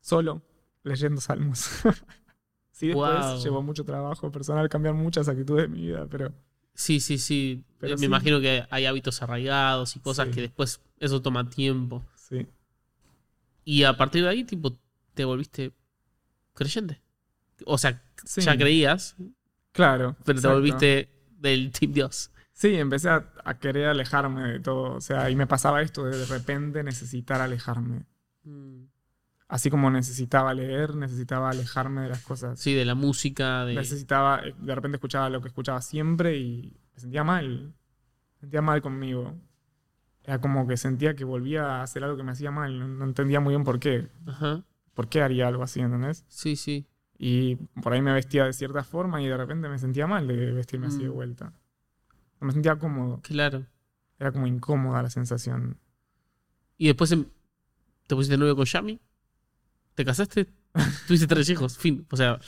Solo 0.01 0.43
leyendo 0.85 1.21
salmos. 1.21 1.59
sí, 2.71 2.89
después 2.89 3.27
Wow. 3.27 3.39
llevó 3.43 3.63
mucho 3.63 3.85
trabajo 3.85 4.31
personal 4.31 4.69
cambiar 4.69 4.95
muchas 4.95 5.29
actitudes 5.29 5.63
de 5.63 5.69
mi 5.69 5.83
vida, 5.87 6.07
pero 6.09 6.33
Sí, 6.79 7.01
sí, 7.01 7.19
sí. 7.19 7.65
Pero 7.81 7.95
Me 7.95 7.99
sí. 7.99 8.05
imagino 8.05 8.41
que 8.41 8.65
hay 8.71 8.87
hábitos 8.87 9.21
arraigados 9.21 9.97
y 9.97 10.01
cosas 10.01 10.29
Sí. 10.29 10.35
que 10.35 10.41
después 10.43 10.81
eso 11.01 11.21
toma 11.21 11.51
tiempo. 11.51 12.05
sí. 12.15 12.47
Y 13.65 13.83
a 13.83 13.97
partir 13.97 14.23
de 14.23 14.29
ahí, 14.31 14.45
tipo, 14.45 14.79
te 15.13 15.25
volviste 15.25 15.73
creyente. 16.55 17.03
O 17.67 17.77
sea, 17.79 18.01
Sí, 18.25 18.41
ya 18.41 18.57
creías, 18.57 19.17
Claro. 19.73 20.17
pero 20.25 20.41
te 20.41 20.47
volviste 20.49 21.11
del 21.39 21.71
Team 21.73 21.93
Dios. 21.93 22.31
Sí, 22.53 22.75
empecé 22.77 23.09
a, 23.11 23.31
a 23.45 23.59
querer 23.59 23.87
alejarme 23.89 24.53
de 24.53 24.61
todo. 24.61 24.95
O 24.95 25.01
sea, 25.01 25.29
y 25.31 25.37
me 25.37 25.47
pasaba 25.47 25.83
esto 25.83 26.05
de 26.05 26.17
de 26.17 26.27
repente 26.27 26.83
necesitar 26.85 27.41
alejarme. 27.41 28.07
Mm. 28.45 28.85
Así 29.49 29.71
como 29.71 29.91
necesitaba 29.91 30.53
leer, 30.53 30.95
necesitaba 30.95 31.49
alejarme 31.51 32.03
de 32.03 32.11
las 32.11 32.21
cosas. 32.23 32.61
Sí, 32.61 32.75
de 32.75 32.85
la 32.85 32.95
música, 32.95 33.65
de... 33.65 33.75
Necesitaba, 33.75 34.43
eh, 34.47 34.55
de 34.59 34.75
repente 34.75 34.97
escuchaba 34.97 35.31
lo 35.31 35.41
que 35.41 35.49
escuchaba 35.49 35.81
siempre 35.81 36.37
y 36.37 36.77
me 36.95 37.01
sentía 37.01 37.25
mal. 37.25 37.73
Me 38.35 38.41
sentía 38.41 38.61
mal 38.61 38.83
conmigo. 38.83 39.35
Era 40.25 40.39
como 40.41 40.67
que 40.69 40.77
sentía 40.77 41.15
que 41.17 41.25
volvía 41.25 41.65
a 41.79 41.83
hacer 41.83 42.05
algo 42.05 42.19
que 42.19 42.23
me 42.25 42.33
hacía 42.33 42.51
mal. 42.51 42.79
No, 42.79 42.87
no 42.89 43.05
entendía 43.07 43.41
muy 43.41 43.53
bien 43.53 43.65
por 43.65 43.81
qué. 43.81 44.09
Ajá. 44.27 44.65
¿Por 44.93 45.09
qué 45.09 45.23
haría 45.23 45.49
algo 45.49 45.63
así, 45.63 45.81
entendés? 45.81 46.25
Sí, 46.29 46.55
sí. 46.57 46.87
Y 47.17 47.57
por 47.83 47.95
ahí 47.95 48.03
me 48.03 48.13
vestía 48.13 48.45
de 48.45 48.53
cierta 48.53 48.85
forma 48.85 49.23
y 49.23 49.27
de 49.29 49.37
repente 49.37 49.69
me 49.71 49.79
sentía 49.79 50.07
mal 50.07 50.27
de 50.29 50.53
vestirme 50.53 50.89
así 50.89 51.03
de 51.05 51.09
Mm. 51.09 51.15
vuelta. 51.15 51.53
No 52.41 52.47
me 52.49 52.53
sentía 52.53 52.77
cómodo. 52.77 53.21
Claro. 53.23 53.65
Era 54.19 54.31
como 54.31 54.47
incómoda 54.47 55.03
la 55.03 55.11
sensación. 55.11 55.79
Y 56.77 56.89
después 56.89 57.11
em- 57.13 57.25
te 58.07 58.15
pusiste 58.15 58.37
novio 58.37 58.55
con 58.55 58.67
Yami. 58.67 59.01
¿Te 59.99 60.05
casaste? 60.05 60.47
Tuviste 61.09 61.27
tres 61.27 61.51
hijos. 61.51 61.77
Fin. 61.77 62.07
O 62.13 62.17
sea, 62.17 62.39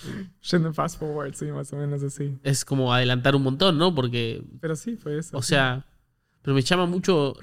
Yendo 0.52 0.68
en 0.68 0.74
fast 0.74 1.00
forward, 1.00 1.34
sí, 1.34 1.46
más 1.46 1.72
o 1.72 1.76
menos 1.76 2.00
así. 2.04 2.38
es 2.44 2.64
como 2.64 2.94
adelantar 2.94 3.34
un 3.34 3.42
montón, 3.42 3.76
¿no? 3.76 3.92
Porque, 3.92 4.44
Pero 4.60 4.76
sí, 4.76 4.94
fue 4.96 5.18
eso. 5.18 5.36
o 5.36 5.42
sí. 5.42 5.48
sea, 5.48 5.84
pero 6.40 6.54
me 6.54 6.62
llama 6.62 6.86
mucho... 6.86 7.34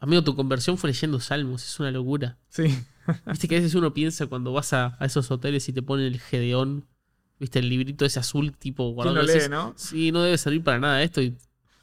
Amigo, 0.00 0.24
tu 0.24 0.34
conversión 0.34 0.78
fue 0.78 0.88
leyendo 0.88 1.20
salmos. 1.20 1.62
Es 1.64 1.78
una 1.80 1.90
locura. 1.90 2.38
Sí, 2.48 2.64
Viste 3.26 3.46
que 3.46 3.56
a 3.56 3.58
veces 3.58 3.74
uno 3.74 3.92
piensa 3.92 4.26
cuando 4.26 4.54
vas 4.54 4.72
a, 4.72 4.96
a 4.98 5.04
esos 5.04 5.30
hoteles 5.30 5.68
y 5.68 5.74
te 5.74 5.82
ponen 5.82 6.06
el 6.06 6.18
Gedeón, 6.18 6.86
viste 7.38 7.58
el 7.58 7.68
librito 7.68 8.06
ese 8.06 8.18
azul 8.18 8.52
tipo 8.56 8.84
¿quién 8.84 8.94
guardado. 8.94 9.16
lo 9.18 9.26
decís, 9.26 9.44
lee, 9.44 9.50
no? 9.50 9.74
Sí, 9.76 10.12
no 10.12 10.22
debe 10.22 10.38
servir 10.38 10.64
para 10.64 10.78
nada 10.78 11.02
esto 11.02 11.20
y 11.20 11.36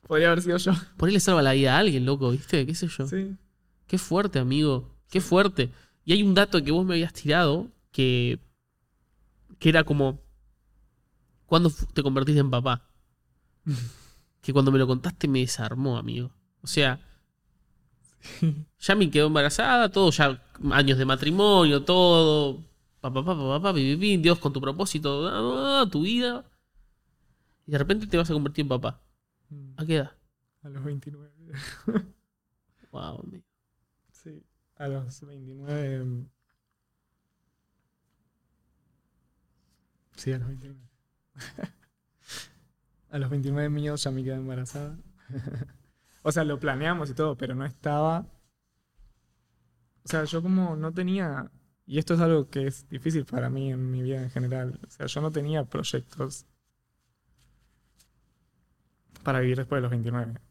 Podría 0.07 0.31
haber 0.31 0.41
sido 0.41 0.57
yo. 0.57 0.71
por 0.97 1.07
ahí 1.07 1.13
le 1.13 1.19
salva 1.19 1.43
la 1.43 1.53
vida 1.53 1.75
a 1.75 1.79
alguien, 1.79 2.03
loco, 2.03 2.31
¿viste? 2.31 2.65
¿Qué 2.65 2.73
sé 2.73 2.87
yo? 2.87 3.05
Sí. 3.05 3.35
Qué 3.85 3.99
fuerte, 3.99 4.39
amigo. 4.39 4.89
Qué 5.11 5.21
fuerte. 5.21 5.69
Y 6.09 6.13
hay 6.13 6.23
un 6.23 6.33
dato 6.33 6.63
que 6.63 6.71
vos 6.71 6.83
me 6.87 6.95
habías 6.95 7.13
tirado 7.13 7.67
que, 7.91 8.39
que 9.59 9.69
era 9.69 9.83
como 9.83 10.19
¿Cuándo 11.45 11.71
te 11.93 12.01
convertiste 12.01 12.39
en 12.39 12.49
papá? 12.49 12.81
que 14.41 14.51
cuando 14.51 14.71
me 14.71 14.79
lo 14.79 14.87
contaste 14.87 15.27
me 15.27 15.41
desarmó, 15.41 15.97
amigo. 15.97 16.31
O 16.63 16.67
sea, 16.67 16.99
ya 18.79 18.95
me 18.95 19.11
quedó 19.11 19.27
embarazada, 19.27 19.89
todo, 19.89 20.09
ya 20.09 20.41
años 20.71 20.97
de 20.97 21.05
matrimonio, 21.05 21.83
todo. 21.83 22.63
Papá, 23.01 23.23
papá, 23.23 23.47
papá, 23.47 23.71
viví, 23.71 24.17
Dios 24.17 24.39
con 24.39 24.51
tu 24.51 24.59
propósito, 24.59 25.27
ah, 25.27 25.87
tu 25.91 26.01
vida. 26.01 26.43
Y 27.67 27.71
de 27.71 27.77
repente 27.77 28.07
te 28.07 28.17
vas 28.17 28.31
a 28.31 28.33
convertir 28.33 28.63
en 28.63 28.69
papá. 28.69 28.99
¿A 29.77 29.85
qué 29.85 29.97
edad? 29.97 30.11
A 30.63 30.69
los 30.69 30.83
29. 30.83 31.31
Wow, 32.91 33.19
amigo. 33.23 33.48
A 34.79 34.87
los 34.87 35.21
29. 35.21 36.03
mm, 36.05 36.29
Sí, 40.15 40.31
a 40.33 40.37
los 40.39 40.47
29. 40.47 40.79
a 43.11 43.19
los 43.19 43.29
29 43.29 43.69
míos 43.69 44.03
ya 44.03 44.11
me 44.11 44.23
quedé 44.23 44.35
embarazada. 44.35 44.97
o 46.23 46.31
sea, 46.31 46.43
lo 46.43 46.59
planeamos 46.59 47.09
y 47.09 47.13
todo, 47.13 47.37
pero 47.37 47.55
no 47.55 47.65
estaba. 47.65 48.25
O 50.03 50.07
sea, 50.07 50.23
yo 50.25 50.41
como 50.41 50.75
no 50.75 50.93
tenía. 50.93 51.51
Y 51.85 51.99
esto 51.99 52.13
es 52.15 52.19
algo 52.21 52.49
que 52.49 52.67
es 52.67 52.87
difícil 52.89 53.25
para 53.25 53.49
mí 53.49 53.71
en 53.71 53.91
mi 53.91 54.01
vida 54.01 54.21
en 54.23 54.29
general. 54.29 54.79
O 54.87 54.91
sea, 54.91 55.07
yo 55.07 55.21
no 55.21 55.31
tenía 55.31 55.65
proyectos 55.65 56.45
para 59.23 59.39
vivir 59.39 59.57
después 59.57 59.77
de 59.77 59.81
los 59.83 59.91
29. 59.91 60.48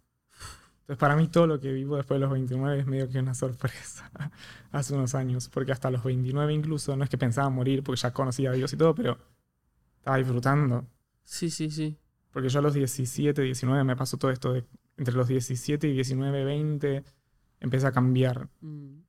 Entonces, 0.89 1.01
para 1.01 1.17
mí 1.17 1.29
todo 1.29 1.47
lo 1.47 1.61
que 1.61 1.71
vivo 1.71 1.97
después 1.97 2.17
de 2.19 2.21
los 2.23 2.33
29 2.33 2.81
es 2.81 2.87
medio 2.87 3.11
que 3.11 3.19
una 3.19 3.35
sorpresa 3.35 4.11
hace 4.73 4.95
unos 4.95 5.15
años, 5.15 5.51
porque 5.51 5.71
hasta 5.71 5.91
los 5.91 6.03
29 6.03 6.55
incluso, 6.55 6.97
no 6.97 7.05
es 7.05 7.11
que 7.11 7.19
pensaba 7.19 7.51
morir 7.51 7.83
porque 7.83 8.01
ya 8.01 8.13
conocía 8.15 8.51
a 8.51 8.55
Dios 8.55 8.73
y 8.73 8.79
todo, 8.79 8.95
pero 8.95 9.19
estaba 9.99 10.17
disfrutando. 10.17 10.87
Sí, 11.25 11.51
sí, 11.51 11.71
sí. 11.71 11.99
Porque 12.33 12.49
yo 12.49 12.61
a 12.61 12.63
los 12.63 12.73
17, 12.73 13.43
19 13.43 13.85
me 13.85 13.97
pasó 13.97 14.17
todo 14.17 14.31
esto 14.31 14.55
de 14.55 14.65
entre 14.97 15.15
los 15.15 15.29
17 15.29 15.89
y 15.89 15.93
19, 15.93 16.45
20, 16.45 17.05
empecé 17.61 17.87
a 17.87 17.93
cambiar. 17.93 18.49
Mm, 18.61 19.01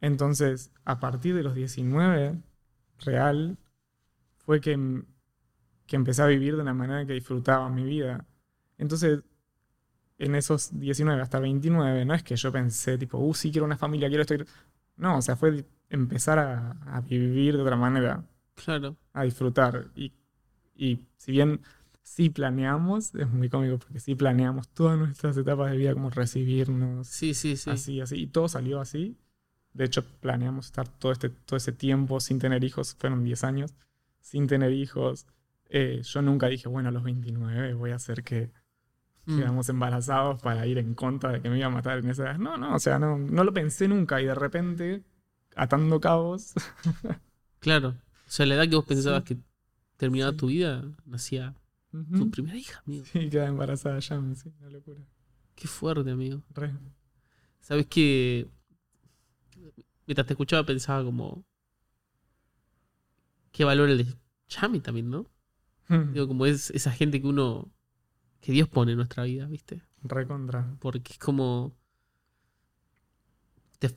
Entonces, 0.00 0.72
a 0.84 0.98
partir 1.00 1.34
de 1.34 1.42
los 1.42 1.54
19, 1.54 2.40
real, 3.00 3.58
fue 4.38 4.60
que, 4.60 5.04
que 5.86 5.96
empecé 5.96 6.22
a 6.22 6.26
vivir 6.26 6.56
de 6.56 6.62
una 6.62 6.74
manera 6.74 7.06
que 7.06 7.14
disfrutaba 7.14 7.68
mi 7.70 7.84
vida. 7.84 8.26
Entonces, 8.78 9.20
en 10.20 10.34
esos 10.36 10.78
19 10.78 11.20
hasta 11.22 11.40
29, 11.40 12.04
no 12.04 12.14
es 12.14 12.22
que 12.22 12.36
yo 12.36 12.52
pensé, 12.52 12.98
tipo, 12.98 13.18
uh, 13.18 13.34
sí, 13.34 13.50
quiero 13.50 13.64
una 13.66 13.76
familia, 13.76 14.08
quiero 14.08 14.22
esto. 14.22 14.34
quiero-". 14.36 14.50
No, 14.96 15.18
o 15.18 15.22
sea, 15.22 15.36
fue 15.36 15.64
empezar 15.88 16.38
a, 16.38 16.72
a 16.96 17.00
vivir 17.00 17.56
de 17.56 17.62
otra 17.62 17.76
manera, 17.76 18.24
claro. 18.54 18.96
a 19.12 19.24
disfrutar. 19.24 19.88
Y, 19.96 20.12
y 20.76 21.06
si 21.16 21.32
bien 21.32 21.60
sí 22.02 22.30
planeamos, 22.30 23.14
es 23.14 23.28
muy 23.30 23.48
cómico 23.48 23.78
porque 23.78 24.00
sí 24.00 24.14
planeamos 24.14 24.68
todas 24.68 24.98
nuestras 24.98 25.36
etapas 25.36 25.70
de 25.70 25.76
vida, 25.78 25.94
como 25.94 26.10
recibirnos, 26.10 27.06
Sí, 27.08 27.34
sí, 27.34 27.56
sí. 27.56 27.70
así, 27.70 28.00
así. 28.00 28.16
Y 28.22 28.26
todo 28.28 28.48
salió 28.48 28.80
así. 28.80 29.16
De 29.72 29.84
hecho, 29.84 30.04
planeamos 30.20 30.66
estar 30.66 30.88
todo, 30.88 31.12
este, 31.12 31.30
todo 31.30 31.56
ese 31.56 31.72
tiempo 31.72 32.20
sin 32.20 32.38
tener 32.40 32.62
hijos, 32.64 32.96
fueron 32.98 33.22
10 33.24 33.44
años, 33.44 33.74
sin 34.20 34.46
tener 34.48 34.72
hijos. 34.72 35.26
Eh, 35.68 36.02
yo 36.02 36.22
nunca 36.22 36.48
dije, 36.48 36.68
bueno, 36.68 36.88
a 36.88 36.92
los 36.92 37.04
29 37.04 37.74
voy 37.74 37.92
a 37.92 37.96
hacer 37.96 38.24
que 38.24 38.50
Mm, 39.30 39.38
quedamos 39.38 39.68
embarazados 39.68 40.40
para 40.42 40.66
ir 40.66 40.78
en 40.78 40.94
contra 40.94 41.32
de 41.32 41.40
que 41.42 41.48
me 41.50 41.58
iba 41.58 41.66
a 41.66 41.70
matar 41.70 41.98
en 41.98 42.10
esa 42.10 42.24
edad. 42.24 42.38
No, 42.38 42.56
no, 42.56 42.74
o 42.74 42.78
sea, 42.78 42.98
no, 42.98 43.18
no 43.18 43.44
lo 43.44 43.52
pensé 43.52 43.88
nunca 43.88 44.20
y 44.20 44.26
de 44.26 44.34
repente, 44.34 45.04
atando 45.56 46.00
cabos, 46.00 46.52
Claro. 47.60 47.88
O 47.90 48.30
sea, 48.32 48.46
la 48.46 48.54
edad 48.54 48.68
que 48.68 48.76
vos 48.76 48.84
pensabas 48.86 49.24
Sí. 49.26 49.34
que 49.34 49.40
terminaba 49.96 50.32
Sí. 50.32 50.36
tu 50.38 50.46
vida, 50.46 50.82
nacía 51.04 51.54
tu 52.16 52.30
primera 52.30 52.56
hija, 52.56 52.82
amigo. 52.86 53.04
sí, 53.04 53.28
queda 53.28 53.46
embarazada 53.48 53.98
ya, 53.98 54.20
sí, 54.34 54.52
una 54.60 54.70
locura. 54.70 55.00
Qué 55.56 55.66
fuerte, 55.68 56.10
amigo. 56.10 56.42
Re. 56.54 56.72
Sabes 57.60 57.86
que 57.86 58.48
mientras 60.06 60.26
te 60.26 60.32
escuchaba 60.32 60.64
pensaba 60.64 61.02
como 61.04 61.44
qué 63.52 63.64
valor 63.64 63.90
el 63.90 63.98
de 64.06 64.14
Chami 64.48 64.80
también, 64.80 65.10
¿no? 65.10 65.26
Digo, 66.12 66.28
como 66.28 66.46
es 66.46 66.70
esa 66.70 66.92
gente 66.92 67.20
que 67.20 67.26
uno 67.26 67.68
que 68.40 68.52
Dios 68.52 68.68
pone 68.68 68.92
en 68.92 68.98
nuestra 68.98 69.24
vida, 69.24 69.46
¿viste? 69.46 69.82
Re 70.02 70.26
contra. 70.26 70.66
Porque 70.80 71.12
es 71.12 71.18
como 71.18 71.74
te, 73.78 73.96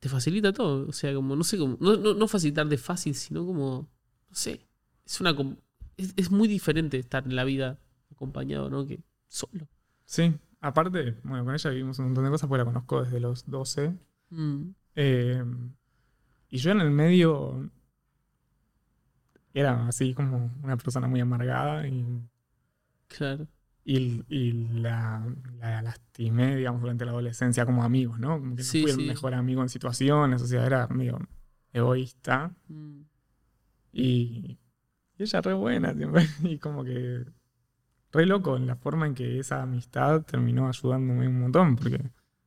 te 0.00 0.08
facilita 0.08 0.52
todo, 0.52 0.88
o 0.88 0.92
sea, 0.92 1.14
como 1.14 1.36
no 1.36 1.44
sé 1.44 1.58
cómo 1.58 1.76
no, 1.80 1.96
no, 1.96 2.14
no 2.14 2.28
facilitar 2.28 2.66
de 2.68 2.78
fácil, 2.78 3.14
sino 3.14 3.44
como 3.44 3.88
no 4.28 4.34
sé, 4.34 4.66
es 5.04 5.20
una 5.20 5.34
com- 5.34 5.56
es, 5.96 6.14
es 6.16 6.30
muy 6.30 6.48
diferente 6.48 6.98
estar 6.98 7.24
en 7.26 7.36
la 7.36 7.44
vida 7.44 7.78
acompañado, 8.10 8.70
¿no? 8.70 8.86
Que 8.86 9.00
solo. 9.28 9.68
Sí, 10.04 10.34
aparte, 10.60 11.16
bueno, 11.22 11.44
con 11.44 11.54
ella 11.54 11.70
vivimos 11.70 11.98
un 11.98 12.06
montón 12.06 12.24
de 12.24 12.30
cosas, 12.30 12.48
porque 12.48 12.60
la 12.60 12.64
conozco 12.64 13.02
desde 13.02 13.20
los 13.20 13.48
12. 13.48 13.94
Mm, 14.30 14.70
Eh, 14.96 15.44
y 16.50 16.58
yo 16.58 16.72
en 16.72 16.80
el 16.80 16.90
medio 16.90 17.70
era 19.54 19.86
así 19.88 20.14
como 20.14 20.50
una 20.62 20.76
persona 20.76 21.08
muy 21.08 21.20
amargada 21.20 21.86
y, 21.86 22.04
claro. 23.10 23.46
y, 23.84 24.24
y 24.28 24.52
la, 24.80 25.26
la 25.58 25.82
lastimé, 25.82 26.56
digamos, 26.56 26.80
durante 26.82 27.04
la 27.04 27.12
adolescencia 27.12 27.66
como 27.66 27.82
amigos, 27.84 28.18
¿no? 28.20 28.38
Como 28.38 28.56
que 28.56 28.62
no 28.62 28.64
Sí, 28.64 28.82
fui 28.82 28.92
sí. 28.92 29.00
el 29.02 29.06
mejor 29.06 29.34
amigo 29.34 29.62
en 29.62 29.68
situaciones, 29.68 30.42
o 30.42 30.46
sea, 30.46 30.64
era 30.66 30.86
medio 30.88 31.18
egoísta. 31.72 32.54
Mm, 32.68 33.02
Y, 33.92 34.58
y 35.18 35.22
ella 35.22 35.40
re 35.40 35.54
buena 35.54 35.94
siempre. 35.94 36.26
Y 36.44 36.58
como 36.58 36.84
que 36.84 37.24
re 38.12 38.26
loco 38.26 38.56
en 38.56 38.66
la 38.66 38.76
forma 38.76 39.06
en 39.06 39.14
que 39.14 39.38
esa 39.38 39.62
amistad 39.62 40.22
terminó 40.24 40.68
ayudándome 40.68 41.28
un 41.28 41.40
montón. 41.40 41.76
Porque 41.76 42.00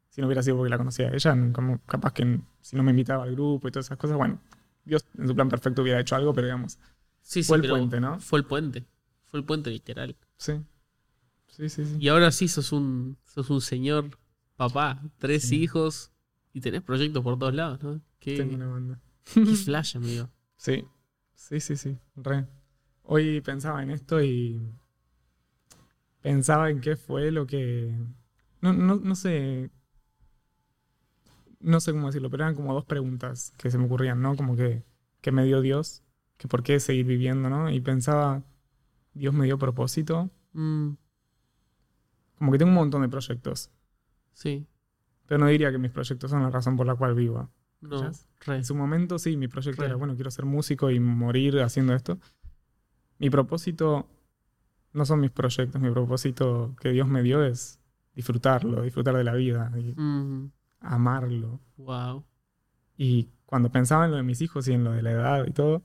si 0.09 0.21
no 0.21 0.27
hubiera 0.27 0.43
sido 0.43 0.57
porque 0.57 0.69
la 0.71 0.77
conocía 0.77 1.09
a 1.09 1.13
ella, 1.13 1.35
como 1.53 1.79
capaz 1.85 2.13
que 2.13 2.39
si 2.61 2.75
no 2.77 2.83
me 2.83 2.91
invitaba 2.91 3.23
al 3.23 3.33
grupo 3.33 3.67
y 3.67 3.71
todas 3.71 3.87
esas 3.87 3.97
cosas, 3.97 4.17
bueno, 4.17 4.39
Dios 4.85 5.05
en 5.17 5.27
su 5.27 5.35
plan 5.35 5.49
perfecto 5.49 5.81
hubiera 5.81 5.99
hecho 5.99 6.15
algo, 6.15 6.33
pero 6.33 6.47
digamos, 6.47 6.79
Sí, 7.21 7.41
sí, 7.41 7.47
fue 7.47 7.57
el 7.57 7.67
puente, 7.69 7.99
¿no? 8.01 8.19
Fue 8.19 8.39
el 8.39 8.45
puente. 8.45 8.85
Fue 9.25 9.39
el 9.39 9.45
puente 9.45 9.69
literal. 9.71 10.15
Sí. 10.43 10.61
Sí, 11.47 11.69
sí, 11.69 11.85
sí. 11.85 11.97
Y 11.99 12.09
ahora 12.09 12.31
sí 12.31 12.49
sos 12.49 12.73
un, 12.73 13.17
sos 13.23 13.49
un 13.49 13.61
señor 13.61 14.17
papá, 14.57 15.01
tres 15.19 15.43
Sí. 15.43 15.61
hijos 15.61 16.11
y 16.51 16.59
tenés 16.59 16.81
proyectos 16.81 17.23
por 17.23 17.39
todos 17.39 17.53
lados, 17.53 17.81
¿no? 17.81 18.01
Qué, 18.19 18.35
Tengo 18.35 18.55
una 18.55 18.67
banda. 18.67 19.01
qué 19.33 19.45
flash, 19.55 19.95
amigo. 19.95 20.29
Sí, 20.57 20.85
sí, 21.35 21.59
sí, 21.59 21.75
sí, 21.75 21.97
re. 22.15 22.45
Hoy 23.03 23.41
pensaba 23.41 23.83
en 23.83 23.91
esto 23.91 24.21
y 24.21 24.61
pensaba 26.21 26.69
en 26.69 26.79
qué 26.81 26.95
fue 26.95 27.31
lo 27.31 27.45
que... 27.47 27.93
No, 28.61 28.71
no, 28.73 28.95
no 28.95 29.15
sé... 29.15 29.69
No 31.59 31.79
sé 31.79 31.91
cómo 31.93 32.07
decirlo, 32.07 32.29
pero 32.29 32.43
eran 32.43 32.55
como 32.55 32.73
dos 32.73 32.85
preguntas 32.85 33.53
que 33.57 33.71
se 33.71 33.77
me 33.77 33.85
ocurrían, 33.85 34.21
¿no? 34.21 34.35
Como 34.35 34.55
que, 34.55 34.83
¿qué 35.21 35.31
me 35.31 35.45
dio 35.45 35.61
Dios? 35.61 36.03
Que 36.37 36.47
por 36.47 36.63
qué 36.63 36.79
seguir 36.79 37.05
viviendo, 37.05 37.49
¿no? 37.49 37.69
Y 37.69 37.79
pensaba, 37.81 38.43
Dios 39.13 39.33
me 39.33 39.45
dio 39.45 39.57
propósito. 39.57 40.29
Mm, 40.53 40.91
Como 42.37 42.51
que 42.51 42.57
tengo 42.57 42.69
un 42.69 42.75
montón 42.75 43.01
de 43.03 43.09
proyectos, 43.09 43.71
sí, 44.33 44.67
pero 45.25 45.39
no 45.39 45.47
diría 45.47 45.71
que 45.71 45.77
mis 45.77 45.91
proyectos 45.91 46.29
son 46.31 46.43
la 46.43 46.49
razón 46.49 46.75
por 46.75 46.85
la 46.85 46.95
cual 46.95 47.13
vivo. 47.15 47.49
no. 47.81 48.11
En 48.47 48.65
su 48.65 48.75
momento 48.75 49.17
sí, 49.19 49.37
mi 49.37 49.47
proyecto 49.47 49.81
Re. 49.83 49.87
era, 49.87 49.95
bueno, 49.95 50.15
quiero 50.15 50.29
ser 50.31 50.43
músico 50.45 50.91
y 50.91 50.99
morir 50.99 51.61
haciendo 51.61 51.93
esto. 51.93 52.19
Mi 53.19 53.29
propósito 53.29 54.09
no 54.91 55.05
son 55.05 55.21
mis 55.21 55.31
proyectos, 55.31 55.81
mi 55.81 55.89
propósito 55.91 56.75
que 56.81 56.89
Dios 56.91 57.07
me 57.07 57.23
dio 57.23 57.41
es 57.43 57.79
disfrutarlo, 58.15 58.81
disfrutar 58.81 59.15
de 59.15 59.23
la 59.23 59.33
vida 59.33 59.71
y 59.77 59.93
Mm, 59.99 60.51
amarlo. 60.81 61.61
wow. 61.77 62.25
Y 62.97 63.29
cuando 63.45 63.71
pensaba 63.71 64.05
en 64.05 64.11
lo 64.11 64.17
de 64.17 64.23
mis 64.23 64.41
hijos 64.41 64.67
y 64.67 64.73
en 64.73 64.83
lo 64.83 64.91
de 64.91 65.01
la 65.01 65.11
edad 65.11 65.45
y 65.47 65.51
todo, 65.51 65.83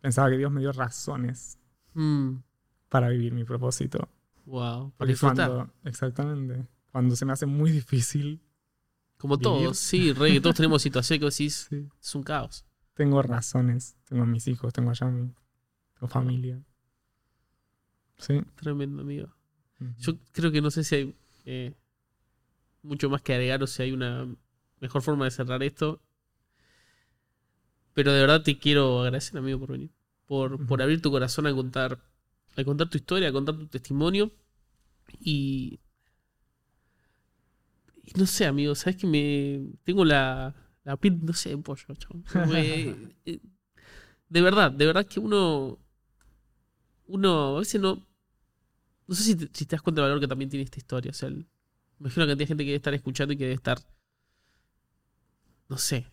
pensaba 0.00 0.30
que 0.30 0.38
Dios 0.38 0.52
me 0.52 0.60
dio 0.60 0.70
razones 0.72 1.58
Mm, 1.96 2.42
para 2.88 3.08
vivir 3.08 3.32
mi 3.32 3.44
propósito. 3.44 4.08
wow. 4.44 4.92
Para 4.96 5.08
disfrutar. 5.08 5.48
cuando, 5.50 5.72
exactamente, 5.84 6.68
cuando 6.92 7.16
se 7.16 7.24
me 7.24 7.32
hace 7.32 7.46
muy 7.46 7.70
difícil, 7.72 8.40
Como 9.18 9.38
vivir. 9.38 9.42
todos, 9.42 9.78
sí, 9.78 10.12
re, 10.12 10.32
que 10.34 10.40
todos 10.40 10.56
tenemos 10.56 10.82
situaciones 10.82 11.20
que 11.20 11.26
decís, 11.30 11.66
sí, 11.70 11.88
es 12.00 12.14
un 12.14 12.22
caos. 12.22 12.64
tengo 12.94 13.22
razones. 13.22 13.96
Tengo 14.04 14.22
a 14.24 14.26
mis 14.26 14.46
hijos, 14.48 14.72
tengo 14.72 14.90
a 14.90 14.94
Yami, 14.94 15.34
tengo 15.94 16.08
familia. 16.08 16.62
Sí. 18.18 18.42
Tremendo, 18.56 19.02
amigo. 19.02 19.28
Yo 19.98 20.14
creo 20.32 20.50
que 20.50 20.62
no 20.62 20.70
sé 20.70 20.84
si 20.84 20.94
hay 20.94 21.16
eh, 21.44 21.74
mucho 22.82 23.10
más 23.10 23.20
que 23.22 23.34
agregar 23.34 23.62
o 23.62 23.66
si 23.66 23.82
hay 23.82 23.92
una 23.92 24.26
mejor 24.80 25.02
forma 25.02 25.26
de 25.26 25.30
cerrar 25.32 25.62
esto. 25.62 26.00
Pero 27.94 28.12
de 28.12 28.20
verdad 28.20 28.42
te 28.42 28.58
quiero 28.58 29.00
agradecer, 29.00 29.36
amigo, 29.38 29.58
por 29.60 29.72
venir. 29.72 29.90
Por, 30.26 30.66
por 30.66 30.82
abrir 30.82 31.00
tu 31.02 31.10
corazón 31.10 31.46
a 31.46 31.54
contar, 31.54 32.00
a 32.56 32.64
contar 32.64 32.88
tu 32.90 32.98
historia, 32.98 33.28
a 33.28 33.32
contar 33.32 33.56
tu 33.56 33.66
testimonio. 33.68 34.32
Y. 35.20 35.80
y 38.04 38.12
no 38.18 38.26
sé, 38.26 38.46
amigo, 38.46 38.74
sabes 38.74 38.96
que 38.96 39.06
me. 39.06 39.66
Tengo 39.84 40.04
la. 40.04 40.54
La 40.84 40.96
piel, 40.96 41.18
no 41.24 41.32
sé, 41.32 41.50
de 41.50 41.58
pollo, 41.58 41.84
chabón. 41.96 42.24
Me- 42.48 42.94
eh, 43.26 43.40
de 44.28 44.40
verdad, 44.42 44.70
de 44.72 44.86
verdad 44.86 45.06
que 45.06 45.20
uno. 45.20 45.78
uno 47.06 47.56
a 47.56 47.58
veces 47.60 47.80
no. 47.80 48.06
No 49.08 49.14
sé 49.14 49.22
si 49.24 49.36
te, 49.36 49.48
si 49.52 49.66
te 49.66 49.76
das 49.76 49.82
cuenta 49.82 50.02
del 50.02 50.10
valor 50.10 50.20
que 50.20 50.28
también 50.28 50.50
tiene 50.50 50.64
esta 50.64 50.78
historia. 50.78 51.10
O 51.10 51.14
sea, 51.14 51.28
el- 51.28 51.46
imagino 52.00 52.26
que 52.26 52.32
hay 52.32 52.46
gente 52.46 52.64
que 52.64 52.70
debe 52.70 52.76
estar 52.76 52.94
escuchando 52.94 53.34
y 53.34 53.36
que 53.36 53.44
debe 53.44 53.54
estar. 53.54 53.78
No 55.68 55.78
sé. 55.78 56.06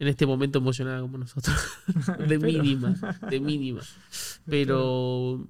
En 0.00 0.08
este 0.08 0.26
momento 0.26 0.58
emocionada 0.58 1.02
como 1.02 1.18
nosotros. 1.18 1.54
de 2.26 2.38
mínima. 2.38 2.94
De 3.28 3.38
mínima. 3.38 3.82
Pero. 4.46 5.46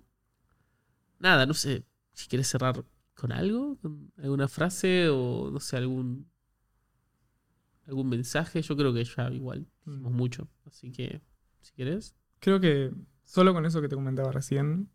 Nada, 1.20 1.46
no 1.46 1.54
sé. 1.54 1.84
Si 2.12 2.28
quieres 2.28 2.48
cerrar 2.48 2.84
con 3.14 3.30
algo, 3.30 3.78
con 3.80 4.12
alguna 4.18 4.48
frase 4.48 5.08
o 5.08 5.50
no 5.52 5.60
sé, 5.60 5.76
algún. 5.76 6.28
algún 7.86 8.08
mensaje. 8.08 8.60
Yo 8.60 8.76
creo 8.76 8.92
que 8.92 9.04
ya 9.04 9.30
igual 9.30 9.68
hicimos 9.86 10.10
mucho. 10.10 10.48
Así 10.66 10.90
que, 10.90 11.22
si 11.60 11.72
quieres. 11.72 12.16
Creo 12.40 12.58
que 12.58 12.90
solo 13.22 13.54
con 13.54 13.64
eso 13.66 13.80
que 13.80 13.88
te 13.88 13.94
comentaba 13.94 14.32
recién, 14.32 14.90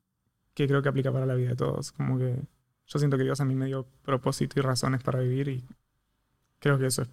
que 0.53 0.67
creo 0.67 0.81
que 0.81 0.89
aplica 0.89 1.13
para 1.13 1.25
la 1.25 1.35
vida 1.35 1.51
de 1.51 1.55
todos. 1.55 1.93
Como 1.93 2.17
que 2.17 2.45
yo 2.87 2.99
siento 2.99 3.17
que 3.17 3.23
Dios 3.23 3.39
a 3.39 3.45
mí 3.45 3.55
me 3.55 3.67
dio 3.67 3.87
propósito 4.03 4.59
y 4.59 4.63
razones 4.63 5.01
para 5.01 5.19
vivir 5.19 5.47
y 5.47 5.65
creo 6.59 6.77
que 6.77 6.87
eso 6.87 7.03
es 7.03 7.09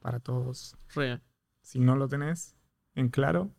para 0.00 0.20
todos. 0.20 0.76
Rea. 0.94 1.22
Si 1.70 1.78
no 1.78 1.94
lo 1.94 2.08
tenés 2.08 2.56
en 2.96 3.10
claro, 3.10 3.54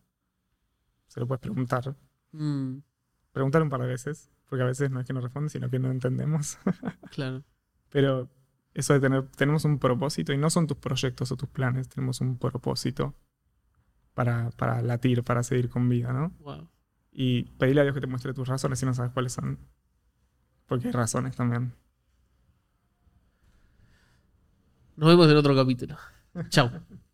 se 1.07 1.21
lo 1.21 1.27
puedes 1.27 1.39
preguntar. 1.39 1.95
Mm, 2.33 2.79
Preguntar 3.31 3.61
un 3.61 3.69
par 3.69 3.79
de 3.79 3.87
veces, 3.87 4.29
porque 4.49 4.63
a 4.63 4.65
veces 4.65 4.91
no 4.91 4.99
es 4.99 5.07
que 5.07 5.13
no 5.13 5.21
responde, 5.21 5.47
sino 5.49 5.69
que 5.69 5.79
no 5.79 5.89
entendemos. 5.89 6.57
claro. 7.11 7.41
Pero 7.89 8.29
eso 8.73 8.91
de 8.91 8.99
tener, 8.99 9.29
tenemos 9.29 9.63
un 9.63 9.79
propósito 9.79 10.33
y 10.33 10.37
no 10.37 10.49
son 10.49 10.67
tus 10.67 10.75
proyectos 10.75 11.31
o 11.31 11.37
tus 11.37 11.47
planes, 11.47 11.87
tenemos 11.87 12.19
un 12.19 12.37
propósito 12.37 13.15
para, 14.13 14.49
para 14.57 14.81
latir, 14.81 15.23
para 15.23 15.41
seguir 15.41 15.69
con 15.69 15.87
vida, 15.87 16.11
¿no? 16.11 16.33
Wow. 16.39 16.67
Y 17.13 17.43
pedirle 17.43 17.79
a 17.79 17.83
Dios 17.85 17.95
que 17.95 18.01
te 18.01 18.07
muestre 18.07 18.33
tus 18.33 18.45
razones 18.45 18.77
si 18.77 18.85
no 18.85 18.93
sabes 18.93 19.13
cuáles 19.13 19.31
son. 19.31 19.57
Porque 20.65 20.87
hay 20.87 20.91
razones 20.91 21.37
también. 21.37 21.73
Nos 24.97 25.07
vemos 25.07 25.31
en 25.31 25.37
otro 25.37 25.55
capítulo. 25.55 25.95
Chao. 26.49 26.69